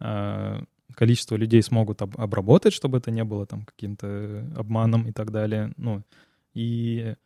э, 0.00 0.60
количество 0.94 1.36
людей 1.36 1.62
смогут 1.62 2.02
об, 2.02 2.20
обработать, 2.20 2.72
чтобы 2.72 2.98
это 2.98 3.10
не 3.10 3.24
было 3.24 3.46
там 3.46 3.64
каким-то 3.64 4.46
обманом 4.56 5.08
и 5.08 5.12
так 5.12 5.30
далее. 5.30 5.72
Ну, 5.76 6.02
и 6.54 7.16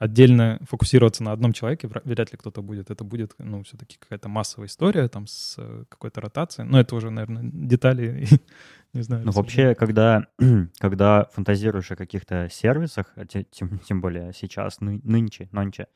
отдельно 0.00 0.58
фокусироваться 0.62 1.22
на 1.22 1.32
одном 1.32 1.52
человеке 1.52 1.88
вряд 1.88 2.32
ли 2.32 2.38
кто-то 2.38 2.62
будет. 2.62 2.90
Это 2.90 3.04
будет, 3.04 3.34
ну, 3.38 3.62
все-таки 3.62 3.96
какая-то 3.98 4.28
массовая 4.28 4.66
история 4.66 5.06
там 5.08 5.26
с 5.26 5.56
какой-то 5.88 6.20
ротацией. 6.20 6.66
Но 6.66 6.80
это 6.80 6.96
уже, 6.96 7.10
наверное, 7.10 7.42
детали 7.44 8.26
Не 8.92 9.02
знаю. 9.02 9.24
Ну, 9.24 9.30
вообще, 9.30 9.74
когда, 9.76 10.26
когда 10.80 11.26
фантазируешь 11.32 11.92
о 11.92 11.96
каких-то 11.96 12.48
сервисах, 12.50 13.12
а 13.14 13.24
тем, 13.24 13.78
тем 13.88 14.00
более 14.00 14.32
сейчас, 14.32 14.80
ны, 14.80 15.00
нынче, 15.04 15.48
нонче, 15.52 15.86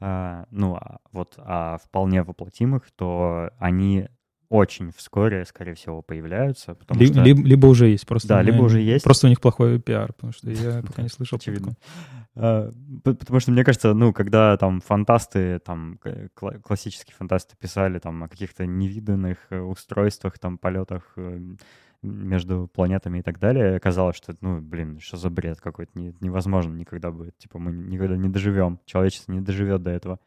э, 0.00 0.44
ну, 0.50 0.76
а 0.76 1.00
вот 1.12 1.34
а 1.36 1.76
вполне 1.78 2.22
воплотимых, 2.22 2.90
то 2.92 3.50
они 3.58 4.08
очень 4.50 4.90
вскоре, 4.90 5.44
скорее 5.44 5.74
всего, 5.74 6.02
появляются. 6.02 6.74
Потому 6.74 7.00
Ли, 7.00 7.06
что... 7.06 7.22
либо, 7.22 7.40
либо 7.40 7.66
уже 7.66 7.86
есть. 7.86 8.04
Просто 8.06 8.28
да, 8.28 8.42
либо 8.42 8.62
уже 8.62 8.80
есть. 8.80 9.04
Просто 9.04 9.28
у 9.28 9.30
них 9.30 9.40
плохой 9.40 9.80
пиар, 9.80 10.12
потому 10.12 10.32
что 10.32 10.50
я 10.50 10.82
пока 10.86 11.02
не 11.02 11.08
слышал. 11.08 11.36
Очевидно. 11.36 11.76
Потому 12.34 13.40
что, 13.40 13.52
мне 13.52 13.64
кажется, 13.64 13.94
ну, 13.94 14.12
когда 14.12 14.56
там 14.56 14.80
фантасты, 14.80 15.60
там, 15.60 15.98
классические 16.62 17.14
фантасты 17.16 17.54
писали 17.56 18.00
там 18.00 18.24
о 18.24 18.28
каких-то 18.28 18.66
невиданных 18.66 19.38
э, 19.50 19.60
устройствах, 19.60 20.38
там, 20.38 20.58
полетах 20.58 21.12
эм, 21.16 21.58
между 22.02 22.68
планетами 22.72 23.18
и 23.18 23.22
так 23.22 23.38
далее, 23.38 23.76
оказалось, 23.76 24.16
что, 24.16 24.34
ну, 24.40 24.60
блин, 24.60 25.00
что 25.00 25.16
за 25.16 25.30
бред 25.30 25.60
какой-то, 25.60 25.98
не, 25.98 26.14
невозможно 26.20 26.72
никогда 26.72 27.10
будет, 27.10 27.36
типа, 27.38 27.58
мы 27.58 27.72
никогда 27.72 28.16
не 28.16 28.28
доживем, 28.28 28.80
человечество 28.86 29.32
не 29.32 29.40
доживет 29.40 29.82
до 29.82 29.90
этого. 29.90 30.18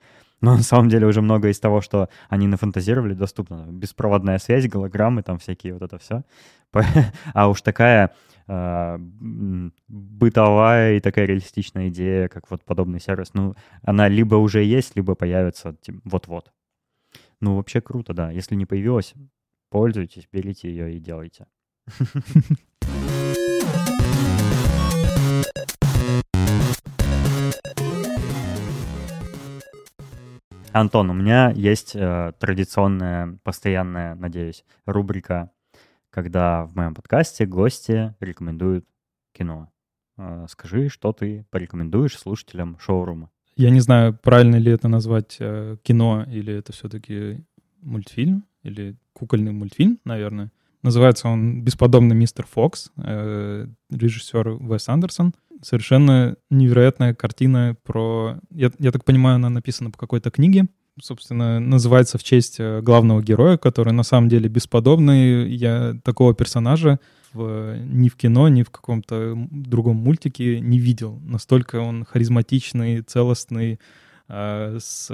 Но 0.41 0.57
на 0.57 0.63
самом 0.63 0.89
деле 0.89 1.07
уже 1.07 1.21
многое 1.21 1.53
из 1.53 1.59
того, 1.59 1.79
что 1.79 2.09
они 2.27 2.47
нафантазировали, 2.47 3.13
доступно. 3.13 3.65
Беспроводная 3.69 4.39
связь, 4.39 4.67
голограммы, 4.67 5.23
там 5.23 5.39
всякие 5.39 5.73
вот 5.73 5.81
это 5.83 5.97
все. 5.99 6.23
А 7.33 7.47
уж 7.47 7.61
такая 7.61 8.13
э, 8.47 8.97
бытовая 9.87 10.97
и 10.97 10.99
такая 10.99 11.27
реалистичная 11.27 11.87
идея, 11.87 12.27
как 12.27 12.51
вот 12.51 12.63
подобный 12.65 12.99
сервис, 12.99 13.33
ну, 13.33 13.55
она 13.83 14.09
либо 14.09 14.35
уже 14.35 14.63
есть, 14.63 14.97
либо 14.97 15.15
появится 15.15 15.77
вот-вот. 16.03 16.51
Ну, 17.39 17.55
вообще 17.55 17.79
круто, 17.79 18.13
да. 18.13 18.29
Если 18.29 18.55
не 18.55 18.65
появилась, 18.65 19.13
пользуйтесь, 19.69 20.27
берите 20.31 20.69
ее 20.69 20.95
и 20.95 20.99
делайте. 20.99 21.47
Антон, 30.71 31.09
у 31.11 31.13
меня 31.13 31.51
есть 31.51 31.95
э, 31.95 32.31
традиционная, 32.39 33.37
постоянная, 33.43 34.15
надеюсь, 34.15 34.65
рубрика, 34.85 35.51
когда 36.09 36.65
в 36.65 36.75
моем 36.75 36.95
подкасте 36.95 37.45
гости 37.45 38.15
рекомендуют 38.19 38.85
кино. 39.33 39.69
Э, 40.17 40.47
скажи, 40.49 40.89
что 40.89 41.13
ты 41.13 41.45
порекомендуешь 41.51 42.17
слушателям 42.17 42.79
шоурума? 42.79 43.29
Я 43.55 43.69
не 43.69 43.81
знаю, 43.81 44.17
правильно 44.19 44.55
ли 44.55 44.71
это 44.71 44.87
назвать 44.87 45.37
э, 45.39 45.77
кино, 45.83 46.25
или 46.27 46.51
это 46.53 46.73
все-таки 46.73 47.45
мультфильм, 47.81 48.45
или 48.63 48.95
кукольный 49.13 49.51
мультфильм, 49.51 49.99
наверное. 50.05 50.51
Называется 50.83 51.29
он 51.29 51.63
«Бесподобный 51.63 52.15
мистер 52.15 52.45
Фокс», 52.45 52.91
э, 52.97 53.67
режиссер 53.89 54.49
Уэс 54.49 54.89
Андерсон. 54.89 55.33
Совершенно 55.61 56.35
невероятная 56.49 57.13
картина 57.15 57.77
про... 57.83 58.37
Я, 58.51 58.69
я 58.79 58.91
так 58.91 59.05
понимаю, 59.05 59.37
она 59.37 59.49
написана 59.49 59.91
по 59.91 59.97
какой-то 59.97 60.29
книге. 60.29 60.65
Собственно, 61.01 61.61
называется 61.61 62.17
в 62.17 62.23
честь 62.23 62.57
э, 62.59 62.81
главного 62.81 63.23
героя, 63.23 63.57
который 63.57 63.93
на 63.93 64.03
самом 64.03 64.27
деле 64.27 64.49
бесподобный. 64.49 65.49
Я 65.49 65.95
такого 66.03 66.35
персонажа 66.35 66.99
в, 67.31 67.77
ни 67.77 68.09
в 68.09 68.17
кино, 68.17 68.49
ни 68.49 68.63
в 68.63 68.69
каком-то 68.69 69.35
другом 69.49 69.95
мультике 69.95 70.59
не 70.59 70.79
видел. 70.79 71.17
Настолько 71.23 71.79
он 71.79 72.03
харизматичный, 72.03 73.01
целостный, 73.03 73.79
э, 74.27 74.77
с 74.81 75.09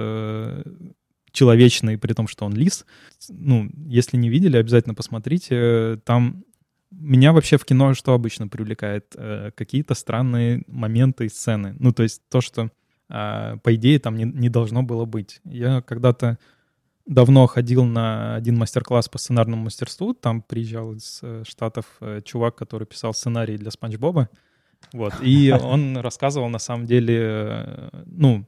человечный, 1.31 1.97
при 1.97 2.13
том, 2.13 2.27
что 2.27 2.45
он 2.45 2.53
лис. 2.53 2.85
Ну, 3.29 3.69
если 3.85 4.17
не 4.17 4.29
видели, 4.29 4.57
обязательно 4.57 4.95
посмотрите. 4.95 5.99
Там 6.05 6.43
меня 6.91 7.33
вообще 7.33 7.57
в 7.57 7.65
кино 7.65 7.93
что 7.93 8.13
обычно 8.13 8.47
привлекает? 8.47 9.13
Э, 9.15 9.51
какие-то 9.55 9.93
странные 9.93 10.63
моменты 10.67 11.25
и 11.25 11.29
сцены. 11.29 11.75
Ну, 11.79 11.91
то 11.91 12.03
есть 12.03 12.21
то, 12.29 12.41
что, 12.41 12.71
э, 13.09 13.57
по 13.61 13.75
идее, 13.75 13.99
там 13.99 14.15
не, 14.15 14.25
не 14.25 14.49
должно 14.49 14.83
было 14.83 15.05
быть. 15.05 15.39
Я 15.43 15.81
когда-то 15.81 16.39
давно 17.05 17.47
ходил 17.47 17.85
на 17.85 18.35
один 18.35 18.57
мастер-класс 18.57 19.09
по 19.09 19.17
сценарному 19.17 19.63
мастерству. 19.63 20.13
Там 20.13 20.41
приезжал 20.41 20.93
из 20.93 21.19
э, 21.21 21.43
Штатов 21.47 21.85
э, 22.01 22.21
чувак, 22.23 22.55
который 22.55 22.87
писал 22.87 23.13
сценарий 23.13 23.57
для 23.57 23.71
Спанч 23.71 23.97
Боба. 23.97 24.29
Вот. 24.93 25.13
И 25.21 25.51
он 25.51 25.97
рассказывал, 25.97 26.49
на 26.49 26.59
самом 26.59 26.85
деле, 26.85 27.89
ну, 28.05 28.47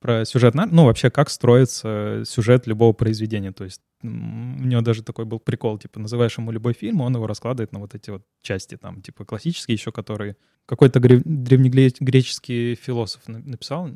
про 0.00 0.24
сюжет, 0.24 0.54
ну, 0.54 0.84
вообще, 0.86 1.10
как 1.10 1.30
строится 1.30 2.22
сюжет 2.24 2.66
любого 2.66 2.92
произведения. 2.92 3.52
То 3.52 3.64
есть 3.64 3.82
у 4.02 4.06
него 4.06 4.80
даже 4.80 5.02
такой 5.02 5.26
был 5.26 5.38
прикол, 5.38 5.78
типа, 5.78 6.00
называешь 6.00 6.38
ему 6.38 6.50
любой 6.50 6.72
фильм, 6.72 7.02
он 7.02 7.14
его 7.14 7.26
раскладывает 7.26 7.72
на 7.72 7.80
вот 7.80 7.94
эти 7.94 8.10
вот 8.10 8.22
части, 8.42 8.76
там, 8.76 9.02
типа, 9.02 9.24
классические 9.24 9.74
еще, 9.74 9.92
которые 9.92 10.36
какой-то 10.64 11.00
древнегреческий 11.00 12.76
философ 12.76 13.28
написал, 13.28 13.90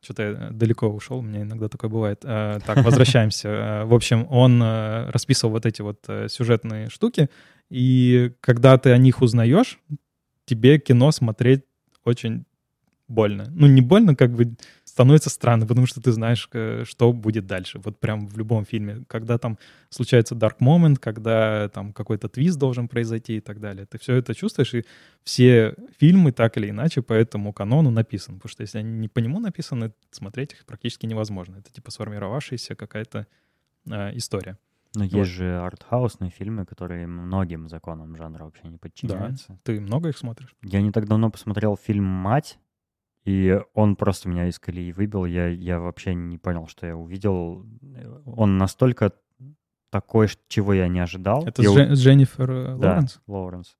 что-то 0.00 0.22
я 0.22 0.50
далеко 0.50 0.88
ушел, 0.88 1.18
у 1.18 1.22
меня 1.22 1.42
иногда 1.42 1.68
такое 1.68 1.90
бывает. 1.90 2.22
А, 2.24 2.58
так, 2.60 2.78
возвращаемся. 2.84 3.48
А, 3.50 3.84
в 3.84 3.94
общем, 3.94 4.26
он 4.30 4.60
расписывал 4.60 5.52
вот 5.52 5.66
эти 5.66 5.82
вот 5.82 6.04
сюжетные 6.28 6.88
штуки, 6.88 7.30
и 7.70 8.32
когда 8.40 8.76
ты 8.76 8.90
о 8.90 8.98
них 8.98 9.22
узнаешь, 9.22 9.78
тебе 10.46 10.78
кино 10.78 11.12
смотреть 11.12 11.62
очень 12.04 12.44
больно. 13.08 13.46
Ну, 13.50 13.66
не 13.66 13.80
больно, 13.80 14.16
как 14.16 14.32
бы 14.32 14.56
становится 14.94 15.28
странно, 15.28 15.66
потому 15.66 15.86
что 15.86 16.00
ты 16.00 16.12
знаешь, 16.12 16.48
э, 16.52 16.84
что 16.86 17.12
будет 17.12 17.46
дальше. 17.46 17.80
Вот 17.80 17.98
прям 17.98 18.28
в 18.28 18.38
любом 18.38 18.64
фильме. 18.64 19.04
Когда 19.08 19.38
там 19.38 19.58
случается 19.90 20.36
dark 20.36 20.58
moment, 20.60 20.98
когда 21.00 21.68
там 21.68 21.92
какой-то 21.92 22.28
твист 22.28 22.60
должен 22.60 22.86
произойти 22.86 23.38
и 23.38 23.40
так 23.40 23.58
далее. 23.58 23.86
Ты 23.86 23.98
все 23.98 24.14
это 24.14 24.36
чувствуешь, 24.36 24.72
и 24.74 24.84
все 25.24 25.74
фильмы 25.98 26.30
так 26.30 26.56
или 26.58 26.70
иначе 26.70 27.02
по 27.02 27.12
этому 27.12 27.52
канону 27.52 27.90
написаны. 27.90 28.38
Потому 28.38 28.50
что 28.50 28.62
если 28.62 28.78
они 28.78 28.92
не 28.92 29.08
по 29.08 29.18
нему 29.18 29.40
написаны, 29.40 29.92
смотреть 30.12 30.52
их 30.52 30.64
практически 30.64 31.06
невозможно. 31.06 31.56
Это 31.56 31.72
типа 31.72 31.90
сформировавшаяся 31.90 32.76
какая-то 32.76 33.26
э, 33.90 34.16
история. 34.16 34.58
Но 34.94 35.02
есть 35.02 35.16
Вот. 35.16 35.26
же 35.26 35.58
артхаусные 35.58 36.30
фильмы, 36.30 36.66
которые 36.66 37.08
многим 37.08 37.68
законам 37.68 38.14
жанра 38.16 38.44
вообще 38.44 38.68
не 38.68 38.78
подчиняются. 38.78 39.58
Ты 39.64 39.80
много 39.80 40.10
их 40.10 40.16
смотришь? 40.16 40.54
Я 40.62 40.80
не 40.82 40.92
так 40.92 41.08
давно 41.08 41.30
посмотрел 41.30 41.76
фильм 41.76 42.04
«Мать», 42.04 42.58
и 43.24 43.60
он 43.74 43.96
просто 43.96 44.28
меня 44.28 44.48
из 44.48 44.58
колеи 44.58 44.92
выбил. 44.92 45.24
Я, 45.24 45.48
я 45.48 45.80
вообще 45.80 46.14
не 46.14 46.38
понял, 46.38 46.66
что 46.68 46.86
я 46.86 46.96
увидел. 46.96 47.64
Он 48.26 48.58
настолько 48.58 49.12
такой, 49.90 50.28
чего 50.48 50.72
я 50.74 50.88
не 50.88 51.00
ожидал. 51.00 51.46
Это 51.46 51.62
Я 51.62 51.68
с, 51.68 51.72
у- 51.72 51.76
Джен- 51.78 51.94
с 51.94 52.00
Дженнифер 52.00 52.50
э, 52.50 52.76
Да, 52.78 52.88
Лоуренс? 52.88 53.20
Лоуренс. 53.26 53.76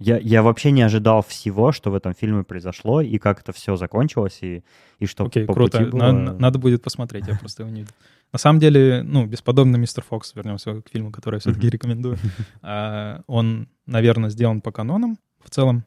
Я, 0.00 0.18
я 0.18 0.42
вообще 0.42 0.72
не 0.72 0.82
ожидал 0.82 1.22
всего, 1.22 1.70
что 1.70 1.92
в 1.92 1.94
этом 1.94 2.12
фильме 2.12 2.42
произошло, 2.42 3.00
и 3.00 3.18
как 3.18 3.40
это 3.40 3.52
все 3.52 3.76
закончилось, 3.76 4.38
и, 4.42 4.64
и 4.98 5.06
что 5.06 5.24
Окей, 5.26 5.44
по 5.46 5.54
круто. 5.54 5.78
пути 5.78 5.90
было. 5.92 5.98
На- 6.00 6.12
на- 6.12 6.32
надо 6.34 6.58
будет 6.58 6.82
посмотреть, 6.82 7.28
я 7.28 7.36
просто 7.38 7.62
его 7.62 7.70
не 7.72 7.82
видел. 7.82 7.94
На 8.32 8.38
самом 8.40 8.58
деле, 8.58 9.02
ну, 9.04 9.26
«Бесподобный 9.26 9.78
мистер 9.78 10.02
Фокс», 10.02 10.34
вернемся 10.34 10.80
к 10.82 10.88
фильму, 10.88 11.12
который 11.12 11.36
я 11.36 11.40
все-таки 11.40 11.68
рекомендую. 11.70 12.16
А, 12.62 13.22
Он, 13.28 13.68
наверное, 13.86 14.30
сделан 14.30 14.60
по 14.60 14.72
канонам 14.72 15.18
в 15.44 15.50
целом. 15.50 15.84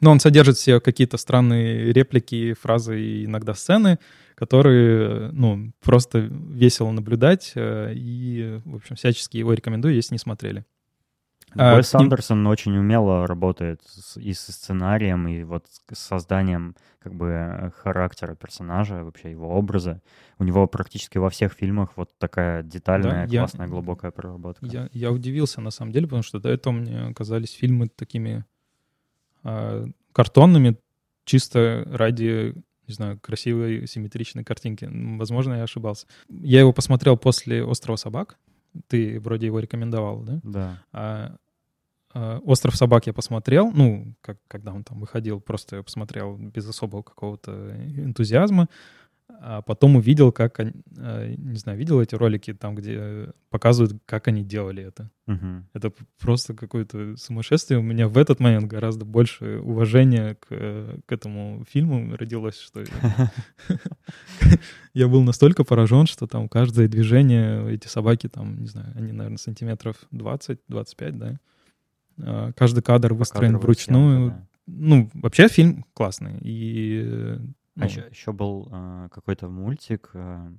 Но 0.00 0.10
он 0.10 0.20
содержит 0.20 0.56
все 0.56 0.80
какие-то 0.80 1.16
странные 1.16 1.92
реплики, 1.92 2.54
фразы 2.54 3.00
и 3.00 3.24
иногда 3.26 3.54
сцены, 3.54 3.98
которые, 4.34 5.30
ну, 5.32 5.72
просто 5.82 6.18
весело 6.18 6.90
наблюдать. 6.90 7.52
э, 7.54 7.92
И, 7.94 8.60
в 8.64 8.76
общем, 8.76 8.96
всячески 8.96 9.36
его 9.36 9.52
рекомендую, 9.52 9.94
если 9.94 10.14
не 10.14 10.18
смотрели. 10.18 10.64
А, 11.54 11.76
Уэс 11.76 11.90
к 11.90 11.94
ним- 11.94 12.04
Андерсон 12.04 12.46
очень 12.46 12.74
умело 12.78 13.26
работает 13.26 13.82
с- 13.84 14.16
и 14.16 14.32
со 14.32 14.52
сценарием, 14.52 15.28
и 15.28 15.42
вот 15.44 15.66
с 15.92 15.98
созданием 15.98 16.74
как 16.98 17.14
бы 17.14 17.70
характера 17.76 18.34
персонажа, 18.34 19.04
вообще 19.04 19.30
его 19.32 19.50
образа. 19.54 20.00
У 20.38 20.44
него 20.44 20.66
практически 20.66 21.18
во 21.18 21.28
всех 21.28 21.52
фильмах 21.52 21.90
вот 21.96 22.08
такая 22.18 22.62
детальная, 22.62 23.28
я- 23.28 23.40
классная, 23.40 23.66
глубокая 23.68 24.10
проработка. 24.12 24.64
Я, 24.64 24.88
я 24.92 25.12
удивился, 25.12 25.60
на 25.60 25.70
самом 25.70 25.92
деле, 25.92 26.06
потому 26.06 26.22
что 26.22 26.40
до 26.40 26.48
этого 26.48 26.72
мне 26.72 27.12
казались 27.14 27.52
фильмы 27.52 27.88
такими 27.88 28.30
а, 28.32 28.44
картонными, 30.12 30.76
чисто 31.24 31.86
ради, 31.90 32.54
не 32.86 32.94
знаю, 32.94 33.18
красивой 33.20 33.86
симметричной 33.86 34.44
картинки. 34.44 34.88
Возможно, 34.90 35.54
я 35.54 35.62
ошибался. 35.64 36.06
Я 36.28 36.60
его 36.60 36.72
посмотрел 36.72 37.16
после 37.16 37.64
«Острова 37.64 37.96
собак». 37.96 38.38
Ты 38.88 39.20
вроде 39.20 39.46
его 39.46 39.58
рекомендовал, 39.58 40.22
да? 40.22 40.40
Да. 40.42 40.82
А, 40.92 41.36
а, 42.14 42.38
«Остров 42.44 42.76
собак» 42.76 43.06
я 43.06 43.12
посмотрел, 43.12 43.70
ну, 43.70 44.14
как, 44.20 44.38
когда 44.48 44.72
он 44.72 44.84
там 44.84 45.00
выходил, 45.00 45.40
просто 45.40 45.82
посмотрел 45.82 46.36
без 46.36 46.68
особого 46.68 47.02
какого-то 47.02 47.52
энтузиазма. 47.96 48.68
А 49.44 49.60
потом 49.62 49.96
увидел, 49.96 50.30
как 50.30 50.60
они, 50.60 50.72
а, 50.98 51.26
не 51.34 51.56
знаю, 51.56 51.76
видел 51.78 52.00
эти 52.00 52.14
ролики 52.14 52.52
там, 52.54 52.74
где 52.76 53.30
показывают, 53.50 54.00
как 54.06 54.28
они 54.28 54.44
делали 54.44 54.84
это. 54.84 55.10
Мгм. 55.26 55.68
Это 55.72 55.92
просто 56.20 56.54
какое-то 56.54 57.16
сумасшествие. 57.16 57.78
У 57.80 57.82
меня 57.82 58.06
в 58.08 58.18
этот 58.18 58.38
момент 58.40 58.66
гораздо 58.66 59.04
больше 59.04 59.58
уважения 59.58 60.36
к, 60.36 60.46
э, 60.50 60.98
к 61.06 61.12
этому 61.12 61.64
фильму 61.68 62.14
родилось, 62.16 62.58
что 62.60 62.80
я- 62.82 62.88
был 65.08 65.22
настолько 65.22 65.64
поражен, 65.64 66.06
что 66.06 66.26
там 66.26 66.48
каждое 66.48 66.86
движение, 66.88 67.72
эти 67.74 67.88
собаки 67.88 68.28
там, 68.28 68.60
не 68.60 68.66
знаю, 68.66 68.92
они, 68.96 69.12
наверное, 69.12 69.38
сантиметров 69.38 69.96
20-25, 70.12 71.18
да? 71.18 71.40
А, 72.18 72.52
Каждый 72.52 72.82
кадр 72.82 73.14
выстроен 73.14 73.52
вручную. 73.58 74.46
Ну, 74.66 75.10
вообще 75.14 75.48
фильм 75.48 75.84
классный. 75.94 76.38
И 76.42 77.38
А 77.76 77.80
ну, 77.80 77.84
еще, 77.86 78.06
еще 78.10 78.32
был 78.32 78.68
э, 78.70 79.08
какой-то 79.10 79.48
мультик 79.48 80.10
э, 80.12 80.52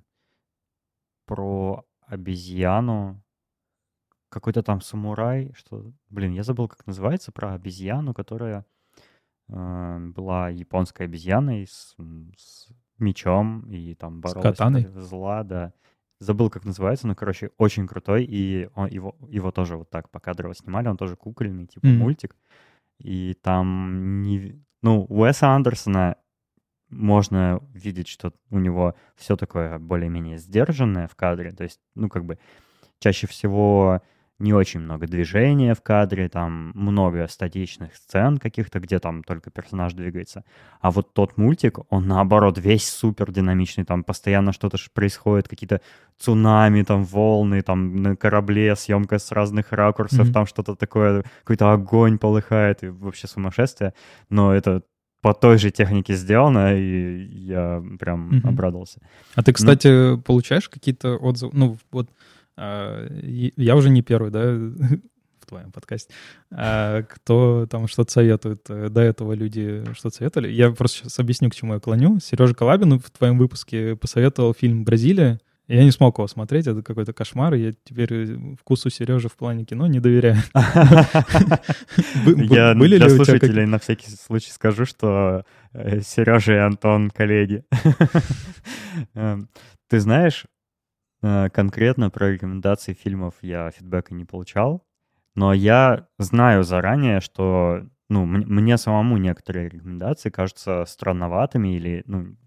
про 1.26 1.86
обезьяну. 2.02 3.22
Какой-то 4.30 4.64
там 4.64 4.82
самурай, 4.82 5.54
что... 5.54 5.94
Блин, 6.10 6.32
я 6.32 6.44
забыл, 6.44 6.68
как 6.68 6.88
называется, 6.88 7.32
про 7.32 7.54
обезьяну, 7.54 8.16
которая 8.16 8.66
э, 9.48 9.98
была 10.16 10.50
японской 10.50 11.04
обезьяной 11.04 11.68
с, 11.68 11.96
с 12.36 12.70
мечом 12.98 13.70
и 13.70 13.94
там 13.94 14.22
боролась 14.22 14.58
катаной? 14.58 14.84
против 14.86 15.02
зла, 15.02 15.44
да. 15.44 15.74
Забыл, 16.20 16.50
как 16.50 16.66
называется, 16.66 17.06
но, 17.06 17.16
короче, 17.16 17.52
очень 17.58 17.86
крутой, 17.86 18.26
и 18.28 18.70
он, 18.76 18.88
его, 18.88 19.16
его 19.28 19.52
тоже 19.52 19.78
вот 19.78 19.90
так 19.90 20.10
покадрово 20.10 20.56
снимали, 20.56 20.88
он 20.88 20.98
тоже 20.98 21.16
кукольный, 21.16 21.68
типа 21.68 21.86
Мгм. 21.86 21.98
мультик. 21.98 22.36
И 23.00 23.36
там, 23.36 24.22
не... 24.22 24.64
ну, 24.82 25.06
Уэса 25.10 25.50
Андерсона 25.50 26.16
можно 26.94 27.60
видеть, 27.74 28.08
что 28.08 28.34
у 28.50 28.60
него 28.60 28.96
все 29.16 29.36
такое 29.36 29.80
более-менее 29.80 30.38
сдержанное 30.38 31.08
в 31.08 31.16
кадре. 31.16 31.52
То 31.52 31.64
есть, 31.64 31.80
ну, 31.96 32.10
как 32.10 32.26
бы 32.26 32.38
чаще 33.00 33.28
всего 33.28 34.02
не 34.40 34.52
очень 34.52 34.80
много 34.82 35.08
движения 35.08 35.74
в 35.74 35.82
кадре, 35.82 36.28
там 36.28 36.72
много 36.74 37.28
статичных 37.28 37.96
сцен 37.96 38.40
каких-то, 38.40 38.80
где 38.80 39.00
там 39.00 39.24
только 39.24 39.52
персонаж 39.52 39.94
двигается. 39.94 40.44
А 40.82 40.92
вот 40.92 41.14
тот 41.14 41.38
мультик, 41.38 41.80
он 41.90 42.08
наоборот 42.08 42.58
весь 42.58 42.90
супер 42.90 43.32
динамичный, 43.32 43.86
там 43.86 44.04
постоянно 44.04 44.52
что-то 44.52 44.78
происходит, 44.94 45.48
какие-то 45.48 45.82
цунами, 46.18 46.82
там 46.84 47.04
волны, 47.06 47.62
там 47.62 48.02
на 48.02 48.16
корабле 48.16 48.76
съемка 48.76 49.20
с 49.20 49.32
разных 49.32 49.72
ракурсов, 49.72 50.26
Мгм. 50.26 50.34
там 50.34 50.46
что-то 50.46 50.76
такое, 50.76 51.24
какой-то 51.44 51.72
огонь 51.72 52.18
полыхает, 52.18 52.84
и 52.84 52.88
вообще 52.88 53.28
сумасшествие. 53.28 53.94
Но 54.30 54.54
это 54.54 54.82
по 55.24 55.34
той 55.34 55.58
же 55.58 55.72
технике 55.72 56.16
сделано, 56.16 56.78
и 56.78 57.26
я 57.46 57.82
прям 57.98 58.28
Мгм. 58.28 58.50
обрадовался. 58.50 59.00
А 59.36 59.42
ты, 59.42 59.54
кстати, 59.54 60.18
получаешь 60.18 60.68
какие-то 60.68 61.16
отзывы? 61.16 61.52
Ну, 61.56 61.78
вот 61.92 62.10
а, 62.58 63.08
я 63.22 63.76
уже 63.78 63.90
не 63.90 64.02
первый, 64.02 64.32
да, 64.32 64.44
в 65.40 65.46
твоем 65.48 65.72
подкасте, 65.72 66.14
а, 66.52 67.04
кто 67.04 67.66
там 67.70 67.88
что-то 67.88 68.12
советует. 68.12 68.66
До 68.68 69.00
этого 69.00 69.32
люди 69.32 69.84
что-то 69.94 70.18
советовали. 70.18 70.52
Я 70.52 70.72
просто 70.72 70.98
сейчас 71.00 71.18
объясню, 71.20 71.50
к 71.50 71.56
чему 71.56 71.76
я 71.76 71.80
клоню. 71.80 72.20
Сережа 72.20 72.54
Калабин 72.54 73.00
в 73.00 73.10
твоем 73.10 73.38
выпуске 73.38 73.96
посоветовал 73.96 74.54
фильм 74.54 74.84
«Бразилия». 74.84 75.40
Я 75.74 75.84
не 75.84 75.92
смог 75.92 76.20
его 76.20 76.28
смотреть, 76.28 76.68
это 76.68 76.84
какой-то 76.84 77.14
кошмар. 77.14 77.56
Я 77.56 77.74
теперь 77.84 78.14
э, 78.14 78.56
вкусу 78.60 78.92
Сережи 78.92 79.28
в 79.28 79.36
плане 79.36 79.66
кино 79.66 79.88
не 79.88 80.00
доверяю. 80.00 80.38
Я 82.38 82.76
для 82.76 83.10
слушателей 83.10 83.66
на 83.66 83.80
всякий 83.80 84.12
случай 84.12 84.52
скажу, 84.52 84.86
что 84.86 85.46
Сережа 85.74 86.54
и 86.54 86.58
Антон 86.58 87.10
коллеги. 87.10 87.66
Эм, 89.16 89.50
Ты 89.90 90.00
знаешь, 90.00 90.46
э, 91.24 91.50
конкретно 91.50 92.12
про 92.12 92.30
рекомендации 92.30 92.94
фильмов 92.94 93.34
я 93.42 93.72
фидбэка 93.72 94.14
не 94.14 94.26
получал, 94.26 94.86
но 95.34 95.54
я 95.54 96.06
знаю 96.20 96.64
заранее, 96.64 97.20
что 97.20 97.82
ну, 98.10 98.28
мне 98.28 98.78
самому 98.78 99.18
некоторые 99.18 99.70
рекомендации 99.70 100.30
кажутся 100.30 100.86
странноватыми 100.86 101.76
или 101.76 102.04
ну, 102.06 102.38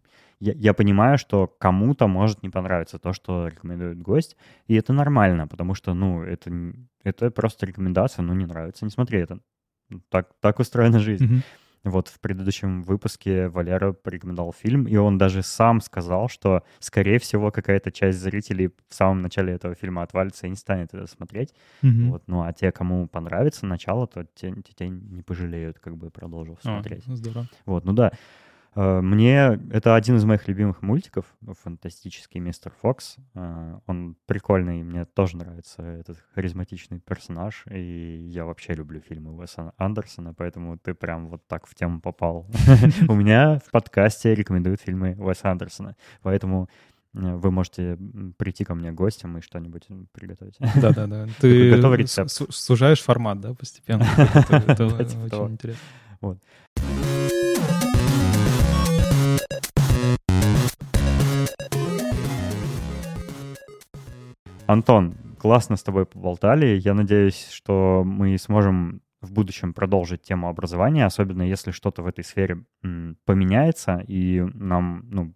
я, 0.40 0.52
я 0.52 0.74
понимаю, 0.74 1.18
что 1.18 1.46
кому-то 1.46 2.06
может 2.08 2.42
не 2.42 2.50
понравиться 2.50 2.98
то, 2.98 3.12
что 3.12 3.48
рекомендует 3.48 4.00
гость, 4.02 4.36
и 4.66 4.74
это 4.74 4.92
нормально, 4.92 5.46
потому 5.46 5.74
что, 5.74 5.94
ну, 5.94 6.22
это, 6.22 6.50
это 7.04 7.30
просто 7.30 7.66
рекомендация, 7.66 8.22
ну, 8.22 8.34
не 8.34 8.46
нравится, 8.46 8.84
не 8.84 8.90
смотри, 8.90 9.20
это 9.20 9.38
ну, 9.88 10.00
так, 10.08 10.30
так 10.40 10.58
устроена 10.58 10.98
жизнь. 10.98 11.24
Мгм. 11.24 11.42
Вот 11.84 12.08
в 12.08 12.18
предыдущем 12.18 12.82
выпуске 12.82 13.46
Валера 13.48 13.92
порекомендовал 13.92 14.52
фильм, 14.52 14.88
и 14.88 14.96
он 14.96 15.18
даже 15.18 15.44
сам 15.44 15.80
сказал, 15.80 16.28
что, 16.28 16.64
скорее 16.80 17.20
всего, 17.20 17.52
какая-то 17.52 17.92
часть 17.92 18.18
зрителей 18.18 18.72
в 18.88 18.94
самом 18.94 19.22
начале 19.22 19.52
этого 19.52 19.76
фильма 19.76 20.02
отвалится 20.02 20.48
и 20.48 20.50
не 20.50 20.56
станет 20.56 20.92
это 20.94 21.06
смотреть. 21.06 21.54
Мгм. 21.82 22.10
Вот, 22.10 22.24
ну, 22.26 22.42
а 22.42 22.52
те, 22.52 22.72
кому 22.72 23.06
понравится 23.06 23.66
начало, 23.66 24.08
то 24.08 24.26
те, 24.34 24.50
те- 24.52 24.72
те 24.74 24.88
не 24.88 25.22
пожалеют, 25.22 25.78
как 25.78 25.96
бы 25.96 26.10
продолжив 26.10 26.58
А, 26.64 26.80
смотреть. 26.80 27.04
Здорово. 27.06 27.46
Вот, 27.66 27.84
ну 27.84 27.92
да. 27.92 28.10
Э, 28.76 29.00
Мне 29.00 29.58
это 29.70 29.96
один 29.96 30.16
из 30.16 30.24
моих 30.24 30.46
любимых 30.48 30.82
мультиков, 30.82 31.24
фантастический 31.62 32.40
мистер 32.40 32.72
Фокс. 32.82 33.16
Э, 33.34 33.78
Он 33.86 34.16
прикольный, 34.26 34.82
мне 34.82 35.06
тоже 35.06 35.38
нравится 35.38 35.82
этот 35.82 36.18
харизматичный 36.34 37.00
персонаж, 37.00 37.64
и 37.70 38.28
я 38.28 38.44
вообще 38.44 38.74
люблю 38.74 39.00
фильмы 39.00 39.34
Уэса 39.34 39.72
Андерсона, 39.78 40.34
поэтому 40.34 40.78
ты 40.78 40.94
прям 40.94 41.28
вот 41.28 41.46
так 41.48 41.66
в 41.66 41.74
тему 41.74 42.00
попал. 42.00 42.46
У 43.08 43.14
меня 43.14 43.58
в 43.66 43.70
подкасте 43.70 44.34
рекомендуют 44.34 44.82
фильмы 44.82 45.16
Уэса 45.18 45.50
Андерсона, 45.50 45.96
поэтому 46.22 46.68
э, 47.14 47.18
вы 47.18 47.50
можете 47.50 47.96
прийти 48.36 48.64
ко 48.64 48.74
мне 48.74 48.92
гостем 48.92 49.38
и 49.38 49.40
что-нибудь 49.40 49.88
приготовить. 50.12 50.58
Да-да-да. 50.76 51.26
Ты 51.40 52.06
сужаешь 52.06 53.00
формат, 53.00 53.40
да, 53.40 53.54
постепенно. 53.54 54.04
Это 54.50 54.74
типа 54.74 55.36
очень 55.36 55.52
интересно. 55.52 55.80
Антон, 64.66 65.14
классно 65.38 65.76
с 65.76 65.82
тобой 65.82 66.06
поболтали. 66.06 66.76
Я 66.76 66.94
надеюсь, 66.94 67.48
что 67.50 68.02
мы 68.04 68.36
сможем 68.36 69.00
в 69.20 69.32
будущем 69.32 69.72
продолжить 69.72 70.22
тему 70.22 70.48
образования, 70.48 71.06
особенно 71.06 71.42
если 71.42 71.70
что-то 71.70 72.02
в 72.02 72.06
этой 72.06 72.24
сфере 72.24 72.64
поменяется, 73.24 74.02
и 74.06 74.40
нам 74.54 75.04
ну, 75.08 75.34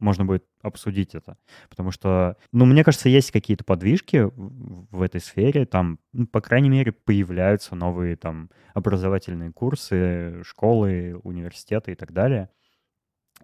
можно 0.00 0.24
будет 0.24 0.44
обсудить 0.60 1.14
это. 1.14 1.38
Потому 1.70 1.92
что, 1.92 2.36
ну, 2.52 2.66
мне 2.66 2.82
кажется, 2.82 3.08
есть 3.08 3.30
какие-то 3.30 3.64
подвижки 3.64 4.28
в 4.34 5.02
этой 5.02 5.20
сфере. 5.20 5.66
Там, 5.66 5.98
ну, 6.12 6.26
по 6.26 6.40
крайней 6.40 6.68
мере, 6.68 6.92
появляются 6.92 7.76
новые 7.76 8.16
там 8.16 8.50
образовательные 8.74 9.52
курсы, 9.52 10.42
школы, 10.44 11.18
университеты 11.22 11.92
и 11.92 11.94
так 11.94 12.12
далее. 12.12 12.50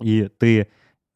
И 0.01 0.28
ты 0.28 0.68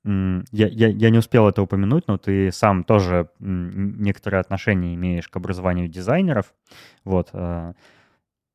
я, 0.04 0.68
я, 0.68 0.88
я 0.88 1.10
не 1.10 1.18
успел 1.18 1.48
это 1.48 1.62
упомянуть, 1.62 2.06
но 2.08 2.18
ты 2.18 2.52
сам 2.52 2.84
тоже 2.84 3.30
некоторые 3.38 4.40
отношения 4.40 4.94
имеешь 4.94 5.28
к 5.28 5.36
образованию 5.36 5.88
дизайнеров. 5.88 6.52
Вот. 7.04 7.30
А, 7.32 7.72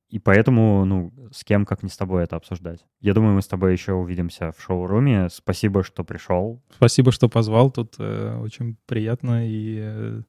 и 0.10 0.20
поэтому, 0.20 0.86
ну, 0.86 1.12
с 1.32 1.44
кем, 1.44 1.66
как 1.66 1.82
не 1.82 1.90
с 1.90 1.98
тобой 1.98 2.24
это 2.24 2.36
обсуждать. 2.36 2.86
Я 3.00 3.14
думаю, 3.14 3.36
мы 3.36 3.42
с 3.42 3.48
тобой 3.48 3.72
еще 3.72 3.94
увидимся 3.94 4.52
в 4.52 4.62
шоуруме. 4.62 5.30
Спасибо, 5.30 5.84
что 5.84 6.04
пришел. 6.04 6.62
Спасибо, 6.76 7.12
что 7.12 7.30
позвал. 7.30 7.72
Тут 7.72 7.96
э, 8.00 8.38
очень 8.40 8.78
приятно, 8.86 9.48
и 9.48 9.78
э, 9.80 10.22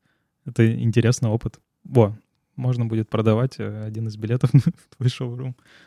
это 0.46 0.82
интересный 0.82 1.30
опыт. 1.30 1.60
Во, 1.84 2.16
можно 2.56 2.86
будет 2.86 3.08
продавать 3.08 3.58
э, 3.58 3.84
один 3.84 4.08
из 4.08 4.16
билетов 4.16 4.50
в 4.54 4.96
твой 4.96 5.08
шоурум. 5.10 5.56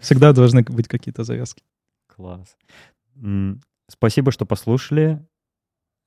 Всегда 0.00 0.32
должны 0.32 0.62
быть 0.62 0.88
какие-то 0.88 1.24
завязки. 1.24 1.62
Класс. 2.06 2.56
Спасибо, 3.88 4.32
что 4.32 4.46
послушали. 4.46 5.24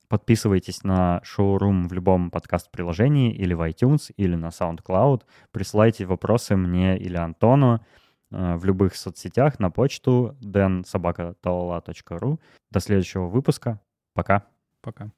Подписывайтесь 0.08 0.82
на 0.82 1.20
шоурум 1.22 1.86
в 1.88 1.92
любом 1.92 2.30
подкаст-приложении 2.30 3.32
или 3.32 3.54
в 3.54 3.60
iTunes, 3.68 4.12
или 4.16 4.34
на 4.34 4.48
SoundCloud. 4.48 5.22
Присылайте 5.52 6.04
вопросы 6.04 6.56
мне 6.56 6.98
или 6.98 7.16
Антону 7.16 7.80
э, 8.32 8.56
в 8.56 8.64
любых 8.64 8.96
соцсетях 8.96 9.60
на 9.60 9.70
почту 9.70 10.36
densobaka.talala.ru. 10.42 12.40
До 12.72 12.80
следующего 12.80 13.26
выпуска. 13.26 13.80
Пока. 14.14 14.46
Пока. 14.82 15.12